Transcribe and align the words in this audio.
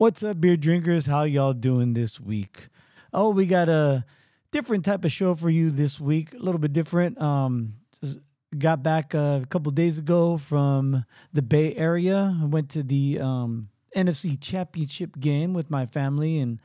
What's 0.00 0.22
up, 0.22 0.40
beer 0.40 0.56
drinkers? 0.56 1.04
How 1.04 1.24
y'all 1.24 1.52
doing 1.52 1.92
this 1.92 2.18
week? 2.18 2.68
Oh, 3.12 3.28
we 3.32 3.44
got 3.44 3.68
a 3.68 4.06
different 4.50 4.82
type 4.82 5.04
of 5.04 5.12
show 5.12 5.34
for 5.34 5.50
you 5.50 5.68
this 5.68 6.00
week. 6.00 6.32
A 6.32 6.38
little 6.38 6.58
bit 6.58 6.72
different. 6.72 7.20
Um, 7.20 7.74
got 8.56 8.82
back 8.82 9.12
a 9.12 9.44
couple 9.50 9.70
days 9.72 9.98
ago 9.98 10.38
from 10.38 11.04
the 11.34 11.42
Bay 11.42 11.74
Area. 11.74 12.34
I 12.40 12.46
went 12.46 12.70
to 12.70 12.82
the 12.82 13.20
um, 13.20 13.68
NFC 13.94 14.40
Championship 14.40 15.20
game 15.20 15.52
with 15.52 15.68
my 15.68 15.84
family, 15.84 16.38
and 16.38 16.60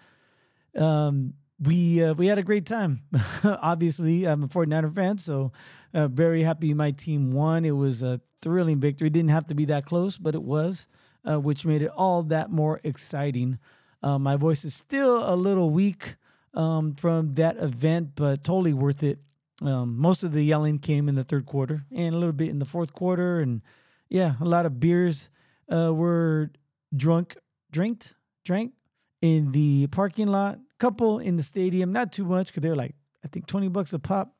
um, 0.77 1.33
we 1.59 2.02
uh, 2.02 2.13
we 2.13 2.27
had 2.27 2.38
a 2.38 2.41
great 2.41 2.65
time. 2.65 3.02
Obviously, 3.43 4.25
I'm 4.25 4.43
a 4.43 4.47
49er 4.47 4.95
fan, 4.95 5.17
so 5.17 5.52
uh, 5.93 6.07
very 6.07 6.41
happy 6.41 6.73
my 6.73 6.91
team 6.91 7.33
won. 7.33 7.65
It 7.65 7.75
was 7.75 8.02
a 8.02 8.21
thrilling 8.41 8.79
victory. 8.79 9.09
Didn't 9.09 9.31
have 9.31 9.47
to 9.47 9.55
be 9.55 9.65
that 9.65 9.86
close, 9.86 10.17
but 10.17 10.36
it 10.36 10.43
was 10.43 10.88
uh, 11.26 11.39
which 11.39 11.66
made 11.66 11.82
it 11.82 11.92
all 11.96 12.23
that 12.23 12.52
more 12.52 12.80
exciting. 12.84 13.60
Uh, 14.02 14.20
my 14.20 14.36
voice 14.36 14.64
is 14.64 14.74
still 14.74 15.28
a 15.28 15.36
little 15.36 15.70
weak 15.70 16.16
um, 16.54 16.93
from 16.96 17.33
that 17.33 17.57
event, 17.57 18.11
but 18.16 18.43
totally 18.43 18.74
worth 18.74 19.04
it. 19.04 19.20
Um, 19.61 19.97
most 19.97 20.24
of 20.24 20.32
the 20.32 20.43
yelling 20.43 20.80
came 20.80 21.07
in 21.07 21.16
the 21.16 21.24
third 21.24 21.46
quarter 21.46 21.86
and 21.92 22.14
a 22.14 22.18
little 22.18 22.33
bit 22.33 22.50
in 22.50 22.60
the 22.60 22.66
fourth 22.66 22.93
quarter. 22.93 23.39
And 23.39 23.61
yeah, 24.10 24.36
a 24.42 24.46
lot 24.46 24.66
of 24.66 24.80
beers 24.80 25.30
uh, 25.69 25.93
were 25.93 26.52
drunk, 26.96 27.38
drinked, 27.71 28.16
drank 28.44 28.74
in 29.21 29.52
the 29.52 29.88
parking 29.88 30.28
lot. 30.28 30.60
Couple 30.78 31.19
in 31.19 31.38
the 31.38 31.44
stadium, 31.44 31.94
not 31.94 32.11
too 32.11 32.25
much 32.25 32.47
because 32.47 32.61
they're 32.61 32.75
like, 32.75 32.95
I 33.23 33.30
think 33.30 33.47
20 33.47 33.69
bucks 33.69 33.94
a 33.94 34.00
pop. 34.00 34.36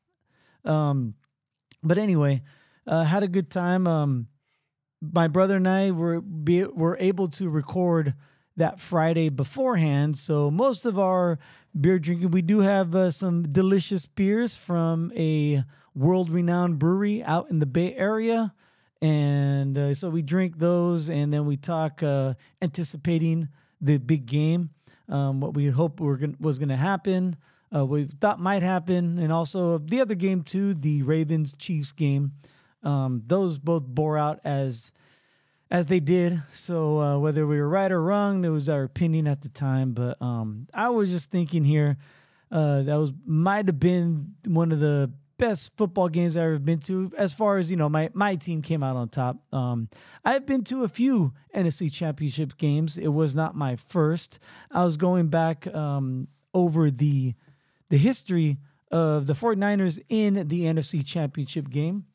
Um, 0.66 1.16
but 1.82 1.98
anyway, 1.98 2.42
uh, 2.86 3.04
had 3.04 3.24
a 3.24 3.28
good 3.28 3.50
time. 3.50 3.88
Um, 3.88 4.28
my 5.14 5.28
brother 5.28 5.58
and 5.58 5.68
I 5.68 5.92
were 5.92 6.22
be, 6.22 6.64
were 6.64 6.98
able 7.00 7.28
to 7.30 7.50
record 7.50 8.14
that 8.58 8.80
Friday 8.80 9.30
beforehand. 9.30 10.18
So 10.18 10.50
most 10.50 10.86
of 10.86 10.98
our 10.98 11.40
beer 11.80 12.00
drinking, 12.00 12.32
we 12.32 12.42
do 12.42 12.60
have 12.60 12.96
uh, 12.96 13.12
some 13.12 13.44
delicious 13.44 14.06
beers 14.06 14.56
from 14.56 15.12
a 15.16 15.64
world-renowned 15.94 16.80
brewery 16.80 17.24
out 17.24 17.50
in 17.50 17.60
the 17.60 17.66
Bay 17.66 17.94
Area, 17.96 18.54
and 19.02 19.78
uh, 19.78 19.94
so 19.94 20.10
we 20.10 20.22
drink 20.22 20.58
those, 20.58 21.10
and 21.10 21.34
then 21.34 21.46
we 21.46 21.58
talk, 21.58 22.02
uh, 22.02 22.34
anticipating 22.62 23.50
the 23.82 23.98
big 23.98 24.26
game, 24.26 24.70
um, 25.10 25.42
what 25.42 25.54
we 25.54 25.68
hope 25.68 26.00
were 26.00 26.18
gonna, 26.18 26.36
was 26.40 26.60
going 26.60 26.70
to 26.70 26.76
happen, 26.76 27.36
uh, 27.76 27.86
we 27.86 28.06
thought 28.06 28.40
might 28.40 28.64
happen, 28.64 29.20
and 29.20 29.32
also 29.32 29.78
the 29.78 30.00
other 30.02 30.16
game 30.16 30.44
too, 30.44 30.74
the 30.74 31.02
Ravens 31.04 31.56
Chiefs 31.58 31.92
game. 31.92 32.32
Um, 32.86 33.24
those 33.26 33.58
both 33.58 33.84
bore 33.86 34.18
out 34.18 34.40
as 34.44 34.92
as 35.72 35.88
they 35.88 36.00
did. 36.00 36.42
So 36.50 37.00
uh, 37.00 37.20
whether 37.20 37.48
we 37.48 37.60
were 37.60 37.68
right 37.68 37.92
or 37.92 38.02
wrong, 38.02 38.42
that 38.42 38.52
was 38.52 38.70
our 38.70 38.84
opinion 38.84 39.28
at 39.28 39.42
the 39.42 39.50
time. 39.50 39.94
But 39.94 40.22
um, 40.22 40.68
I 40.74 40.90
was 40.90 41.10
just 41.10 41.32
thinking 41.32 41.64
here 41.64 41.98
uh, 42.52 42.84
that 42.84 42.96
was 42.96 43.14
might 43.26 43.68
have 43.68 43.80
been 43.80 44.36
one 44.46 44.72
of 44.72 44.80
the 44.80 45.12
best 45.38 45.76
football 45.76 46.08
games 46.08 46.38
I've 46.38 46.44
ever 46.44 46.60
been 46.60 46.80
to. 46.80 47.12
As 47.18 47.34
far 47.34 47.58
as 47.58 47.70
you 47.70 47.78
know, 47.78 47.90
my 47.90 48.10
my 48.14 48.36
team 48.36 48.62
came 48.62 48.84
out 48.84 48.96
on 48.96 49.10
top. 49.10 49.38
Um, 49.54 49.90
I've 50.24 50.46
been 50.46 50.64
to 50.66 50.84
a 50.84 50.88
few 50.88 51.34
NFC 51.54 51.92
Championship 51.92 52.58
games. 52.58 52.98
It 52.98 53.10
was 53.10 53.36
not 53.36 53.56
my 53.56 53.76
first. 53.76 54.40
I 54.72 54.86
was 54.86 54.98
going 54.98 55.28
back 55.28 55.68
um, 55.74 56.28
over 56.54 56.92
the 56.92 57.34
the 57.90 57.98
history 57.98 58.58
of 58.92 59.28
the 59.28 59.34
49ers 59.34 60.00
in 60.10 60.48
the 60.48 60.62
NFC 60.62 61.06
Championship 61.06 61.70
game 61.70 62.06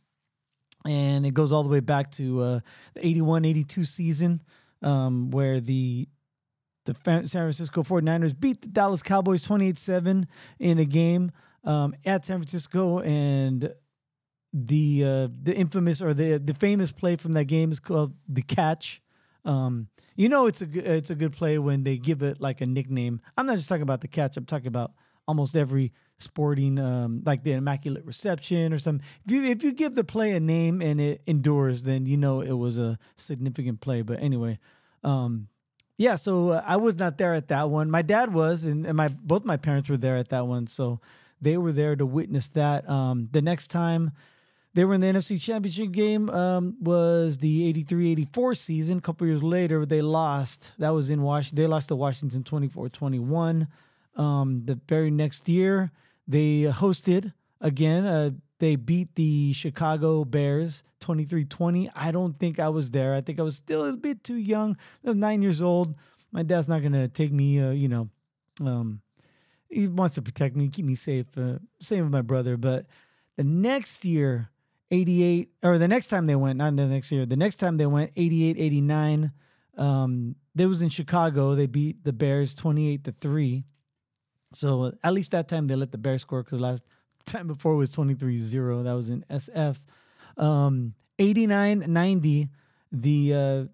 and 0.87 1.27
it 1.27 1.35
goes 1.35 1.53
all 1.53 1.63
the 1.63 1.69
way 1.69 1.81
back 1.81 2.11
to 2.13 2.41
uh, 2.41 2.61
the 2.95 3.07
81 3.07 3.45
82 3.45 3.85
season 3.85 4.43
um, 4.83 5.31
where 5.31 5.61
the 5.61 6.09
the 6.87 6.97
San 7.05 7.27
Francisco 7.27 7.83
49ers 7.83 8.39
beat 8.39 8.63
the 8.63 8.69
Dallas 8.69 9.03
Cowboys 9.03 9.43
28 9.43 9.79
7 9.79 10.27
in 10.59 10.79
a 10.79 10.85
game 10.85 11.31
um, 11.65 11.95
at 12.05 12.25
San 12.25 12.39
Francisco. 12.39 13.01
And 13.01 13.73
the 14.53 15.05
uh, 15.05 15.29
the 15.43 15.55
infamous 15.55 16.03
or 16.03 16.15
the 16.15 16.39
the 16.39 16.55
famous 16.55 16.91
play 16.93 17.17
from 17.17 17.35
that 17.35 17.45
game 17.45 17.71
is 17.71 17.81
called 17.81 18.15
the 18.29 18.43
catch. 18.43 19.01
Um, 19.45 19.89
you 20.17 20.29
know 20.29 20.47
it's 20.47 20.61
a 20.61 20.67
it's 20.75 21.11
a 21.11 21.15
good 21.15 21.33
play 21.33 21.59
when 21.59 21.85
they 21.85 21.97
give 21.97 22.23
it 22.23 22.41
like 22.41 22.61
a 22.61 22.67
nickname. 22.67 23.21
I'm 23.37 23.47
not 23.47 23.57
just 23.57 23.69
talking 23.69 23.83
about 23.83 24.01
the 24.01 24.09
catch. 24.09 24.37
I'm 24.37 24.47
talking 24.47 24.67
about 24.67 24.93
almost 25.29 25.55
every 25.55 25.93
sporting 26.21 26.79
um, 26.79 27.23
like 27.25 27.43
the 27.43 27.53
immaculate 27.53 28.05
reception 28.05 28.73
or 28.73 28.79
something. 28.79 29.07
If 29.25 29.33
you 29.33 29.45
if 29.45 29.63
you 29.63 29.73
give 29.73 29.95
the 29.95 30.05
play 30.05 30.33
a 30.33 30.41
name 30.41 30.81
and 30.81 31.01
it 31.01 31.23
endures, 31.27 31.83
then 31.83 32.07
you 32.07 32.17
know 32.17 32.41
it 32.41 32.53
was 32.53 32.79
a 32.79 32.99
significant 33.17 33.81
play. 33.81 34.03
But 34.03 34.23
anyway, 34.23 34.59
um, 35.05 35.49
yeah. 35.97 36.17
So 36.17 36.51
uh, 36.51 36.63
I 36.65 36.77
was 36.77 36.99
not 36.99 37.19
there 37.19 37.35
at 37.35 37.49
that 37.49 37.71
one. 37.71 37.91
My 37.91 38.03
dad 38.03 38.33
was, 38.33 38.65
and, 38.67 38.87
and 38.87 38.97
my 38.97 39.09
both 39.09 39.45
my 39.45 39.57
parents 39.57 39.89
were 39.89 39.97
there 39.97 40.17
at 40.17 40.29
that 40.29 40.47
one. 40.47 40.67
So 40.67 41.01
they 41.41 41.57
were 41.57 41.73
there 41.73 41.97
to 41.97 42.07
witness 42.07 42.49
that. 42.49 42.89
Um, 42.89 43.29
the 43.33 43.43
next 43.43 43.69
time 43.69 44.13
they 44.75 44.85
were 44.85 44.95
in 44.95 45.01
the 45.01 45.09
NFC 45.09 45.41
Championship 45.41 45.91
game 45.91 46.31
um, 46.31 46.77
was 46.81 47.39
the 47.39 47.73
83-84 47.73 48.57
season. 48.57 48.99
A 48.99 49.01
couple 49.01 49.27
years 49.27 49.43
later, 49.43 49.85
they 49.85 50.01
lost. 50.01 50.73
That 50.79 50.91
was 50.91 51.11
in 51.11 51.23
Washington. 51.23 51.63
They 51.63 51.67
lost 51.67 51.89
to 51.89 51.97
Washington 51.97 52.45
24-21. 52.45 53.67
Um, 54.17 54.63
the 54.65 54.79
very 54.87 55.11
next 55.11 55.49
year, 55.49 55.91
they 56.31 56.63
hosted 56.63 57.33
again. 57.61 58.07
Uh, 58.07 58.31
they 58.61 58.77
beat 58.77 59.15
the 59.17 59.53
Chicago 59.53 60.25
Bears 60.25 60.85
23 61.01 61.45
20. 61.47 61.91
I 61.95 62.13
don't 62.13 62.37
think 62.37 62.61
I 62.61 62.69
was 62.69 62.91
there. 62.91 63.15
I 63.15 63.21
think 63.21 63.41
I 63.41 63.43
was 63.43 63.57
still 63.57 63.85
a 63.85 63.95
bit 63.95 64.23
too 64.23 64.37
young. 64.37 64.77
I 65.05 65.09
was 65.09 65.17
nine 65.17 65.43
years 65.43 65.61
old. 65.61 65.95
My 66.31 66.43
dad's 66.43 66.69
not 66.69 66.83
going 66.83 66.93
to 66.93 67.09
take 67.09 67.33
me, 67.33 67.61
uh, 67.61 67.71
you 67.71 67.89
know, 67.89 68.09
um, 68.61 69.01
he 69.69 69.89
wants 69.89 70.15
to 70.17 70.23
protect 70.23 70.55
me, 70.55 70.69
keep 70.69 70.85
me 70.85 70.95
safe. 70.95 71.27
Uh, 71.37 71.59
same 71.81 72.05
with 72.05 72.13
my 72.13 72.23
brother. 72.23 72.57
But 72.57 72.87
the 73.37 73.45
next 73.45 74.05
year, 74.05 74.51
88, 74.93 75.51
or 75.63 75.79
the 75.79 75.89
next 75.89 76.09
time 76.09 76.27
they 76.27 76.37
went, 76.37 76.59
not 76.59 76.77
the 76.77 76.87
next 76.87 77.11
year, 77.11 77.27
the 77.27 77.37
next 77.37 77.57
time 77.57 77.77
they 77.77 77.87
went, 77.87 78.13
88 78.17 78.57
89. 78.59 79.33
Um, 79.79 80.37
they 80.55 80.67
was 80.67 80.83
in 80.83 80.91
Chicago. 80.91 81.55
They 81.55 81.67
beat 81.67 82.05
the 82.05 82.13
Bears 82.13 82.55
28 82.55 83.05
to 83.05 83.13
3. 83.13 83.65
So 84.53 84.93
at 85.03 85.13
least 85.13 85.31
that 85.33 85.49
time 85.49 85.67
they 85.67 85.77
let 85.77 85.93
the 85.93 85.99
Bears 85.99 86.23
score 86.23 86.43
because 86.43 86.61
last 86.61 86.83
time 87.27 87.47
before 87.47 87.77
was 87.77 87.95
23-0. 87.95 88.85
That 88.85 88.93
was 88.93 89.11
in 89.11 89.25
SF. 89.31 89.81
Um, 90.37 90.95
89-90, 91.19 92.49
the 92.93 93.35
uh, 93.35 93.65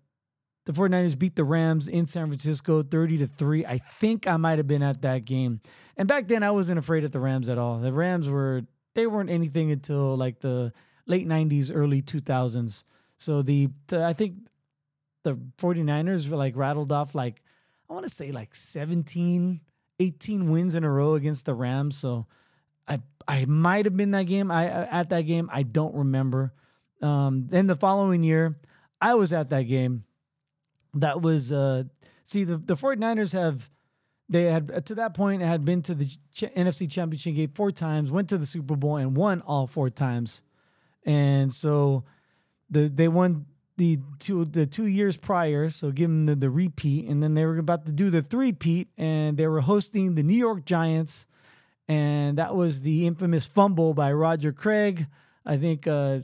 the 0.66 0.72
49ers 0.72 1.16
beat 1.16 1.36
the 1.36 1.44
Rams 1.44 1.86
in 1.86 2.06
San 2.06 2.26
Francisco 2.26 2.82
30 2.82 3.18
to 3.18 3.26
3. 3.28 3.64
I 3.64 3.78
think 3.78 4.26
I 4.26 4.36
might 4.36 4.58
have 4.58 4.66
been 4.66 4.82
at 4.82 5.02
that 5.02 5.24
game. 5.24 5.60
And 5.96 6.08
back 6.08 6.26
then 6.26 6.42
I 6.42 6.50
wasn't 6.50 6.80
afraid 6.80 7.04
of 7.04 7.12
the 7.12 7.20
Rams 7.20 7.48
at 7.48 7.56
all. 7.56 7.78
The 7.78 7.92
Rams 7.92 8.28
were 8.28 8.62
they 8.94 9.06
weren't 9.06 9.30
anything 9.30 9.70
until 9.70 10.16
like 10.16 10.40
the 10.40 10.72
late 11.06 11.28
90s, 11.28 11.70
early 11.72 12.02
2000s. 12.02 12.82
So 13.18 13.42
the, 13.42 13.68
the 13.86 14.04
I 14.04 14.12
think 14.12 14.48
the 15.22 15.38
49ers 15.58 16.28
were 16.28 16.36
like 16.36 16.56
rattled 16.56 16.90
off 16.90 17.14
like 17.14 17.42
I 17.88 17.92
want 17.92 18.04
to 18.04 18.10
say 18.10 18.32
like 18.32 18.54
17 18.54 19.60
18 19.98 20.50
wins 20.50 20.74
in 20.74 20.84
a 20.84 20.90
row 20.90 21.14
against 21.14 21.46
the 21.46 21.54
Rams. 21.54 21.96
So 21.96 22.26
I 22.86 23.00
I 23.26 23.44
might 23.46 23.84
have 23.84 23.96
been 23.96 24.12
that 24.12 24.24
game. 24.24 24.50
I 24.50 24.66
at 24.66 25.10
that 25.10 25.22
game. 25.22 25.50
I 25.52 25.62
don't 25.62 25.94
remember. 25.94 26.52
Um, 27.02 27.46
then 27.48 27.66
the 27.66 27.76
following 27.76 28.22
year, 28.22 28.58
I 29.00 29.14
was 29.14 29.32
at 29.32 29.50
that 29.50 29.62
game. 29.62 30.04
That 30.94 31.20
was 31.20 31.52
uh, 31.52 31.84
see 32.24 32.44
the 32.44 32.56
the 32.56 32.76
49ers 32.76 33.32
have 33.32 33.70
they 34.28 34.44
had 34.44 34.86
to 34.86 34.94
that 34.96 35.14
point 35.14 35.42
had 35.42 35.64
been 35.64 35.82
to 35.82 35.94
the 35.94 36.06
Ch- 36.06 36.52
NFC 36.56 36.90
Championship 36.90 37.34
game 37.34 37.52
four 37.54 37.70
times, 37.70 38.10
went 38.10 38.28
to 38.30 38.38
the 38.38 38.46
Super 38.46 38.76
Bowl 38.76 38.96
and 38.96 39.16
won 39.16 39.40
all 39.42 39.66
four 39.66 39.90
times, 39.90 40.42
and 41.04 41.52
so 41.52 42.04
the 42.70 42.88
they 42.88 43.08
won 43.08 43.46
the 43.76 43.98
two 44.18 44.44
the 44.44 44.66
two 44.66 44.86
years 44.86 45.16
prior, 45.16 45.68
so 45.68 45.90
give 45.90 46.08
them 46.08 46.26
the, 46.26 46.34
the 46.34 46.50
repeat, 46.50 47.08
and 47.08 47.22
then 47.22 47.34
they 47.34 47.44
were 47.44 47.58
about 47.58 47.86
to 47.86 47.92
do 47.92 48.10
the 48.10 48.22
three-peat, 48.22 48.88
and 48.96 49.36
they 49.36 49.46
were 49.46 49.60
hosting 49.60 50.14
the 50.14 50.22
New 50.22 50.36
York 50.36 50.64
Giants, 50.64 51.26
and 51.88 52.38
that 52.38 52.54
was 52.54 52.80
the 52.80 53.06
infamous 53.06 53.46
fumble 53.46 53.92
by 53.92 54.12
Roger 54.12 54.52
Craig. 54.52 55.06
I 55.44 55.58
think 55.58 55.86
uh, 55.86 56.20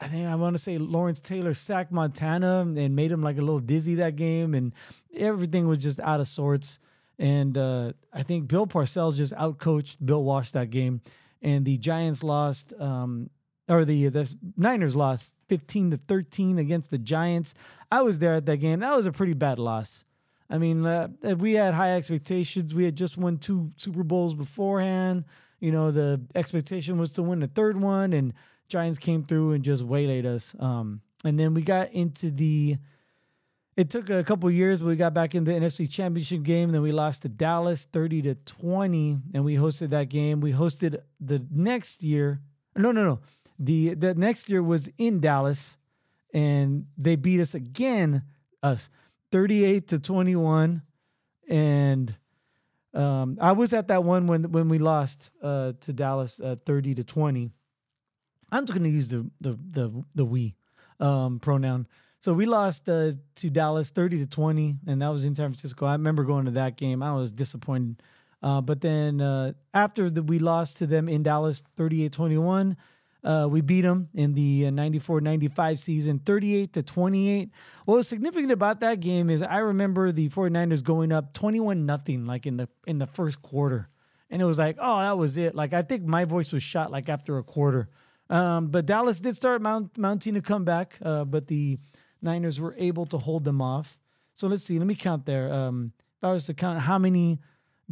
I 0.00 0.08
think 0.08 0.26
I 0.26 0.34
want 0.34 0.56
to 0.56 0.62
say 0.62 0.78
Lawrence 0.78 1.20
Taylor 1.20 1.54
sacked 1.54 1.92
Montana 1.92 2.60
and 2.60 2.96
made 2.96 3.12
him 3.12 3.22
like 3.22 3.38
a 3.38 3.42
little 3.42 3.60
dizzy 3.60 3.96
that 3.96 4.16
game, 4.16 4.54
and 4.54 4.72
everything 5.14 5.68
was 5.68 5.78
just 5.78 6.00
out 6.00 6.20
of 6.20 6.28
sorts. 6.28 6.78
And 7.18 7.56
uh, 7.56 7.92
I 8.12 8.24
think 8.24 8.48
Bill 8.48 8.66
Parcells 8.66 9.16
just 9.16 9.32
outcoached 9.34 9.98
Bill 10.04 10.24
Walsh 10.24 10.50
that 10.50 10.70
game, 10.70 11.00
and 11.42 11.64
the 11.64 11.78
Giants 11.78 12.24
lost. 12.24 12.72
Um, 12.78 13.30
or 13.68 13.84
the 13.84 14.08
the 14.08 14.34
Niners 14.56 14.94
lost 14.94 15.34
15 15.48 15.92
to 15.92 15.96
13 15.96 16.58
against 16.58 16.90
the 16.90 16.98
Giants. 16.98 17.54
I 17.90 18.02
was 18.02 18.18
there 18.18 18.34
at 18.34 18.46
that 18.46 18.58
game. 18.58 18.80
That 18.80 18.94
was 18.94 19.06
a 19.06 19.12
pretty 19.12 19.34
bad 19.34 19.58
loss. 19.58 20.04
I 20.50 20.58
mean, 20.58 20.84
uh, 20.84 21.08
we 21.38 21.54
had 21.54 21.74
high 21.74 21.96
expectations. 21.96 22.74
We 22.74 22.84
had 22.84 22.96
just 22.96 23.16
won 23.16 23.38
two 23.38 23.72
Super 23.76 24.04
Bowls 24.04 24.34
beforehand. 24.34 25.24
You 25.60 25.72
know, 25.72 25.90
the 25.90 26.20
expectation 26.34 26.98
was 26.98 27.12
to 27.12 27.22
win 27.22 27.40
the 27.40 27.48
third 27.48 27.80
one, 27.80 28.12
and 28.12 28.34
Giants 28.68 28.98
came 28.98 29.24
through 29.24 29.52
and 29.52 29.64
just 29.64 29.82
waylaid 29.82 30.26
us. 30.26 30.54
Um, 30.58 31.00
and 31.24 31.40
then 31.40 31.54
we 31.54 31.62
got 31.62 31.92
into 31.92 32.30
the 32.30 32.76
it 33.76 33.90
took 33.90 34.08
a 34.08 34.22
couple 34.22 34.48
years, 34.50 34.80
but 34.80 34.86
we 34.86 34.96
got 34.96 35.14
back 35.14 35.34
in 35.34 35.42
the 35.42 35.50
NFC 35.50 35.90
Championship 35.90 36.44
game. 36.44 36.70
Then 36.70 36.82
we 36.82 36.92
lost 36.92 37.22
to 37.22 37.28
Dallas 37.28 37.86
30 37.92 38.22
to 38.22 38.34
20, 38.36 39.18
and 39.34 39.44
we 39.44 39.56
hosted 39.56 39.90
that 39.90 40.08
game. 40.08 40.40
We 40.40 40.52
hosted 40.52 41.00
the 41.18 41.44
next 41.50 42.02
year. 42.02 42.40
No, 42.76 42.92
no, 42.92 43.04
no. 43.04 43.20
The 43.58 43.94
the 43.94 44.14
next 44.14 44.48
year 44.48 44.62
was 44.62 44.88
in 44.98 45.20
Dallas, 45.20 45.78
and 46.32 46.86
they 46.98 47.16
beat 47.16 47.40
us 47.40 47.54
again, 47.54 48.22
us 48.62 48.90
38 49.30 49.88
to 49.88 49.98
21. 49.98 50.82
And 51.48 52.16
um, 52.94 53.38
I 53.40 53.52
was 53.52 53.72
at 53.72 53.88
that 53.88 54.04
one 54.04 54.26
when 54.26 54.50
when 54.50 54.68
we 54.68 54.78
lost 54.78 55.30
uh, 55.42 55.72
to 55.80 55.92
Dallas 55.92 56.40
uh, 56.40 56.56
30 56.66 56.96
to 56.96 57.04
20. 57.04 57.50
I'm 58.50 58.66
just 58.66 58.76
gonna 58.76 58.88
use 58.88 59.08
the 59.08 59.30
the 59.40 59.58
the 59.70 60.04
the 60.14 60.24
we 60.24 60.54
um, 61.00 61.38
pronoun. 61.38 61.86
So 62.20 62.32
we 62.32 62.46
lost 62.46 62.88
uh, 62.88 63.12
to 63.34 63.50
Dallas 63.50 63.90
30 63.90 64.20
to 64.20 64.26
20, 64.26 64.76
and 64.86 65.02
that 65.02 65.08
was 65.08 65.26
in 65.26 65.34
San 65.34 65.50
Francisco. 65.50 65.84
I 65.84 65.92
remember 65.92 66.24
going 66.24 66.46
to 66.46 66.52
that 66.52 66.78
game. 66.78 67.02
I 67.02 67.12
was 67.12 67.30
disappointed. 67.30 68.02
Uh, 68.42 68.62
but 68.62 68.80
then 68.80 69.20
uh, 69.20 69.52
after 69.74 70.08
the, 70.08 70.22
we 70.22 70.38
lost 70.38 70.78
to 70.78 70.86
them 70.86 71.08
in 71.08 71.22
Dallas 71.22 71.62
38 71.76 72.12
21, 72.12 72.76
uh, 73.24 73.48
we 73.50 73.62
beat 73.62 73.82
them 73.82 74.08
in 74.14 74.34
the 74.34 74.66
uh, 74.66 74.70
94 74.70 75.20
95 75.20 75.78
season 75.78 76.18
38 76.18 76.72
to 76.74 76.82
28. 76.82 77.50
What 77.86 77.96
was 77.96 78.08
significant 78.08 78.52
about 78.52 78.80
that 78.80 79.00
game 79.00 79.30
is 79.30 79.42
I 79.42 79.58
remember 79.58 80.12
the 80.12 80.28
49ers 80.28 80.84
going 80.84 81.10
up 81.10 81.32
21 81.32 81.86
nothing 81.86 82.26
like 82.26 82.46
in 82.46 82.58
the 82.58 82.68
in 82.86 82.98
the 82.98 83.06
first 83.06 83.40
quarter. 83.42 83.88
And 84.30 84.42
it 84.42 84.44
was 84.44 84.58
like, 84.58 84.76
oh, 84.78 84.98
that 84.98 85.16
was 85.16 85.38
it. 85.38 85.54
Like 85.54 85.72
I 85.72 85.82
think 85.82 86.04
my 86.04 86.24
voice 86.24 86.52
was 86.52 86.62
shot 86.62 86.90
like 86.90 87.08
after 87.08 87.38
a 87.38 87.42
quarter. 87.42 87.88
Um, 88.28 88.68
but 88.68 88.86
Dallas 88.86 89.20
did 89.20 89.36
start 89.36 89.62
mount, 89.62 89.96
mounting 89.98 90.36
a 90.36 90.42
comeback, 90.42 90.98
uh, 91.02 91.24
but 91.24 91.46
the 91.46 91.78
Niners 92.22 92.58
were 92.58 92.74
able 92.78 93.06
to 93.06 93.18
hold 93.18 93.44
them 93.44 93.60
off. 93.60 93.98
So 94.34 94.48
let's 94.48 94.64
see. 94.64 94.78
Let 94.78 94.86
me 94.86 94.94
count 94.94 95.26
there. 95.26 95.52
Um, 95.52 95.92
if 96.18 96.24
I 96.24 96.32
was 96.32 96.46
to 96.46 96.54
count 96.54 96.80
how 96.80 96.98
many 96.98 97.40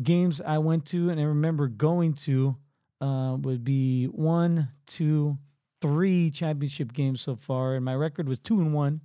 games 0.03 0.41
I 0.41 0.59
went 0.59 0.87
to 0.87 1.11
and 1.11 1.21
I 1.21 1.25
remember 1.25 1.69
going 1.69 2.15
to, 2.15 2.57
uh, 3.03 3.37
would 3.41 3.65
be 3.65 4.07
one, 4.07 4.69
two, 4.87 5.37
three 5.81 6.31
championship 6.31 6.93
games 6.93 7.21
so 7.21 7.35
far, 7.35 7.75
and 7.75 7.85
my 7.85 7.95
record 7.95 8.29
was 8.29 8.39
two 8.39 8.61
and 8.61 8.73
one. 8.73 9.01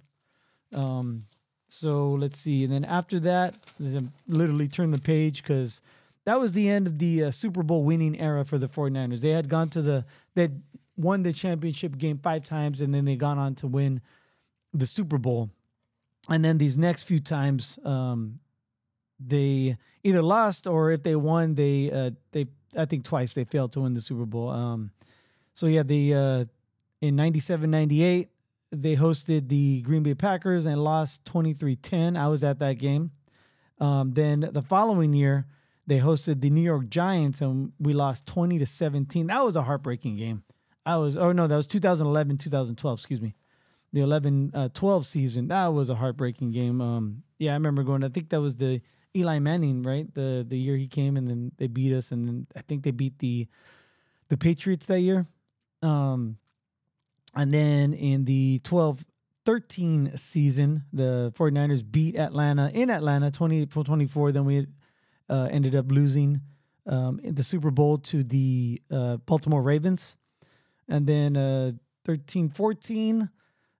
Um, 0.74 1.26
so 1.68 2.12
let's 2.12 2.40
see. 2.40 2.64
And 2.64 2.72
then 2.72 2.86
after 2.86 3.20
that, 3.22 3.56
literally 4.28 4.68
turn 4.68 4.92
the 4.92 5.00
page 5.00 5.42
because 5.42 5.82
that 6.26 6.40
was 6.40 6.54
the 6.54 6.70
end 6.70 6.86
of 6.86 7.00
the 7.00 7.26
uh, 7.26 7.32
Super 7.32 7.64
Bowl 7.64 7.84
winning 7.84 8.20
era 8.20 8.46
for 8.46 8.60
the 8.60 8.70
49ers. 8.70 9.22
They 9.22 9.32
had 9.32 9.50
gone 9.50 9.70
to 9.70 9.82
the, 9.82 10.06
they 10.36 10.50
won 10.96 11.24
the 11.24 11.34
championship 11.34 11.98
game 11.98 12.20
five 12.20 12.44
times, 12.44 12.82
and 12.82 12.94
then 12.94 13.06
they 13.06 13.16
gone 13.16 13.40
on 13.40 13.56
to 13.56 13.68
win 13.68 14.02
the 14.74 14.86
Super 14.86 15.18
Bowl, 15.18 15.50
and 16.30 16.46
then 16.46 16.58
these 16.58 16.78
next 16.78 17.04
few 17.04 17.20
times, 17.20 17.80
um, 17.84 18.40
they 19.20 19.78
either 20.04 20.22
lost 20.22 20.68
or 20.68 20.92
if 20.92 21.02
they 21.02 21.16
won, 21.16 21.56
they 21.56 21.90
uh, 21.92 22.12
they 22.32 22.46
I 22.75 22.86
think 22.86 23.04
twice 23.04 23.34
they 23.34 23.44
failed 23.44 23.72
to 23.74 23.81
win 23.81 23.94
the 23.94 24.02
Super 24.02 24.25
Bowl. 24.25 24.50
Um, 24.50 24.92
so 25.54 25.68
yeah, 25.68 25.84
the 25.84 26.14
uh, 26.14 26.46
in 27.02 27.16
97, 27.16 27.69
98, 27.69 28.30
they 28.72 28.96
hosted 28.96 29.48
the 29.48 29.81
Green 29.81 30.04
Bay 30.04 30.14
Packers 30.14 30.66
and 30.66 30.84
lost 30.84 31.24
23-10. 31.25 32.18
I 32.18 32.28
was 32.28 32.44
at 32.44 32.60
that 32.60 32.74
game. 32.74 33.12
Um, 33.80 34.14
then 34.14 34.50
the 34.52 34.62
following 34.62 35.14
year, 35.14 35.46
they 35.86 36.00
hosted 36.00 36.42
the 36.42 36.50
New 36.50 36.62
York 36.62 36.90
Giants 36.90 37.42
and 37.42 37.72
we 37.80 37.94
lost 37.94 38.25
20 38.25 38.60
to 38.60 38.66
17. 38.66 39.28
That 39.28 39.46
was 39.46 39.56
a 39.56 39.62
heartbreaking 39.62 40.18
game. 40.18 40.44
I 40.86 40.98
was 40.98 41.18
oh 41.18 41.34
no, 41.34 41.48
that 41.48 41.56
was 41.56 41.68
2011, 41.68 42.38
2012, 42.38 43.00
excuse 43.00 43.22
me 43.22 43.36
the 43.94 44.02
11 44.02 44.52
uh, 44.54 44.69
12 44.74 45.06
season. 45.06 45.48
That 45.48 45.68
was 45.68 45.90
a 45.90 45.96
heartbreaking 45.96 46.52
game. 46.52 46.81
Um, 46.81 47.24
yeah, 47.40 47.52
I 47.52 47.54
remember 47.56 47.84
going. 47.84 48.04
I 48.04 48.10
think 48.10 48.30
that 48.30 48.42
was 48.42 48.56
the 48.58 48.81
Eli 49.18 49.40
Manning, 49.40 49.84
right? 49.84 50.14
The 50.14 50.46
the 50.48 50.58
year 50.58 50.78
he 50.78 50.88
came 50.88 51.18
and 51.18 51.28
then 51.28 51.52
they 51.58 51.68
beat 51.68 51.94
us, 51.94 52.12
and 52.12 52.28
then 52.28 52.48
I 52.56 52.62
think 52.62 52.84
they 52.84 52.92
beat 52.92 53.19
the 53.19 53.48
the 54.30 54.38
Patriots 54.38 54.86
that 54.88 55.02
year. 55.02 55.25
Um, 55.81 56.38
and 57.36 57.54
then 57.54 57.94
in 57.94 58.25
the 58.25 58.60
12 58.64 59.06
13 59.46 60.18
season, 60.18 60.84
the 60.92 61.31
49ers 61.38 61.84
beat 61.90 62.18
Atlanta 62.18 62.69
in 62.74 62.90
Atlanta 62.90 63.31
28 63.31 63.69
24. 63.72 64.31
Then 64.34 64.46
we 64.46 64.68
uh, 65.30 65.48
ended 65.50 65.74
up 65.74 65.90
losing 65.90 66.42
um, 66.86 67.19
in 67.24 67.36
the 67.36 67.44
Super 67.44 67.72
Bowl 67.72 67.98
to 68.00 68.24
the 68.24 68.81
uh, 68.92 69.18
Baltimore 69.18 69.62
Ravens. 69.62 70.18
And 70.90 71.08
then 71.08 71.38
uh, 71.38 71.72
13 72.06 72.50
14, 72.50 73.30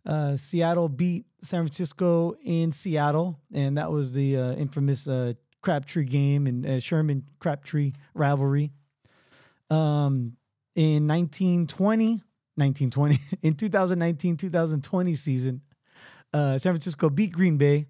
uh, 0.06 0.38
Seattle 0.38 0.90
beat 0.90 1.26
San 1.48 1.64
Francisco 1.64 2.36
in 2.44 2.72
Seattle, 2.72 3.40
and 3.54 3.78
that 3.78 3.92
was 3.92 4.14
the 4.14 4.38
uh, 4.38 4.52
infamous 4.54 5.08
uh, 5.08 5.34
Crabtree 5.62 6.06
game 6.06 6.48
and 6.48 6.66
uh, 6.66 6.80
Sherman 6.80 7.24
Crabtree 7.40 7.94
rivalry. 8.14 8.72
Um, 9.70 10.38
in 10.76 11.08
1920, 11.08 12.22
1920, 12.56 13.20
in 13.42 13.56
2019 13.56 14.38
2020 14.38 15.16
season, 15.16 15.62
uh, 16.34 16.58
San 16.58 16.74
Francisco 16.74 17.10
beat 17.10 17.32
Green 17.32 17.58
Bay 17.58 17.88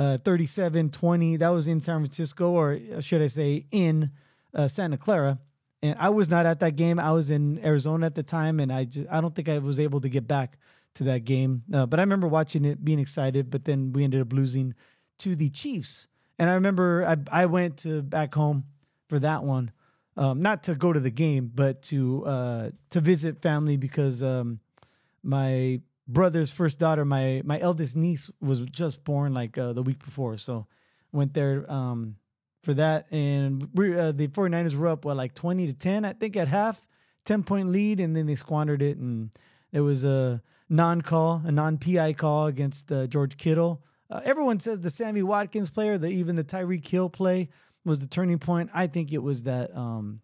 uh, 0.00 0.16
37 0.18 0.90
20. 0.90 1.36
That 1.36 1.48
was 1.50 1.68
in 1.68 1.80
San 1.80 2.00
Francisco, 2.00 2.50
or 2.50 2.78
should 3.00 3.20
I 3.22 3.26
say, 3.26 3.66
in 3.70 4.10
uh, 4.54 4.66
Santa 4.66 4.96
Clara. 4.96 5.38
And 5.82 5.96
I 5.98 6.10
was 6.10 6.28
not 6.28 6.46
at 6.46 6.60
that 6.60 6.76
game. 6.76 6.98
I 6.98 7.12
was 7.12 7.30
in 7.30 7.62
Arizona 7.64 8.06
at 8.06 8.14
the 8.14 8.22
time, 8.22 8.60
and 8.60 8.72
I 8.72 8.84
just 8.84 9.08
I 9.10 9.20
don't 9.20 9.34
think 9.34 9.48
I 9.48 9.58
was 9.58 9.78
able 9.78 10.00
to 10.00 10.08
get 10.08 10.26
back 10.26 10.58
to 11.00 11.04
that 11.04 11.24
game. 11.24 11.62
Uh, 11.72 11.86
but 11.86 11.98
I 11.98 12.02
remember 12.02 12.28
watching 12.28 12.66
it, 12.66 12.84
being 12.84 12.98
excited. 12.98 13.50
But 13.50 13.64
then 13.64 13.92
we 13.94 14.04
ended 14.04 14.20
up 14.20 14.34
losing 14.34 14.74
to 15.20 15.34
the 15.34 15.48
Chiefs. 15.48 16.08
And 16.38 16.48
I 16.48 16.54
remember 16.54 17.06
I, 17.06 17.42
I 17.42 17.46
went 17.46 17.78
to 17.78 18.02
back 18.02 18.34
home 18.34 18.64
for 19.08 19.18
that 19.18 19.42
one, 19.42 19.72
um, 20.18 20.40
not 20.40 20.62
to 20.64 20.74
go 20.74 20.92
to 20.92 21.00
the 21.00 21.10
game, 21.10 21.50
but 21.54 21.82
to 21.84 22.24
uh, 22.26 22.70
to 22.90 23.00
visit 23.00 23.40
family 23.40 23.78
because 23.78 24.22
um, 24.22 24.60
my 25.22 25.80
brother's 26.06 26.50
first 26.50 26.78
daughter, 26.78 27.04
my 27.06 27.40
my 27.46 27.58
eldest 27.58 27.96
niece, 27.96 28.30
was 28.40 28.60
just 28.60 29.02
born 29.04 29.32
like 29.32 29.56
uh, 29.56 29.72
the 29.72 29.82
week 29.82 30.04
before. 30.04 30.36
So 30.36 30.66
went 31.12 31.32
there 31.32 31.64
um, 31.70 32.16
for 32.62 32.74
that, 32.74 33.10
and 33.10 33.68
we 33.72 33.98
uh, 33.98 34.12
the 34.12 34.28
49ers 34.28 34.74
were 34.74 34.88
up 34.88 35.06
what 35.06 35.16
like 35.16 35.34
twenty 35.34 35.66
to 35.66 35.72
ten, 35.72 36.04
I 36.04 36.12
think, 36.12 36.36
at 36.36 36.48
half, 36.48 36.86
ten 37.24 37.42
point 37.42 37.70
lead, 37.70 38.00
and 38.00 38.14
then 38.14 38.26
they 38.26 38.36
squandered 38.36 38.82
it, 38.82 38.98
and 38.98 39.30
it 39.72 39.80
was 39.80 40.04
a 40.04 40.42
non-call, 40.70 41.42
a 41.44 41.52
non-PI 41.52 42.14
call 42.14 42.46
against 42.46 42.90
uh, 42.90 43.06
George 43.08 43.36
Kittle. 43.36 43.82
Uh, 44.08 44.20
everyone 44.24 44.58
says 44.60 44.80
the 44.80 44.90
Sammy 44.90 45.22
Watkins 45.22 45.70
player, 45.70 45.98
the 45.98 46.08
even 46.08 46.36
the 46.36 46.44
Tyreek 46.44 46.86
Hill 46.86 47.10
play 47.10 47.48
was 47.84 47.98
the 47.98 48.06
turning 48.06 48.38
point. 48.38 48.70
I 48.72 48.86
think 48.86 49.12
it 49.12 49.18
was 49.18 49.42
that. 49.44 49.76
Um, 49.76 50.20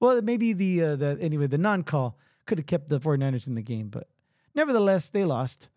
well, 0.00 0.22
maybe 0.22 0.52
the 0.52 0.82
uh, 0.82 0.96
the 0.96 1.18
anyway 1.20 1.48
the 1.48 1.58
non-call 1.58 2.16
could 2.46 2.58
have 2.58 2.66
kept 2.66 2.88
the 2.88 3.00
49ers 3.00 3.46
in 3.46 3.54
the 3.54 3.62
game, 3.62 3.88
but 3.88 4.08
nevertheless 4.54 5.10
they 5.10 5.24
lost. 5.24 5.68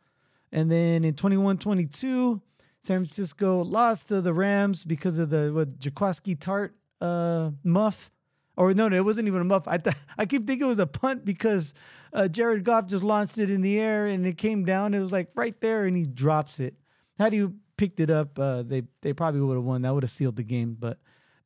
And 0.52 0.70
then 0.70 1.04
in 1.06 1.14
21-22, 1.14 2.42
San 2.82 3.00
Francisco 3.04 3.64
lost 3.64 4.10
to 4.10 4.22
the 4.22 4.34
Rams 4.34 4.84
because 4.84 5.18
of 5.18 5.30
the 5.30 5.52
what 5.54 5.80
Jaquiski 5.80 6.38
Tartt 6.38 6.72
uh, 7.00 7.52
muff. 7.64 8.12
Or 8.58 8.74
no, 8.74 8.90
no, 8.90 8.98
it 8.98 9.06
wasn't 9.06 9.28
even 9.28 9.42
a 9.42 9.46
muff. 9.46 9.68
I 9.68 9.78
th- 9.78 9.96
I 10.18 10.26
keep 10.26 10.46
thinking 10.46 10.66
it 10.66 10.70
was 10.70 10.80
a 10.80 10.88
punt 10.88 11.26
because 11.26 11.74
uh, 12.14 12.28
Jared 12.28 12.64
Goff 12.64 12.88
just 12.88 13.04
launched 13.04 13.38
it 13.38 13.50
in 13.50 13.62
the 13.62 13.80
air 13.80 14.08
and 14.08 14.26
it 14.26 14.38
came 14.38 14.66
down. 14.66 14.94
It 14.94 15.00
was 15.00 15.12
like 15.12 15.30
right 15.36 15.60
there, 15.62 15.86
and 15.86 15.96
he 15.96 16.06
drops 16.06 16.60
it. 16.60 16.76
Had 17.18 17.34
you 17.34 17.56
picked 17.78 18.00
it 18.00 18.10
up, 18.10 18.38
uh, 18.38 18.64
they 18.64 18.84
they 19.02 19.14
probably 19.14 19.42
would 19.42 19.56
have 19.56 19.64
won. 19.64 19.82
That 19.84 19.94
would 19.94 20.04
have 20.04 20.12
sealed 20.12 20.36
the 20.36 20.44
game. 20.44 20.76
But 20.80 21.00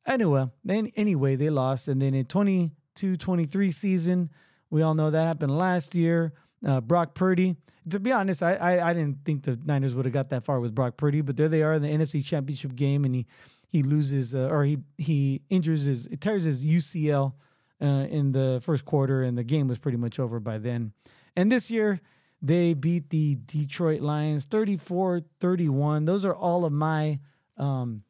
anyway, 0.06 0.48
then 0.64 0.90
anyway, 0.96 1.36
they 1.36 1.50
lost. 1.50 1.88
And 1.88 2.00
then 2.00 2.14
in 2.14 2.26
22-23 2.26 3.72
season, 3.72 4.30
we 4.70 4.82
all 4.82 4.94
know 4.94 5.10
that 5.10 5.24
happened 5.24 5.56
last 5.56 5.94
year. 5.94 6.32
Uh, 6.66 6.80
Brock 6.80 7.14
Purdy. 7.14 7.56
To 7.90 8.00
be 8.00 8.10
honest, 8.10 8.42
I, 8.42 8.54
I, 8.54 8.90
I 8.90 8.94
didn't 8.94 9.24
think 9.24 9.44
the 9.44 9.56
Niners 9.64 9.94
would 9.94 10.06
have 10.06 10.12
got 10.12 10.30
that 10.30 10.44
far 10.44 10.58
with 10.58 10.74
Brock 10.74 10.96
Purdy, 10.96 11.20
but 11.20 11.36
there 11.36 11.48
they 11.48 11.62
are 11.62 11.72
in 11.74 11.82
the 11.82 11.88
NFC 11.88 12.24
Championship 12.24 12.74
game, 12.74 13.04
and 13.04 13.14
he 13.14 13.26
he 13.68 13.82
loses 13.82 14.34
uh, 14.34 14.48
or 14.50 14.64
he 14.64 14.78
he 14.98 15.42
injures 15.50 15.84
his 15.84 16.06
it 16.06 16.20
tears 16.20 16.44
his 16.44 16.64
UCL 16.64 17.32
uh, 17.80 17.84
in 17.84 18.32
the 18.32 18.60
first 18.62 18.84
quarter, 18.84 19.22
and 19.22 19.36
the 19.36 19.44
game 19.44 19.68
was 19.68 19.78
pretty 19.78 19.98
much 19.98 20.18
over 20.18 20.40
by 20.40 20.58
then. 20.58 20.92
And 21.36 21.52
this 21.52 21.70
year, 21.70 22.00
they 22.40 22.74
beat 22.74 23.10
the 23.10 23.38
Detroit 23.46 24.00
Lions 24.00 24.44
34 24.44 25.22
31. 25.40 26.04
Those 26.04 26.24
are 26.24 26.34
all 26.34 26.64
of 26.64 26.72
my, 26.72 27.18
um, 27.56 28.02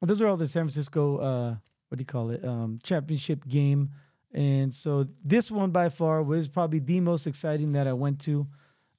those 0.00 0.20
are 0.22 0.28
all 0.28 0.36
the 0.36 0.46
San 0.46 0.64
Francisco, 0.64 1.18
uh, 1.18 1.54
what 1.88 1.98
do 1.98 2.02
you 2.02 2.06
call 2.06 2.30
it, 2.30 2.44
um, 2.44 2.78
championship 2.82 3.46
game. 3.46 3.90
And 4.32 4.72
so 4.72 5.06
this 5.24 5.50
one 5.50 5.70
by 5.70 5.88
far 5.90 6.22
was 6.22 6.48
probably 6.48 6.78
the 6.78 7.00
most 7.00 7.26
exciting 7.26 7.72
that 7.72 7.86
I 7.86 7.92
went 7.92 8.20
to. 8.20 8.46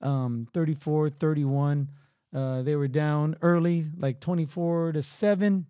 Um, 0.01 0.47
34 0.53 1.09
31. 1.09 1.89
Uh, 2.33 2.61
they 2.63 2.75
were 2.75 2.87
down 2.87 3.35
early, 3.41 3.85
like 3.97 4.19
24 4.19 4.93
to 4.93 5.03
7. 5.03 5.65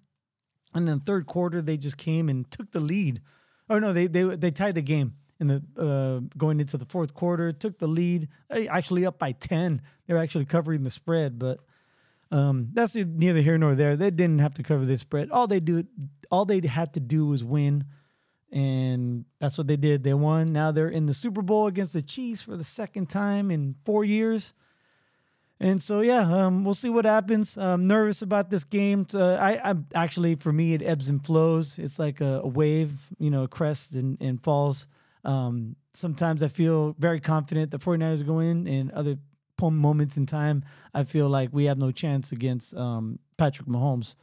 And 0.74 0.88
then 0.88 1.00
third 1.00 1.26
quarter, 1.28 1.62
they 1.62 1.78
just 1.78 1.98
came 1.98 2.30
and 2.30 2.50
took 2.50 2.72
the 2.72 2.80
lead 2.80 3.22
Oh 3.70 3.80
no, 3.80 3.94
they 3.94 4.08
they 4.08 4.24
they 4.24 4.52
tied 4.52 4.76
the 4.76 4.82
game 4.82 5.14
in 5.40 5.48
the 5.48 5.64
uh, 5.78 6.36
going 6.38 6.60
into 6.60 6.78
the 6.78 6.86
fourth 6.86 7.14
quarter. 7.14 7.52
Took 7.54 7.80
the 7.80 7.88
lead, 7.88 8.28
actually 8.52 9.06
up 9.06 9.18
by 9.18 9.32
ten. 9.32 9.82
They 10.06 10.14
were 10.14 10.20
actually 10.20 10.46
covering 10.46 10.84
the 10.84 10.90
spread, 10.90 11.40
but 11.40 11.60
Um, 12.32 12.70
that's 12.74 12.96
neither 12.96 13.42
here 13.42 13.60
nor 13.60 13.76
there. 13.76 13.96
They 13.96 14.10
didn't 14.10 14.40
have 14.40 14.56
to 14.56 14.64
cover 14.64 14.86
this 14.86 15.02
spread. 15.02 15.30
All 15.30 15.46
they 15.48 15.60
do, 15.60 15.86
all 16.32 16.46
they 16.46 16.66
had 16.66 16.94
to 16.96 17.00
do 17.00 17.28
was 17.28 17.44
win, 17.44 17.86
and 18.52 19.26
that's 19.40 19.58
what 19.58 19.68
they 19.68 19.78
did. 19.78 20.04
They 20.04 20.16
won. 20.16 20.52
Now 20.52 20.72
they're 20.72 20.90
in 20.90 21.06
the 21.06 21.14
Super 21.14 21.44
Bowl 21.44 21.68
against 21.68 21.94
the 21.94 22.02
Chiefs 22.02 22.42
for 22.42 22.58
the 22.58 22.64
second 22.64 23.08
time 23.10 23.52
in 23.52 23.76
four 23.86 24.04
years. 24.04 24.54
And 25.64 25.82
so 25.82 26.02
yeah, 26.02 26.22
um, 26.22 26.66
we'll 26.66 26.74
see 26.74 26.90
what 26.90 27.06
happens. 27.06 27.58
I'm 27.58 27.88
nervous 27.88 28.22
about 28.22 28.50
this 28.50 28.66
game. 28.66 29.08
Uh, 29.14 29.36
I, 29.36 29.62
I'm 29.64 29.88
actually 29.96 30.36
for 30.36 30.52
me 30.52 30.74
it 30.74 30.82
ebbs 30.82 31.08
and 31.08 31.26
flows. 31.26 31.80
It's 31.80 31.98
like 31.98 32.20
a, 32.20 32.42
a 32.44 32.48
wave, 32.48 32.92
you 33.18 33.30
know, 33.30 33.48
crests 33.48 33.96
and, 33.96 34.20
and 34.20 34.44
falls. 34.44 34.88
Um, 35.24 35.78
sometimes 35.94 36.44
I 36.44 36.50
feel 36.50 36.96
very 37.00 37.22
confident 37.22 37.72
the 37.72 37.80
49ers 37.80 38.20
are 38.20 38.26
going 38.26 38.50
in, 38.50 38.68
and 38.68 38.92
other 38.92 39.18
moments 39.62 40.18
in 40.18 40.26
time, 40.26 40.66
I 40.94 41.06
feel 41.06 41.30
like 41.30 41.50
we 41.54 41.66
have 41.66 41.78
no 41.78 41.92
chance 41.92 42.34
against 42.34 42.76
um, 42.76 43.20
Patrick 43.38 43.70
Mahomes. 43.70 44.18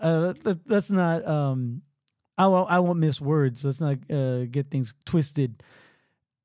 Uh, 0.00 0.32
let, 0.44 0.70
us 0.70 0.90
not. 0.90 1.26
Um, 1.26 1.82
I 2.38 2.46
won't. 2.46 2.70
I 2.70 2.78
won't 2.78 2.98
miss 2.98 3.20
words. 3.20 3.62
Let's 3.62 3.82
not 3.82 3.98
uh, 4.10 4.46
get 4.46 4.70
things 4.70 4.94
twisted. 5.04 5.62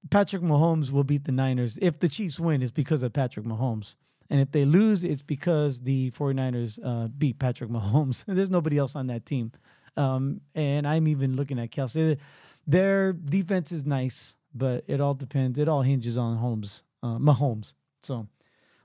Patrick 0.10 0.42
Mahomes 0.42 0.92
will 0.92 1.06
beat 1.06 1.24
the 1.24 1.32
Niners 1.32 1.80
if 1.82 2.00
the 2.00 2.10
Chiefs 2.10 2.40
win. 2.40 2.62
It's 2.62 2.72
because 2.72 3.04
of 3.04 3.14
Patrick 3.14 3.46
Mahomes. 3.46 3.96
And 4.34 4.42
if 4.42 4.52
they 4.52 4.66
lose, 4.66 5.04
it's 5.04 5.22
because 5.22 5.80
the 5.80 6.10
49ers 6.10 6.80
uh, 6.84 7.08
beat 7.08 7.38
Patrick 7.38 7.70
Mahomes. 7.70 8.26
There's 8.28 8.50
nobody 8.50 8.80
else 8.80 8.96
on 8.96 9.06
that 9.08 9.28
team. 9.28 9.52
Um, 9.96 10.42
and 10.56 10.88
I'm 10.88 11.08
even 11.08 11.36
looking 11.36 11.60
at 11.60 11.70
Kelce. 11.70 12.18
Their 12.66 13.14
defense 13.14 13.72
is 13.72 13.86
nice, 13.86 14.36
but 14.56 14.86
it 14.88 15.00
all 15.00 15.14
depends. 15.14 15.60
It 15.60 15.70
all 15.70 15.84
hinges 15.84 16.18
on 16.18 16.38
Holmes, 16.38 16.84
uh, 17.04 17.20
Mahomes. 17.20 17.76
So 18.02 18.28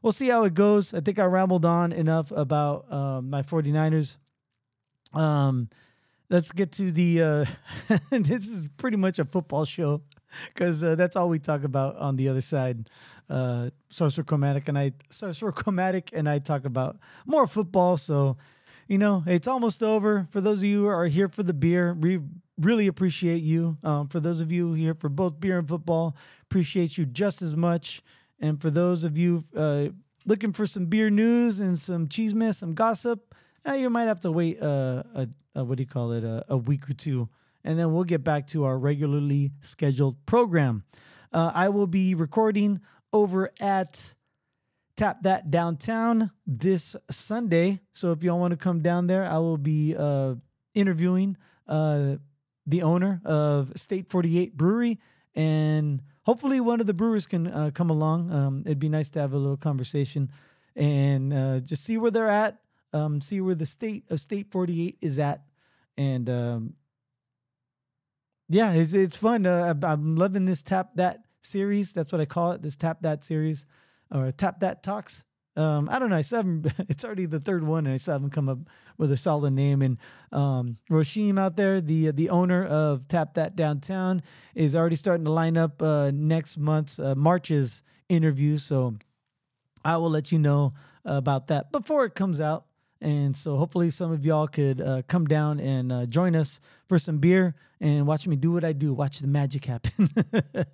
we'll 0.02 0.12
see 0.12 0.28
how 0.28 0.44
it 0.44 0.52
goes. 0.52 0.92
I 0.92 1.00
think 1.00 1.18
I 1.18 1.24
rambled 1.24 1.64
on 1.64 1.92
enough 1.92 2.30
about 2.30 2.84
uh, 2.92 3.22
my 3.22 3.40
49ers. 3.40 4.18
Um, 5.14 5.70
let's 6.28 6.52
get 6.52 6.72
to 6.72 6.90
the. 6.90 7.22
Uh, 7.22 7.44
this 8.10 8.48
is 8.48 8.68
pretty 8.76 8.98
much 8.98 9.18
a 9.18 9.24
football 9.24 9.64
show 9.64 10.02
because 10.52 10.84
uh, 10.84 10.94
that's 10.94 11.16
all 11.16 11.30
we 11.30 11.38
talk 11.38 11.64
about 11.64 11.96
on 11.96 12.16
the 12.16 12.28
other 12.28 12.42
side. 12.42 12.90
Uh, 13.28 13.70
Sorcerer 13.90 14.24
Chromatic 14.24 14.68
and 14.68 14.78
I, 14.78 14.92
Sorcerer 15.10 15.52
Chromatic 15.52 16.10
and 16.12 16.28
I 16.28 16.38
talk 16.38 16.64
about 16.64 16.98
more 17.26 17.46
football. 17.46 17.96
So, 17.96 18.36
you 18.86 18.98
know, 18.98 19.22
it's 19.26 19.48
almost 19.48 19.82
over. 19.82 20.26
For 20.30 20.40
those 20.40 20.58
of 20.58 20.64
you 20.64 20.82
who 20.82 20.88
are 20.88 21.06
here 21.06 21.28
for 21.28 21.42
the 21.42 21.52
beer, 21.52 21.94
we 21.94 22.20
really 22.58 22.86
appreciate 22.86 23.42
you. 23.42 23.76
Um, 23.82 24.08
for 24.08 24.20
those 24.20 24.40
of 24.40 24.50
you 24.50 24.72
here 24.72 24.94
for 24.94 25.08
both 25.08 25.38
beer 25.38 25.58
and 25.58 25.68
football, 25.68 26.16
appreciate 26.42 26.96
you 26.96 27.04
just 27.06 27.42
as 27.42 27.54
much. 27.54 28.02
And 28.40 28.60
for 28.60 28.70
those 28.70 29.04
of 29.04 29.18
you 29.18 29.44
uh, 29.56 29.88
looking 30.24 30.52
for 30.52 30.66
some 30.66 30.86
beer 30.86 31.10
news 31.10 31.60
and 31.60 31.78
some 31.78 32.08
cheese 32.08 32.34
mess, 32.34 32.58
some 32.58 32.74
gossip, 32.74 33.34
uh, 33.66 33.72
you 33.72 33.90
might 33.90 34.04
have 34.04 34.20
to 34.20 34.32
wait 34.32 34.62
uh, 34.62 35.02
a, 35.14 35.28
a, 35.54 35.64
what 35.64 35.76
do 35.76 35.82
you 35.82 35.88
call 35.88 36.12
it, 36.12 36.24
a, 36.24 36.44
a 36.48 36.56
week 36.56 36.88
or 36.88 36.94
two 36.94 37.28
and 37.64 37.78
then 37.78 37.92
we'll 37.92 38.04
get 38.04 38.24
back 38.24 38.46
to 38.48 38.64
our 38.64 38.78
regularly 38.78 39.52
scheduled 39.60 40.24
program. 40.26 40.84
Uh, 41.32 41.52
I 41.54 41.68
will 41.68 41.86
be 41.86 42.14
recording 42.14 42.80
over 43.12 43.50
at 43.60 44.14
Tap 44.96 45.22
That 45.22 45.50
Downtown 45.50 46.30
this 46.46 46.96
Sunday. 47.10 47.80
So 47.92 48.12
if 48.12 48.22
y'all 48.22 48.38
want 48.38 48.52
to 48.52 48.56
come 48.56 48.80
down 48.80 49.06
there, 49.06 49.24
I 49.24 49.38
will 49.38 49.58
be 49.58 49.94
uh, 49.96 50.34
interviewing 50.74 51.36
uh, 51.66 52.16
the 52.66 52.82
owner 52.82 53.20
of 53.24 53.72
State 53.76 54.10
48 54.10 54.56
Brewery. 54.56 54.98
And 55.34 56.02
hopefully, 56.22 56.60
one 56.60 56.80
of 56.80 56.86
the 56.86 56.94
brewers 56.94 57.26
can 57.26 57.46
uh, 57.46 57.70
come 57.72 57.90
along. 57.90 58.32
Um, 58.32 58.62
it'd 58.66 58.78
be 58.78 58.88
nice 58.88 59.10
to 59.10 59.20
have 59.20 59.32
a 59.32 59.38
little 59.38 59.56
conversation 59.56 60.30
and 60.74 61.32
uh, 61.32 61.60
just 61.60 61.84
see 61.84 61.98
where 61.98 62.10
they're 62.10 62.28
at, 62.28 62.58
um, 62.92 63.20
see 63.20 63.40
where 63.40 63.54
the 63.54 63.66
state 63.66 64.04
of 64.10 64.20
State 64.20 64.50
48 64.50 64.98
is 65.00 65.18
at. 65.18 65.42
And 65.96 66.30
um, 66.30 66.74
yeah, 68.48 68.72
it's 68.72 68.94
it's 68.94 69.16
fun. 69.16 69.46
Uh, 69.46 69.74
I'm 69.82 70.16
loving 70.16 70.44
this 70.44 70.62
tap 70.62 70.90
that 70.94 71.20
series. 71.40 71.92
That's 71.92 72.12
what 72.12 72.20
I 72.20 72.24
call 72.24 72.52
it. 72.52 72.62
This 72.62 72.76
tap 72.76 72.98
that 73.02 73.24
series, 73.24 73.66
or 74.10 74.30
tap 74.32 74.60
that 74.60 74.82
talks. 74.82 75.24
Um, 75.56 75.88
I 75.90 75.98
don't 75.98 76.10
know. 76.10 76.16
I 76.16 76.20
still 76.20 76.38
haven't, 76.38 76.72
it's 76.88 77.04
already 77.04 77.26
the 77.26 77.40
third 77.40 77.64
one, 77.64 77.86
and 77.86 77.94
I 77.94 77.96
still 77.96 78.14
haven't 78.14 78.30
come 78.30 78.48
up 78.48 78.58
with 78.96 79.10
a 79.10 79.16
solid 79.16 79.52
name. 79.52 79.82
And 79.82 79.98
um, 80.30 80.76
Roshim 80.90 81.38
out 81.38 81.56
there, 81.56 81.80
the 81.80 82.12
the 82.12 82.30
owner 82.30 82.64
of 82.64 83.08
Tap 83.08 83.34
That 83.34 83.56
Downtown, 83.56 84.22
is 84.54 84.76
already 84.76 84.96
starting 84.96 85.24
to 85.24 85.32
line 85.32 85.56
up 85.56 85.82
uh, 85.82 86.10
next 86.14 86.58
month's 86.58 86.98
uh, 86.98 87.14
March's 87.14 87.82
interview. 88.08 88.56
So 88.56 88.96
I 89.84 89.96
will 89.96 90.10
let 90.10 90.32
you 90.32 90.38
know 90.38 90.74
about 91.04 91.48
that 91.48 91.72
before 91.72 92.04
it 92.04 92.14
comes 92.14 92.40
out. 92.40 92.66
And 93.00 93.36
so 93.36 93.56
hopefully 93.56 93.90
some 93.90 94.10
of 94.10 94.24
y'all 94.24 94.48
could 94.48 94.80
uh, 94.80 95.02
come 95.06 95.26
down 95.26 95.60
and 95.60 95.92
uh, 95.92 96.06
join 96.06 96.34
us 96.34 96.60
for 96.88 96.98
some 96.98 97.18
beer 97.18 97.54
and 97.80 98.06
watch 98.06 98.26
me 98.26 98.36
do 98.36 98.50
what 98.50 98.64
I 98.64 98.72
do. 98.72 98.92
Watch 98.92 99.20
the 99.20 99.28
magic 99.28 99.64
happen. 99.64 100.10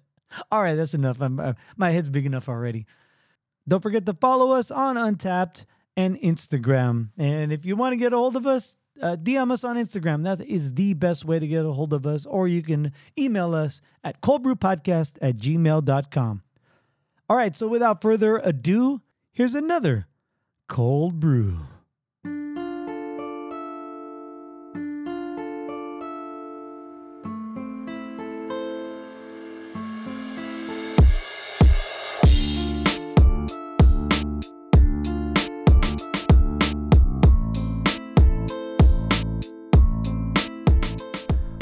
All 0.50 0.62
right, 0.62 0.74
that's 0.74 0.94
enough. 0.94 1.20
I'm, 1.20 1.38
uh, 1.38 1.54
my 1.76 1.90
head's 1.90 2.08
big 2.08 2.26
enough 2.26 2.48
already. 2.48 2.86
Don't 3.66 3.82
forget 3.82 4.06
to 4.06 4.14
follow 4.14 4.52
us 4.52 4.70
on 4.70 4.96
Untappd 4.96 5.64
and 5.96 6.18
Instagram. 6.20 7.10
And 7.16 7.52
if 7.52 7.64
you 7.64 7.76
want 7.76 7.92
to 7.92 7.96
get 7.96 8.12
a 8.12 8.16
hold 8.16 8.36
of 8.36 8.46
us, 8.46 8.76
uh, 9.00 9.16
DM 9.20 9.50
us 9.50 9.64
on 9.64 9.76
Instagram. 9.76 10.24
That 10.24 10.40
is 10.40 10.74
the 10.74 10.94
best 10.94 11.24
way 11.24 11.38
to 11.38 11.46
get 11.46 11.64
a 11.64 11.72
hold 11.72 11.92
of 11.92 12.06
us. 12.06 12.26
Or 12.26 12.46
you 12.46 12.62
can 12.62 12.92
email 13.18 13.54
us 13.54 13.80
at 14.02 14.20
coldbrewpodcast 14.20 15.18
at 15.20 15.36
gmail.com. 15.36 16.42
All 17.28 17.36
right, 17.36 17.56
so 17.56 17.66
without 17.66 18.02
further 18.02 18.36
ado, 18.38 19.00
here's 19.32 19.54
another 19.54 20.06
cold 20.68 21.20
brew. 21.20 21.58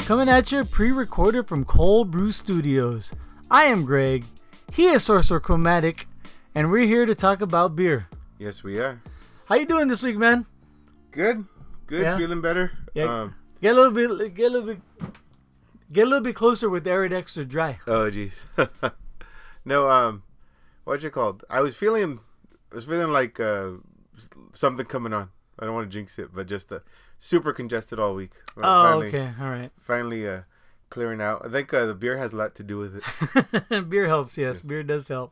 Coming 0.05 0.27
at 0.27 0.51
you 0.51 0.65
pre-recorded 0.65 1.47
from 1.47 1.63
Cold 1.63 2.11
Brew 2.11 2.33
Studios. 2.33 3.13
I 3.49 3.63
am 3.65 3.85
Greg. 3.85 4.25
He 4.73 4.87
is 4.87 5.05
Sorcerer 5.05 5.39
Chromatic, 5.39 6.07
and 6.53 6.69
we're 6.69 6.85
here 6.85 7.05
to 7.05 7.15
talk 7.15 7.39
about 7.39 7.77
beer. 7.77 8.09
Yes, 8.37 8.63
we 8.63 8.79
are. 8.81 9.01
How 9.45 9.55
you 9.55 9.65
doing 9.65 9.87
this 9.87 10.03
week, 10.03 10.17
man? 10.17 10.45
Good. 11.11 11.45
Good. 11.87 12.01
Yeah. 12.01 12.17
Feeling 12.17 12.41
better. 12.41 12.73
Yeah. 12.93 13.21
Um, 13.21 13.35
get 13.61 13.77
a 13.77 13.81
little 13.81 13.93
bit. 13.93 14.35
Get 14.35 14.47
a 14.47 14.49
little 14.49 14.67
bit. 14.67 14.81
Get 15.89 16.01
a 16.01 16.09
little 16.09 16.23
bit 16.23 16.35
closer 16.35 16.69
with 16.69 16.85
Arrid 16.85 17.13
Extra 17.13 17.45
Dry. 17.45 17.79
Oh, 17.87 18.11
jeez. 18.11 18.33
no. 19.63 19.87
Um, 19.87 20.23
what's 20.83 21.05
it 21.05 21.11
called? 21.11 21.45
I 21.49 21.61
was 21.61 21.77
feeling. 21.77 22.19
I 22.73 22.75
was 22.75 22.83
feeling 22.83 23.13
like 23.13 23.39
uh, 23.39 23.69
something 24.51 24.85
coming 24.85 25.13
on. 25.13 25.29
I 25.59 25.65
don't 25.65 25.75
want 25.75 25.89
to 25.89 25.97
jinx 25.97 26.19
it, 26.19 26.31
but 26.33 26.47
just 26.47 26.67
the 26.67 26.83
super 27.23 27.53
congested 27.53 27.99
all 27.99 28.13
week. 28.13 28.31
Well, 28.55 28.65
oh, 28.65 28.83
finally, 28.83 29.07
okay, 29.07 29.31
all 29.39 29.49
right. 29.49 29.71
Finally, 29.79 30.27
uh, 30.27 30.41
clearing 30.89 31.21
out. 31.21 31.45
I 31.45 31.49
think 31.49 31.73
uh, 31.73 31.85
the 31.85 31.95
beer 31.95 32.17
has 32.17 32.33
a 32.33 32.35
lot 32.35 32.55
to 32.55 32.63
do 32.63 32.77
with 32.77 33.01
it. 33.01 33.89
beer 33.89 34.07
helps, 34.07 34.37
yes. 34.37 34.57
Yeah. 34.57 34.67
Beer 34.67 34.83
does 34.83 35.07
help. 35.07 35.31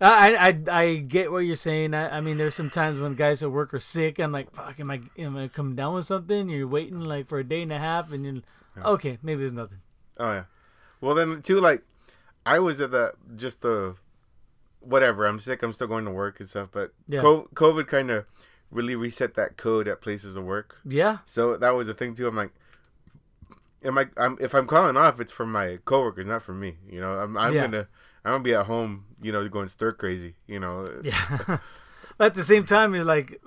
I, 0.00 0.34
I 0.34 0.82
I 0.82 0.96
get 0.96 1.30
what 1.30 1.40
you're 1.40 1.56
saying. 1.56 1.94
I, 1.94 2.16
I 2.16 2.20
mean, 2.20 2.36
there's 2.36 2.54
some 2.54 2.68
times 2.68 2.98
when 2.98 3.14
guys 3.14 3.42
at 3.42 3.52
work 3.52 3.72
are 3.72 3.78
sick. 3.78 4.18
I'm 4.18 4.32
like, 4.32 4.52
fuck, 4.52 4.80
am 4.80 4.90
I 4.90 5.00
am 5.16 5.36
I 5.36 5.48
coming 5.48 5.76
down 5.76 5.94
with 5.94 6.06
something? 6.06 6.48
You're 6.48 6.66
waiting 6.66 7.00
like 7.00 7.28
for 7.28 7.38
a 7.38 7.44
day 7.44 7.62
and 7.62 7.72
a 7.72 7.78
half, 7.78 8.10
and 8.12 8.24
you're 8.24 8.34
yeah. 8.76 8.82
okay. 8.84 9.18
Maybe 9.22 9.40
there's 9.40 9.52
nothing. 9.52 9.78
Oh 10.18 10.32
yeah. 10.32 10.44
Well 11.00 11.14
then 11.14 11.42
too, 11.42 11.60
like 11.60 11.82
I 12.44 12.58
was 12.58 12.80
at 12.80 12.90
the 12.90 13.14
just 13.36 13.62
the 13.62 13.94
whatever. 14.80 15.26
I'm 15.26 15.38
sick. 15.38 15.62
I'm 15.62 15.72
still 15.72 15.86
going 15.86 16.06
to 16.06 16.10
work 16.10 16.40
and 16.40 16.48
stuff, 16.48 16.70
but 16.72 16.92
yeah. 17.06 17.20
COVID 17.20 17.86
kind 17.86 18.10
of 18.10 18.26
really 18.74 18.96
reset 18.96 19.34
that 19.34 19.56
code 19.56 19.88
at 19.88 20.00
places 20.00 20.36
of 20.36 20.44
work. 20.44 20.76
Yeah. 20.84 21.18
So 21.24 21.56
that 21.56 21.70
was 21.70 21.86
the 21.86 21.94
thing 21.94 22.14
too. 22.14 22.26
I'm 22.26 22.36
like, 22.36 22.52
am 23.84 23.96
I? 23.96 24.06
I'm 24.16 24.36
if 24.40 24.54
I'm 24.54 24.66
calling 24.66 24.96
off, 24.96 25.20
it's 25.20 25.32
for 25.32 25.46
my 25.46 25.78
coworkers, 25.84 26.26
not 26.26 26.42
for 26.42 26.52
me. 26.52 26.76
You 26.90 27.00
know, 27.00 27.12
I'm 27.12 27.36
I'm 27.36 27.54
yeah. 27.54 27.62
gonna 27.62 27.88
I'm 28.24 28.32
gonna 28.32 28.44
be 28.44 28.54
at 28.54 28.66
home. 28.66 29.04
You 29.22 29.32
know, 29.32 29.48
going 29.48 29.68
stir 29.68 29.92
crazy. 29.92 30.34
You 30.46 30.60
know. 30.60 30.86
Yeah. 31.04 31.58
at 32.20 32.34
the 32.34 32.44
same 32.44 32.64
time, 32.64 32.94
you're 32.94 33.04
like, 33.04 33.40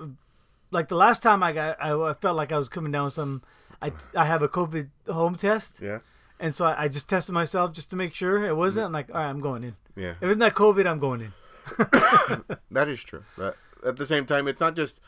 like 0.70 0.88
the 0.88 0.96
last 0.96 1.22
time 1.22 1.42
I 1.42 1.52
got, 1.52 1.76
I, 1.80 1.94
I 1.94 2.14
felt 2.14 2.36
like 2.36 2.52
I 2.52 2.58
was 2.58 2.68
coming 2.68 2.92
down 2.92 3.04
with 3.04 3.14
some. 3.14 3.42
I 3.80 3.92
I 4.14 4.24
have 4.24 4.42
a 4.42 4.48
COVID 4.48 4.88
home 5.08 5.36
test. 5.36 5.80
Yeah. 5.80 5.98
And 6.40 6.54
so 6.54 6.64
I, 6.64 6.84
I 6.84 6.88
just 6.88 7.08
tested 7.08 7.32
myself 7.32 7.72
just 7.72 7.90
to 7.90 7.96
make 7.96 8.14
sure 8.14 8.44
it 8.44 8.56
wasn't. 8.56 8.86
I'm 8.86 8.92
like, 8.92 9.10
all 9.10 9.16
right, 9.20 9.28
I'm 9.28 9.40
going 9.40 9.64
in. 9.64 9.76
Yeah. 9.96 10.14
If 10.20 10.30
it's 10.30 10.38
not 10.38 10.54
COVID, 10.54 10.86
I'm 10.86 11.00
going 11.00 11.20
in. 11.20 11.32
that 12.70 12.88
is 12.88 13.02
true. 13.02 13.24
That 13.36 13.54
at 13.86 13.96
the 13.96 14.06
same 14.06 14.26
time, 14.26 14.48
it's 14.48 14.60
not 14.60 14.76
just 14.76 15.00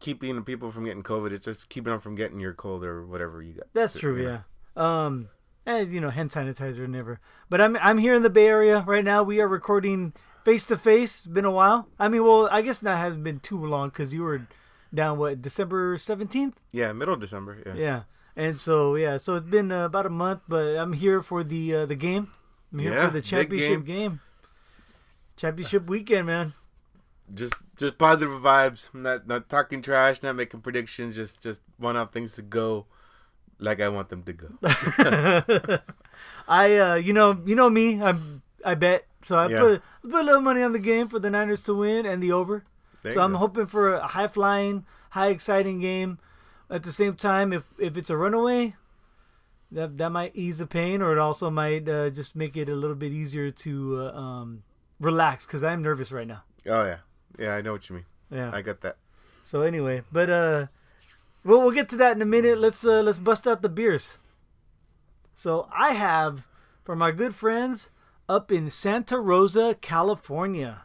keeping 0.00 0.42
people 0.44 0.70
from 0.70 0.84
getting 0.84 1.02
COVID. 1.02 1.32
It's 1.32 1.44
just 1.44 1.68
keeping 1.68 1.90
them 1.92 2.00
from 2.00 2.14
getting 2.14 2.40
your 2.40 2.54
cold 2.54 2.84
or 2.84 3.06
whatever 3.06 3.42
you 3.42 3.54
got. 3.54 3.66
That's 3.72 3.98
true. 3.98 4.22
Yeah. 4.22 4.40
Um, 4.76 5.28
and 5.66 5.90
you 5.92 6.00
know, 6.00 6.10
hand 6.10 6.30
sanitizer 6.30 6.88
never. 6.88 7.20
But 7.48 7.60
I'm 7.60 7.76
I'm 7.76 7.98
here 7.98 8.14
in 8.14 8.22
the 8.22 8.30
Bay 8.30 8.46
Area 8.46 8.84
right 8.86 9.04
now. 9.04 9.22
We 9.22 9.40
are 9.40 9.48
recording 9.48 10.14
face 10.44 10.64
to 10.66 10.76
face. 10.76 11.26
Been 11.26 11.44
a 11.44 11.50
while. 11.50 11.88
I 11.98 12.08
mean, 12.08 12.24
well, 12.24 12.48
I 12.50 12.62
guess 12.62 12.80
that 12.80 12.96
hasn't 12.96 13.24
been 13.24 13.40
too 13.40 13.62
long 13.64 13.90
because 13.90 14.14
you 14.14 14.22
were 14.22 14.46
down 14.94 15.18
what 15.18 15.42
December 15.42 15.98
seventeenth. 15.98 16.60
Yeah, 16.72 16.92
middle 16.92 17.14
of 17.14 17.20
December. 17.20 17.58
Yeah. 17.66 17.74
Yeah, 17.74 18.02
and 18.36 18.58
so 18.58 18.94
yeah, 18.96 19.18
so 19.18 19.36
it's 19.36 19.46
been 19.46 19.70
uh, 19.70 19.84
about 19.84 20.06
a 20.06 20.10
month, 20.10 20.40
but 20.48 20.76
I'm 20.76 20.94
here 20.94 21.20
for 21.22 21.44
the 21.44 21.74
uh, 21.74 21.86
the 21.86 21.94
game. 21.96 22.32
I'm 22.72 22.78
here 22.78 22.92
Yeah, 22.92 23.06
for 23.08 23.12
the 23.12 23.22
championship 23.22 23.84
game. 23.84 24.00
game. 24.10 24.20
Championship 25.36 25.88
weekend, 25.88 26.26
man. 26.26 26.52
Just 27.32 27.54
just 27.76 27.96
positive 27.98 28.30
vibes. 28.40 28.88
I'm 28.92 29.02
not 29.02 29.26
not 29.26 29.48
talking 29.48 29.82
trash. 29.82 30.22
Not 30.22 30.36
making 30.36 30.60
predictions. 30.60 31.14
Just 31.16 31.40
just 31.42 31.60
want 31.78 32.12
things 32.12 32.32
to 32.34 32.42
go 32.42 32.86
like 33.58 33.80
I 33.80 33.88
want 33.88 34.08
them 34.08 34.22
to 34.24 34.32
go. 34.32 34.48
I 36.48 36.76
uh, 36.76 36.94
you 36.96 37.12
know 37.12 37.40
you 37.44 37.54
know 37.54 37.70
me. 37.70 38.02
I'm 38.02 38.42
I 38.64 38.74
bet 38.74 39.06
so 39.22 39.38
I 39.38 39.48
Yeah. 39.48 39.58
put 39.60 39.82
put 40.02 40.20
a 40.20 40.24
little 40.24 40.40
money 40.42 40.62
on 40.62 40.72
the 40.72 40.78
game 40.78 41.08
for 41.08 41.18
the 41.18 41.30
Niners 41.30 41.62
to 41.64 41.74
win 41.74 42.06
and 42.06 42.22
the 42.22 42.32
over. 42.32 42.64
There 43.02 43.12
so 43.12 43.20
I'm 43.20 43.32
go. 43.32 43.38
hoping 43.38 43.66
for 43.66 43.94
a 43.94 44.06
high 44.08 44.26
flying, 44.26 44.84
high 45.10 45.28
exciting 45.28 45.80
game. 45.80 46.18
At 46.68 46.82
the 46.84 46.92
same 46.92 47.14
time, 47.16 47.52
if 47.52 47.64
if 47.78 47.96
it's 47.96 48.10
a 48.10 48.16
runaway, 48.16 48.76
that 49.72 49.98
that 49.98 50.10
might 50.10 50.34
ease 50.36 50.58
the 50.58 50.66
pain, 50.66 51.02
or 51.02 51.12
it 51.12 51.18
also 51.18 51.50
might 51.50 51.88
uh, 51.88 52.10
just 52.10 52.36
make 52.36 52.56
it 52.56 52.68
a 52.68 52.74
little 52.74 52.96
bit 52.96 53.12
easier 53.12 53.50
to 53.50 54.02
uh, 54.02 54.12
um, 54.18 54.62
relax 55.00 55.46
because 55.46 55.62
I'm 55.62 55.82
nervous 55.82 56.12
right 56.12 56.26
now. 56.28 56.42
Oh 56.66 56.84
yeah, 56.84 56.98
yeah. 57.38 57.54
I 57.54 57.60
know 57.60 57.72
what 57.72 57.88
you 57.88 57.96
mean. 57.96 58.04
Yeah. 58.30 58.50
I 58.52 58.62
got 58.62 58.80
that. 58.82 58.96
So 59.42 59.62
anyway, 59.62 60.02
but 60.12 60.30
uh, 60.30 60.66
well, 61.44 61.60
we'll 61.60 61.70
get 61.70 61.88
to 61.90 61.96
that 61.96 62.16
in 62.16 62.22
a 62.22 62.26
minute. 62.26 62.58
Let's 62.58 62.84
uh, 62.84 63.02
let's 63.02 63.18
bust 63.18 63.46
out 63.46 63.62
the 63.62 63.68
beers. 63.68 64.18
So 65.34 65.68
I 65.74 65.92
have 65.92 66.46
for 66.84 66.94
my 66.94 67.10
good 67.10 67.34
friends 67.34 67.90
up 68.28 68.52
in 68.52 68.70
Santa 68.70 69.18
Rosa, 69.18 69.76
California, 69.80 70.82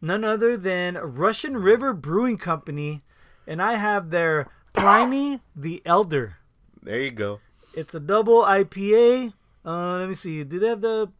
none 0.00 0.22
other 0.22 0.56
than 0.56 0.96
Russian 0.96 1.56
River 1.56 1.92
Brewing 1.92 2.36
Company, 2.36 3.02
and 3.46 3.60
I 3.60 3.76
have 3.76 4.10
their 4.10 4.48
Pliny 4.72 5.40
the 5.56 5.82
Elder. 5.86 6.36
There 6.82 7.00
you 7.00 7.10
go. 7.10 7.40
It's 7.74 7.94
a 7.94 8.00
double 8.00 8.42
IPA. 8.42 9.32
Uh, 9.64 9.98
let 9.98 10.08
me 10.08 10.14
see. 10.14 10.44
Do 10.44 10.58
they 10.58 10.68
have 10.68 10.82
the 10.82 11.10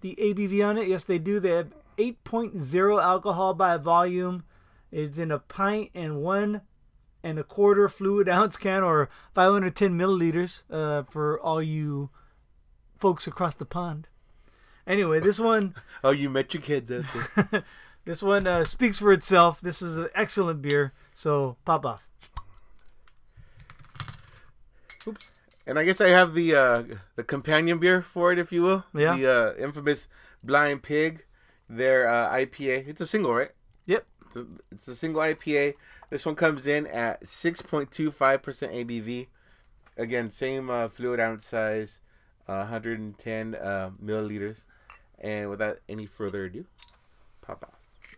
the 0.00 0.16
ABV 0.20 0.66
on 0.66 0.76
it? 0.76 0.88
Yes, 0.88 1.04
they 1.04 1.18
do. 1.18 1.38
They 1.38 1.50
have 1.50 1.68
8.0 2.02 3.02
alcohol 3.02 3.54
by 3.54 3.76
volume. 3.76 4.44
It's 4.90 5.18
in 5.18 5.30
a 5.30 5.38
pint 5.38 5.90
and 5.94 6.20
one 6.22 6.62
and 7.22 7.38
a 7.38 7.44
quarter 7.44 7.88
fluid 7.88 8.28
ounce 8.38 8.56
can, 8.56 8.82
or 8.82 9.08
510 9.34 9.96
milliliters 9.98 10.64
uh, 10.70 11.04
for 11.04 11.38
all 11.40 11.62
you 11.62 12.10
folks 12.98 13.26
across 13.26 13.54
the 13.54 13.64
pond. 13.64 14.08
Anyway, 14.86 15.20
this 15.20 15.38
one 15.38 15.74
Oh, 16.04 16.10
you 16.10 16.28
met 16.28 16.52
your 16.54 16.62
kids 16.62 16.90
out 16.90 17.04
there. 17.52 17.64
this 18.04 18.20
one 18.22 18.46
uh, 18.46 18.64
speaks 18.64 18.98
for 18.98 19.12
itself. 19.12 19.60
This 19.60 19.80
is 19.80 19.96
an 19.98 20.08
excellent 20.14 20.60
beer. 20.62 20.92
So 21.14 21.56
pop 21.64 21.86
off. 21.86 22.08
Oops. 25.06 25.40
and 25.66 25.78
I 25.78 25.84
guess 25.84 26.00
I 26.00 26.08
have 26.08 26.34
the 26.34 26.54
uh, 26.54 26.82
the 27.16 27.24
companion 27.24 27.78
beer 27.78 28.02
for 28.02 28.32
it, 28.32 28.38
if 28.38 28.52
you 28.52 28.62
will. 28.62 28.84
Yeah. 28.94 29.16
The 29.16 29.26
uh, 29.30 29.54
infamous 29.64 30.08
Blind 30.44 30.82
Pig, 30.82 31.24
their 31.72 32.06
uh, 32.06 32.30
IPA. 32.30 32.88
It's 32.88 33.00
a 33.00 33.06
single, 33.06 33.34
right? 33.34 33.50
Yep. 33.86 34.06
It's 34.70 34.88
a, 34.88 34.94
single 34.94 35.22
IPA. 35.22 35.74
This 36.10 36.24
one 36.24 36.34
comes 36.34 36.66
in 36.66 36.86
at 36.86 37.24
6.25% 37.24 38.08
ABV. 38.40 39.26
Again, 39.96 40.30
same 40.30 40.70
uh, 40.70 40.88
fluid 40.88 41.20
ounce 41.20 41.46
size, 41.46 42.00
uh, 42.48 42.64
110 42.64 43.54
uh, 43.54 43.90
milliliters. 44.02 44.64
And 45.18 45.50
without 45.50 45.78
any 45.88 46.06
further 46.06 46.44
ado, 46.44 46.64
pop 47.42 47.64
off. 47.64 48.16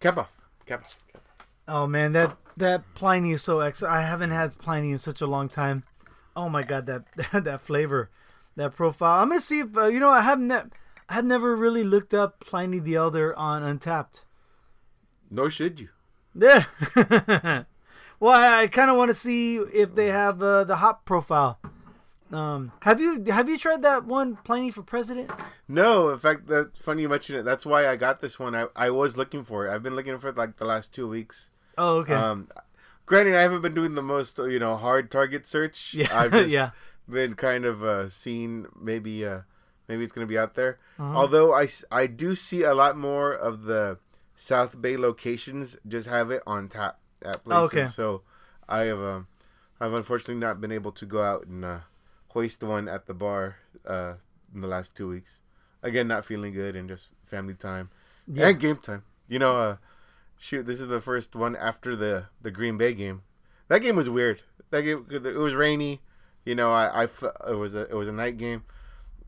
Cap 0.00 0.18
off. 0.18 0.32
Cap 0.66 0.80
off. 0.80 0.98
Cap 1.12 1.22
off. 1.24 1.46
Oh 1.68 1.86
man, 1.86 2.12
that 2.12 2.36
that 2.56 2.82
Pliny 2.94 3.32
is 3.32 3.42
so 3.42 3.60
excellent. 3.60 3.94
I 3.94 4.02
haven't 4.02 4.32
had 4.32 4.58
Pliny 4.58 4.90
in 4.90 4.98
such 4.98 5.20
a 5.20 5.26
long 5.26 5.48
time. 5.48 5.84
Oh 6.34 6.48
my 6.48 6.62
god, 6.62 6.86
that 6.86 7.04
that 7.44 7.60
flavor, 7.60 8.10
that 8.56 8.74
profile. 8.74 9.22
I'm 9.22 9.28
gonna 9.28 9.40
see 9.40 9.60
if 9.60 9.76
uh, 9.76 9.86
you 9.86 10.00
know. 10.00 10.10
I 10.10 10.20
have 10.22 10.40
ne- 11.10 11.14
I 11.14 11.14
have 11.14 11.24
never 11.24 11.56
really 11.56 11.84
looked 11.84 12.14
up 12.14 12.40
Pliny 12.40 12.78
the 12.78 12.94
Elder 12.94 13.36
on 13.36 13.62
Untappd. 13.62 14.24
Nor 15.30 15.50
should 15.50 15.80
you. 15.80 15.88
Yeah. 16.34 16.64
well, 18.20 18.32
I, 18.32 18.62
I 18.62 18.66
kind 18.68 18.90
of 18.90 18.96
want 18.96 19.10
to 19.10 19.14
see 19.14 19.56
if 19.56 19.94
they 19.94 20.08
have 20.08 20.42
uh, 20.42 20.64
the 20.64 20.76
hop 20.76 21.04
profile. 21.04 21.60
Um, 22.32 22.72
have 22.82 23.00
you 23.00 23.24
have 23.28 23.48
you 23.48 23.58
tried 23.58 23.82
that 23.82 24.04
one 24.04 24.36
Pliny 24.36 24.70
for 24.70 24.82
President? 24.82 25.30
No, 25.66 26.10
in 26.10 26.18
fact, 26.18 26.46
that's 26.46 26.78
funny 26.78 27.02
you 27.02 27.08
mention 27.08 27.36
it. 27.36 27.42
That's 27.42 27.66
why 27.66 27.88
I 27.88 27.96
got 27.96 28.20
this 28.20 28.38
one. 28.38 28.54
I, 28.54 28.66
I 28.76 28.90
was 28.90 29.16
looking 29.16 29.42
for 29.42 29.66
it. 29.66 29.72
I've 29.72 29.82
been 29.82 29.96
looking 29.96 30.16
for 30.18 30.28
it 30.28 30.36
like 30.36 30.56
the 30.56 30.64
last 30.64 30.94
two 30.94 31.08
weeks. 31.08 31.50
Oh, 31.76 31.98
okay. 31.98 32.14
Um, 32.14 32.48
granted, 33.06 33.34
I 33.34 33.42
haven't 33.42 33.62
been 33.62 33.74
doing 33.74 33.96
the 33.96 34.02
most 34.02 34.38
you 34.38 34.60
know 34.60 34.76
hard 34.76 35.10
target 35.10 35.46
search. 35.46 35.94
yeah, 35.98 36.06
I've 36.12 36.30
just 36.30 36.50
yeah. 36.50 36.70
been 37.08 37.34
kind 37.34 37.64
of 37.64 37.82
uh, 37.82 38.08
seeing 38.08 38.66
maybe 38.80 39.26
uh, 39.26 39.40
maybe 39.90 40.04
it's 40.04 40.12
gonna 40.12 40.26
be 40.26 40.38
out 40.38 40.54
there. 40.54 40.78
Uh-huh. 40.98 41.18
Although 41.18 41.52
I, 41.52 41.66
I 41.90 42.06
do 42.06 42.34
see 42.34 42.62
a 42.62 42.74
lot 42.74 42.96
more 42.96 43.32
of 43.34 43.64
the 43.64 43.98
South 44.36 44.80
Bay 44.80 44.96
locations 44.96 45.76
just 45.86 46.06
have 46.06 46.30
it 46.30 46.42
on 46.46 46.68
tap 46.68 46.98
at 47.22 47.42
places. 47.44 47.50
Oh, 47.52 47.64
okay. 47.64 47.86
So 47.88 48.22
I 48.68 48.82
have 48.84 49.00
um, 49.00 49.26
I've 49.80 49.92
unfortunately 49.92 50.36
not 50.36 50.60
been 50.60 50.72
able 50.72 50.92
to 50.92 51.04
go 51.04 51.22
out 51.22 51.46
and 51.46 51.64
uh, 51.64 51.78
hoist 52.28 52.62
one 52.62 52.88
at 52.88 53.06
the 53.06 53.14
bar 53.14 53.56
uh, 53.84 54.14
in 54.54 54.60
the 54.60 54.68
last 54.68 54.94
two 54.94 55.08
weeks. 55.08 55.40
Again, 55.82 56.06
not 56.08 56.24
feeling 56.24 56.52
good 56.54 56.76
and 56.76 56.88
just 56.88 57.08
family 57.26 57.54
time 57.54 57.90
Yeah. 58.28 58.48
and 58.48 58.60
game 58.60 58.76
time. 58.76 59.02
You 59.28 59.38
know, 59.38 59.56
uh, 59.56 59.76
shoot, 60.38 60.66
this 60.66 60.80
is 60.80 60.88
the 60.88 61.00
first 61.00 61.34
one 61.34 61.56
after 61.56 61.96
the 61.96 62.26
the 62.40 62.50
Green 62.50 62.78
Bay 62.78 62.94
game. 62.94 63.22
That 63.68 63.80
game 63.80 63.96
was 63.96 64.08
weird. 64.08 64.42
That 64.70 64.82
game 64.82 65.06
it 65.10 65.22
was 65.36 65.54
rainy. 65.54 66.00
You 66.44 66.54
know, 66.54 66.72
I, 66.72 67.04
I 67.04 67.04
it 67.50 67.54
was 67.58 67.74
a 67.74 67.82
it 67.82 67.94
was 67.94 68.08
a 68.08 68.12
night 68.12 68.36
game. 68.38 68.64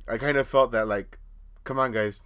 I 0.09 0.19
kind 0.19 0.37
of 0.37 0.47
felt 0.49 0.73
that 0.73 0.89
like, 0.89 1.19
come 1.65 1.79
on 1.79 1.93
guys, 1.93 2.21